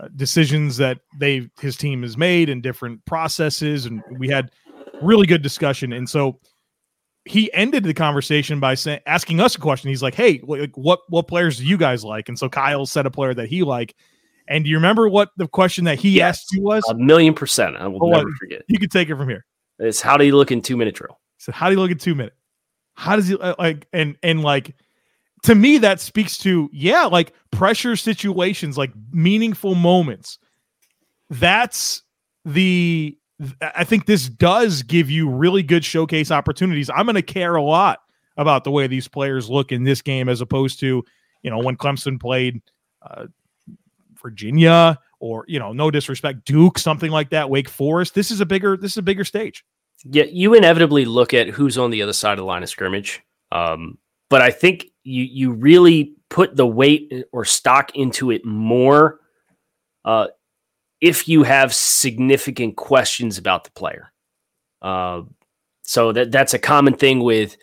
uh, 0.00 0.08
decisions 0.16 0.78
that 0.78 0.98
they 1.20 1.48
his 1.60 1.76
team 1.76 2.02
has 2.02 2.16
made 2.16 2.48
and 2.48 2.62
different 2.62 3.04
processes, 3.04 3.84
and 3.84 4.02
we 4.18 4.28
had 4.28 4.50
really 5.02 5.26
good 5.26 5.42
discussion. 5.42 5.92
And 5.92 6.08
so 6.08 6.40
he 7.24 7.52
ended 7.52 7.84
the 7.84 7.94
conversation 7.94 8.60
by 8.60 8.74
saying, 8.74 9.00
asking 9.06 9.40
us 9.40 9.54
a 9.54 9.58
question. 9.58 9.88
He's 9.88 10.02
like, 10.02 10.14
"Hey, 10.14 10.40
like, 10.42 10.76
what 10.76 11.00
what 11.08 11.26
players 11.26 11.58
do 11.58 11.64
you 11.66 11.76
guys 11.76 12.04
like?" 12.04 12.28
And 12.28 12.38
so 12.38 12.48
Kyle 12.48 12.86
said 12.86 13.06
a 13.06 13.10
player 13.10 13.34
that 13.34 13.48
he 13.48 13.62
liked. 13.62 13.94
And 14.46 14.64
do 14.64 14.70
you 14.70 14.76
remember 14.76 15.08
what 15.08 15.30
the 15.38 15.48
question 15.48 15.84
that 15.84 15.98
he 15.98 16.16
Yes. 16.16 16.40
asked 16.40 16.52
you 16.52 16.62
was? 16.62 16.84
A 16.88 16.94
million 16.94 17.32
percent. 17.32 17.76
I 17.76 17.86
will 17.88 18.00
Oh, 18.02 18.10
never 18.10 18.30
forget. 18.38 18.62
you 18.68 18.78
can 18.78 18.90
take 18.90 19.08
it 19.08 19.16
from 19.16 19.28
here. 19.28 19.46
It's 19.78 20.02
how 20.02 20.16
do 20.18 20.26
you 20.26 20.36
look 20.36 20.52
in 20.52 20.60
two 20.60 20.76
minute 20.76 20.94
drill? 20.94 21.18
So 21.38 21.50
how 21.50 21.68
do 21.68 21.74
you 21.74 21.80
look 21.80 21.90
in 21.90 21.98
two 21.98 22.14
minute? 22.14 22.34
How 22.94 23.16
does 23.16 23.26
he 23.28 23.36
uh, 23.38 23.54
like 23.58 23.88
and 23.92 24.16
and 24.22 24.42
like 24.42 24.76
to 25.44 25.54
me 25.54 25.78
that 25.78 26.00
speaks 26.00 26.36
to 26.38 26.68
yeah 26.72 27.04
like 27.06 27.32
pressure 27.50 27.96
situations 27.96 28.76
like 28.76 28.92
meaningful 29.12 29.74
moments. 29.74 30.38
That's 31.30 32.02
the 32.44 33.18
I 33.60 33.84
think 33.84 34.06
this 34.06 34.28
does 34.28 34.82
give 34.82 35.10
you 35.10 35.28
really 35.28 35.62
good 35.62 35.84
showcase 35.84 36.30
opportunities. 36.30 36.88
I'm 36.90 37.06
going 37.06 37.16
to 37.16 37.22
care 37.22 37.56
a 37.56 37.62
lot 37.62 38.00
about 38.36 38.64
the 38.64 38.70
way 38.70 38.86
these 38.86 39.08
players 39.08 39.50
look 39.50 39.72
in 39.72 39.84
this 39.84 40.02
game 40.02 40.28
as 40.28 40.40
opposed 40.40 40.80
to 40.80 41.04
you 41.42 41.50
know 41.50 41.58
when 41.58 41.76
Clemson 41.76 42.20
played 42.20 42.62
uh, 43.02 43.26
Virginia 44.22 44.98
or 45.20 45.44
you 45.48 45.58
know 45.58 45.72
no 45.72 45.90
disrespect 45.90 46.44
Duke 46.44 46.78
something 46.78 47.10
like 47.10 47.30
that 47.30 47.50
Wake 47.50 47.68
Forest. 47.68 48.14
This 48.14 48.30
is 48.30 48.40
a 48.40 48.46
bigger 48.46 48.76
this 48.76 48.92
is 48.92 48.98
a 48.98 49.02
bigger 49.02 49.24
stage. 49.24 49.64
Yeah, 50.04 50.24
you 50.24 50.54
inevitably 50.54 51.04
look 51.04 51.34
at 51.34 51.48
who's 51.48 51.78
on 51.78 51.90
the 51.90 52.02
other 52.02 52.12
side 52.12 52.32
of 52.32 52.38
the 52.38 52.44
line 52.44 52.62
of 52.62 52.68
scrimmage. 52.68 53.22
Um, 53.52 53.98
but 54.28 54.42
I 54.42 54.50
think 54.50 54.86
you 55.02 55.24
you 55.24 55.52
really 55.52 56.14
put 56.28 56.56
the 56.56 56.66
weight 56.66 57.12
or 57.32 57.44
stock 57.44 57.94
into 57.94 58.30
it 58.30 58.44
more 58.44 59.20
uh, 60.04 60.28
if 61.04 61.28
you 61.28 61.42
have 61.42 61.74
significant 61.74 62.76
questions 62.76 63.36
about 63.36 63.64
the 63.64 63.70
player. 63.72 64.10
Uh, 64.80 65.20
so 65.82 66.12
that 66.12 66.32
that's 66.32 66.54
a 66.54 66.58
common 66.58 66.94
thing 66.94 67.20
with 67.20 67.58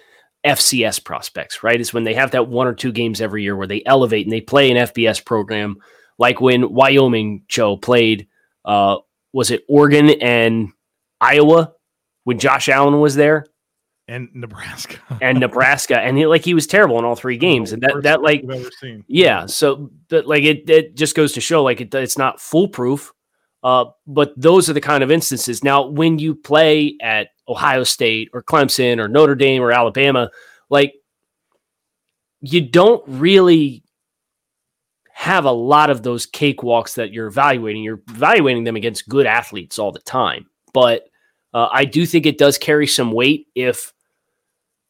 FCS 0.46 1.04
prospects, 1.04 1.64
right? 1.64 1.82
Is 1.82 1.92
when 1.92 2.04
they 2.04 2.14
have 2.14 2.32
that 2.32 2.48
one 2.48 2.68
or 2.68 2.76
two 2.76 2.92
games 2.92 3.20
every 3.20 3.42
year 3.42 3.56
where 3.56 3.66
they 3.66 3.82
elevate 3.84 4.28
and 4.28 4.32
they 4.32 4.42
play 4.42 4.70
an 4.70 4.78
FBS 4.78 5.26
program, 5.26 5.78
like 6.20 6.40
when 6.40 6.72
Wyoming 6.72 7.44
Joe 7.48 7.78
played. 7.78 8.28
Uh, 8.64 8.98
was 9.34 9.50
it 9.50 9.64
Oregon 9.68 10.12
and 10.22 10.72
Iowa 11.20 11.74
when 12.26 12.38
Josh 12.38 12.70
Allen 12.70 13.00
was 13.00 13.16
there 13.16 13.48
and 14.08 14.30
Nebraska 14.36 15.00
and 15.22 15.40
Nebraska, 15.40 16.00
and 16.00 16.16
he 16.16 16.28
like 16.28 16.46
he 16.46 16.54
was 16.54 16.68
terrible 16.68 17.00
in 17.00 17.06
all 17.06 17.16
three 17.16 17.38
games, 17.38 17.72
and 17.72 17.82
that 17.82 18.04
that 18.04 18.22
like 18.22 18.46
yeah, 19.08 19.48
so 19.48 19.90
that 20.10 20.28
like 20.28 20.44
it 20.44 20.70
it 20.70 20.96
just 20.96 21.16
goes 21.16 21.34
to 21.34 21.42
show 21.42 21.64
like 21.64 21.82
it, 21.82 21.96
it's 21.96 22.20
not 22.20 22.40
foolproof. 22.40 23.14
Uh, 23.64 23.86
but 24.08 24.34
those 24.36 24.70
are 24.70 24.74
the 24.74 24.82
kind 24.82 25.04
of 25.04 25.12
instances. 25.12 25.64
Now, 25.64 25.86
when 25.86 26.18
you 26.18 26.34
play 26.34 26.96
at 27.02 27.30
Ohio 27.48 27.84
State 27.84 28.30
or 28.34 28.42
Clemson 28.42 29.00
or 29.00 29.08
Notre 29.08 29.36
Dame 29.36 29.62
or 29.62 29.72
Alabama, 29.72 30.32
like 30.70 30.96
you 32.42 32.62
don't 32.62 33.04
really 33.08 33.84
have 35.14 35.46
a 35.46 35.52
lot 35.52 35.92
of 35.92 36.02
those 36.02 36.26
cakewalks 36.26 36.96
that 36.96 37.14
you're 37.14 37.28
evaluating. 37.28 37.84
You're 37.84 38.02
evaluating 38.10 38.64
them 38.64 38.76
against 38.76 39.08
good 39.08 39.28
athletes 39.28 39.78
all 39.78 39.92
the 39.92 40.00
time. 40.00 40.48
But 40.74 41.08
uh, 41.54 41.68
I 41.72 41.86
do 41.86 42.08
think 42.08 42.26
it 42.26 42.40
does 42.40 42.58
carry 42.58 42.88
some 42.88 43.12
weight 43.12 43.46
if 43.54 43.94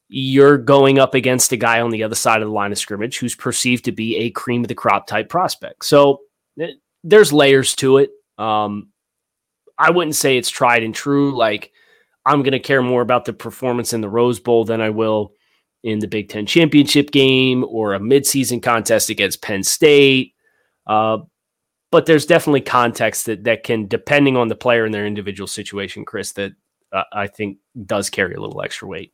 you're 0.08 0.58
going 0.58 1.00
up 1.00 1.16
against 1.16 1.52
a 1.52 1.58
guy 1.58 1.82
on 1.82 1.90
the 1.90 2.04
other 2.04 2.16
side 2.16 2.42
of 2.42 2.48
the 2.48 2.54
line 2.54 2.72
of 2.72 2.78
scrimmage 2.78 3.18
who's 3.18 3.36
perceived 3.36 3.86
to 3.86 3.92
be 3.92 4.18
a 4.18 4.30
cream 4.30 4.62
of 4.62 4.68
the 4.68 4.76
crop 4.76 5.08
type 5.08 5.28
prospect. 5.28 5.84
So 5.86 6.22
eh, 6.60 6.74
there's 7.04 7.34
layers 7.34 7.76
to 7.78 7.98
it. 7.98 8.12
Um, 8.42 8.90
I 9.78 9.92
wouldn't 9.92 10.16
say 10.16 10.38
it's 10.38 10.50
tried 10.50 10.84
and 10.84 10.96
true. 10.96 11.36
Like 11.36 11.72
I'm 12.26 12.44
going 12.44 12.52
to 12.54 12.60
care 12.60 12.82
more 12.82 13.02
about 13.02 13.26
the 13.26 13.34
performance 13.34 13.94
in 13.94 14.02
the 14.02 14.10
Rose 14.10 14.40
Bowl 14.40 14.66
than 14.66 14.82
I 14.82 14.90
will 14.90 15.34
in 15.84 16.00
the 16.00 16.08
Big 16.08 16.30
Ten 16.30 16.46
championship 16.46 17.12
game 17.12 17.64
or 17.68 17.94
a 17.94 18.00
midseason 18.00 18.62
contest 18.62 19.10
against 19.10 19.42
Penn 19.42 19.64
State. 19.64 20.34
Uh, 20.86 21.20
but 21.92 22.06
there's 22.06 22.26
definitely 22.26 22.62
context 22.62 23.26
that 23.26 23.44
that 23.44 23.64
can, 23.64 23.88
depending 23.88 24.38
on 24.38 24.48
the 24.48 24.56
player 24.56 24.86
and 24.86 24.94
their 24.94 25.06
individual 25.06 25.48
situation, 25.48 26.06
Chris, 26.06 26.32
that 26.34 26.54
uh, 26.92 27.04
I 27.12 27.28
think 27.28 27.58
does 27.86 28.10
carry 28.10 28.34
a 28.36 28.42
little 28.42 28.62
extra 28.62 28.88
weight. 28.88 29.14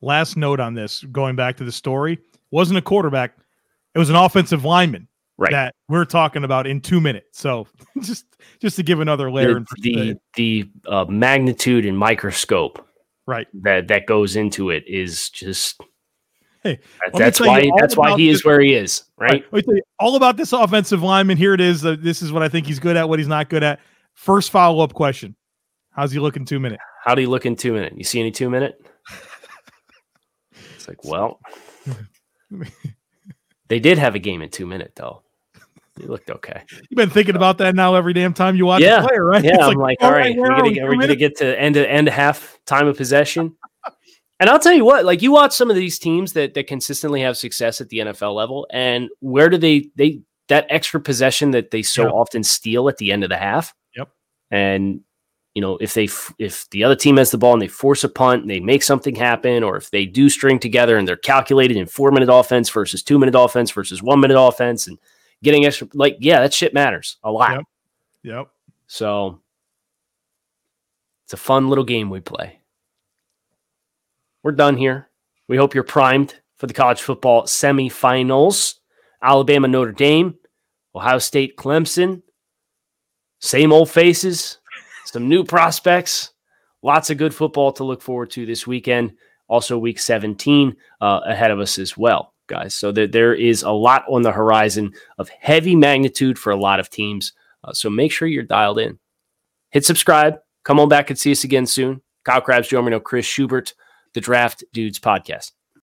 Last 0.00 0.36
note 0.36 0.60
on 0.60 0.74
this, 0.74 1.02
going 1.04 1.36
back 1.36 1.56
to 1.56 1.64
the 1.64 1.72
story, 1.72 2.18
wasn't 2.50 2.78
a 2.78 2.82
quarterback. 2.82 3.36
It 3.94 3.98
was 3.98 4.10
an 4.10 4.16
offensive 4.16 4.64
lineman 4.64 5.08
Right. 5.40 5.52
that 5.52 5.74
we're 5.88 6.04
talking 6.04 6.42
about 6.42 6.66
in 6.66 6.80
two 6.80 7.00
minutes. 7.00 7.38
So 7.38 7.68
just 8.02 8.26
just 8.60 8.76
to 8.76 8.82
give 8.82 9.00
another 9.00 9.30
layer 9.30 9.60
the 9.76 9.94
the, 9.94 10.16
the 10.34 10.70
uh, 10.86 11.04
magnitude 11.08 11.86
and 11.86 11.96
microscope 11.96 12.84
right. 13.26 13.46
that 13.62 13.86
that 13.88 14.06
goes 14.06 14.34
into 14.34 14.70
it 14.70 14.84
is 14.86 15.30
just 15.30 15.80
Hey, 16.64 16.80
that- 17.04 17.18
that's 17.18 17.40
why 17.40 17.70
that's 17.78 17.96
why 17.96 18.16
he 18.16 18.28
is 18.28 18.44
where 18.44 18.60
he 18.60 18.74
is 18.74 19.04
right 19.16 19.44
Let 19.52 19.52
me 19.52 19.62
tell 19.62 19.76
you 19.76 19.82
all 20.00 20.16
about 20.16 20.36
this 20.36 20.52
offensive 20.52 21.02
lineman. 21.02 21.36
Here 21.36 21.54
it 21.54 21.60
is. 21.60 21.84
Uh, 21.84 21.96
this 21.98 22.20
is 22.20 22.32
what 22.32 22.42
I 22.42 22.48
think 22.48 22.66
he's 22.66 22.80
good 22.80 22.96
at, 22.96 23.08
what 23.08 23.20
he's 23.20 23.28
not 23.28 23.48
good 23.48 23.62
at. 23.62 23.78
First 24.14 24.50
follow 24.50 24.82
up 24.82 24.92
question. 24.92 25.36
How's 25.92 26.10
he 26.10 26.18
looking 26.18 26.44
two 26.44 26.58
minute? 26.58 26.80
how 27.08 27.14
do 27.14 27.22
you 27.22 27.30
look 27.30 27.46
in 27.46 27.56
two 27.56 27.72
minute 27.72 27.94
you 27.96 28.04
see 28.04 28.20
any 28.20 28.30
two 28.30 28.50
minute 28.50 28.78
it's 30.74 30.86
like 30.86 31.02
well 31.04 31.40
they 33.68 33.80
did 33.80 33.96
have 33.98 34.14
a 34.14 34.18
game 34.18 34.42
in 34.42 34.50
two 34.50 34.66
minute 34.66 34.92
though 34.94 35.22
he 36.00 36.06
looked 36.06 36.30
okay 36.30 36.62
You've 36.72 36.96
been 36.96 37.10
thinking 37.10 37.36
about 37.36 37.58
that 37.58 37.74
now 37.74 37.94
every 37.94 38.12
damn 38.12 38.32
time 38.34 38.56
you 38.56 38.66
watch 38.66 38.82
Yeah. 38.82 39.02
a 39.04 39.06
player, 39.08 39.24
right? 39.24 39.42
yeah 39.44 39.54
It's 39.54 39.62
i'm 39.64 39.74
like 39.74 39.98
all 40.00 40.08
all 40.10 40.12
right 40.16 40.36
where 40.36 40.50
we're 40.50 40.56
gonna, 40.56 40.62
we? 40.68 40.74
get, 40.74 40.80
Two 40.80 40.86
are 40.86 40.90
we 40.90 40.94
gonna 40.96 41.06
minutes? 41.08 41.18
get 41.20 41.36
to 41.38 41.60
end 41.60 41.74
to 41.76 41.90
end 41.90 42.08
half 42.08 42.58
time 42.66 42.86
of 42.86 42.96
possession 42.96 43.54
and 44.40 44.48
i'll 44.50 44.58
tell 44.58 44.72
you 44.72 44.84
what 44.84 45.04
like 45.04 45.22
you 45.22 45.32
watch 45.32 45.52
some 45.52 45.70
of 45.70 45.76
these 45.76 45.98
teams 45.98 46.32
that 46.34 46.54
that 46.54 46.66
consistently 46.66 47.20
have 47.20 47.36
success 47.36 47.80
at 47.80 47.88
the 47.88 47.98
nfl 47.98 48.34
level 48.34 48.66
and 48.72 49.08
where 49.20 49.48
do 49.48 49.56
they 49.58 49.90
they 49.96 50.20
that 50.48 50.66
extra 50.70 51.00
possession 51.00 51.50
that 51.52 51.70
they 51.70 51.82
so 51.82 52.04
Yeah. 52.04 52.08
often 52.10 52.42
steal 52.42 52.88
at 52.88 52.96
the 52.98 53.12
end 53.12 53.22
of 53.24 53.30
the 53.30 53.36
half 53.36 53.74
Yep. 53.96 54.08
and 54.50 55.00
you 55.54 55.62
know 55.62 55.76
if 55.78 55.94
they 55.94 56.08
if 56.38 56.68
the 56.70 56.84
other 56.84 56.94
team 56.94 57.16
has 57.16 57.30
the 57.32 57.38
ball 57.38 57.52
and 57.54 57.60
they 57.62 57.66
force 57.68 58.04
a 58.04 58.08
punt 58.08 58.42
and 58.42 58.50
they 58.50 58.60
make 58.60 58.82
something 58.82 59.14
happen 59.14 59.62
or 59.64 59.76
if 59.76 59.90
they 59.90 60.06
do 60.06 60.28
string 60.30 60.58
together 60.58 60.96
and 60.96 61.08
they're 61.08 61.16
calculated 61.16 61.76
in 61.76 61.86
four 61.86 62.10
minute 62.12 62.28
offense 62.32 62.70
versus 62.70 63.02
two 63.02 63.18
minute 63.18 63.34
offense 63.36 63.70
versus 63.72 64.02
one 64.02 64.20
minute 64.20 64.40
offense 64.40 64.86
and 64.86 64.98
getting 65.42 65.64
extra 65.64 65.86
like 65.94 66.16
yeah 66.20 66.40
that 66.40 66.52
shit 66.52 66.74
matters 66.74 67.16
a 67.24 67.30
lot 67.30 67.52
Yep. 67.52 67.64
Yep. 68.24 68.48
so 68.86 69.40
it's 71.24 71.32
a 71.32 71.36
fun 71.36 71.68
little 71.68 71.84
game 71.84 72.10
we 72.10 72.20
play 72.20 72.58
we're 74.42 74.52
done 74.52 74.76
here. 74.76 75.10
We 75.48 75.56
hope 75.56 75.74
you're 75.74 75.84
primed 75.84 76.34
for 76.56 76.66
the 76.66 76.74
college 76.74 77.02
football 77.02 77.42
semifinals. 77.42 78.74
Alabama, 79.22 79.66
Notre 79.68 79.92
Dame, 79.92 80.36
Ohio 80.94 81.18
State, 81.18 81.56
Clemson. 81.56 82.22
Same 83.40 83.72
old 83.72 83.90
faces, 83.90 84.58
some 85.04 85.28
new 85.28 85.44
prospects. 85.44 86.30
Lots 86.82 87.10
of 87.10 87.18
good 87.18 87.34
football 87.34 87.72
to 87.72 87.84
look 87.84 88.00
forward 88.00 88.30
to 88.30 88.46
this 88.46 88.66
weekend. 88.66 89.12
Also, 89.48 89.76
week 89.76 89.98
17 89.98 90.76
uh, 91.00 91.20
ahead 91.26 91.50
of 91.50 91.58
us 91.58 91.78
as 91.78 91.96
well, 91.96 92.32
guys. 92.48 92.74
So 92.74 92.90
there, 92.90 93.06
there 93.06 93.34
is 93.34 93.62
a 93.62 93.70
lot 93.70 94.04
on 94.08 94.22
the 94.22 94.32
horizon 94.32 94.92
of 95.18 95.28
heavy 95.28 95.76
magnitude 95.76 96.38
for 96.38 96.50
a 96.50 96.56
lot 96.56 96.80
of 96.80 96.90
teams. 96.90 97.32
Uh, 97.62 97.72
so 97.72 97.88
make 97.90 98.10
sure 98.10 98.26
you're 98.26 98.42
dialed 98.42 98.78
in. 98.78 98.98
Hit 99.70 99.84
subscribe. 99.84 100.38
Come 100.64 100.80
on 100.80 100.88
back 100.88 101.10
and 101.10 101.18
see 101.18 101.32
us 101.32 101.44
again 101.44 101.66
soon. 101.66 102.02
Kyle 102.24 102.40
Crabbs, 102.40 102.68
Joe 102.68 102.82
Marino, 102.82 103.00
Chris 103.00 103.24
Schubert, 103.24 103.74
the 104.14 104.20
Draft 104.20 104.64
Dudes 104.72 104.98
podcast. 104.98 105.52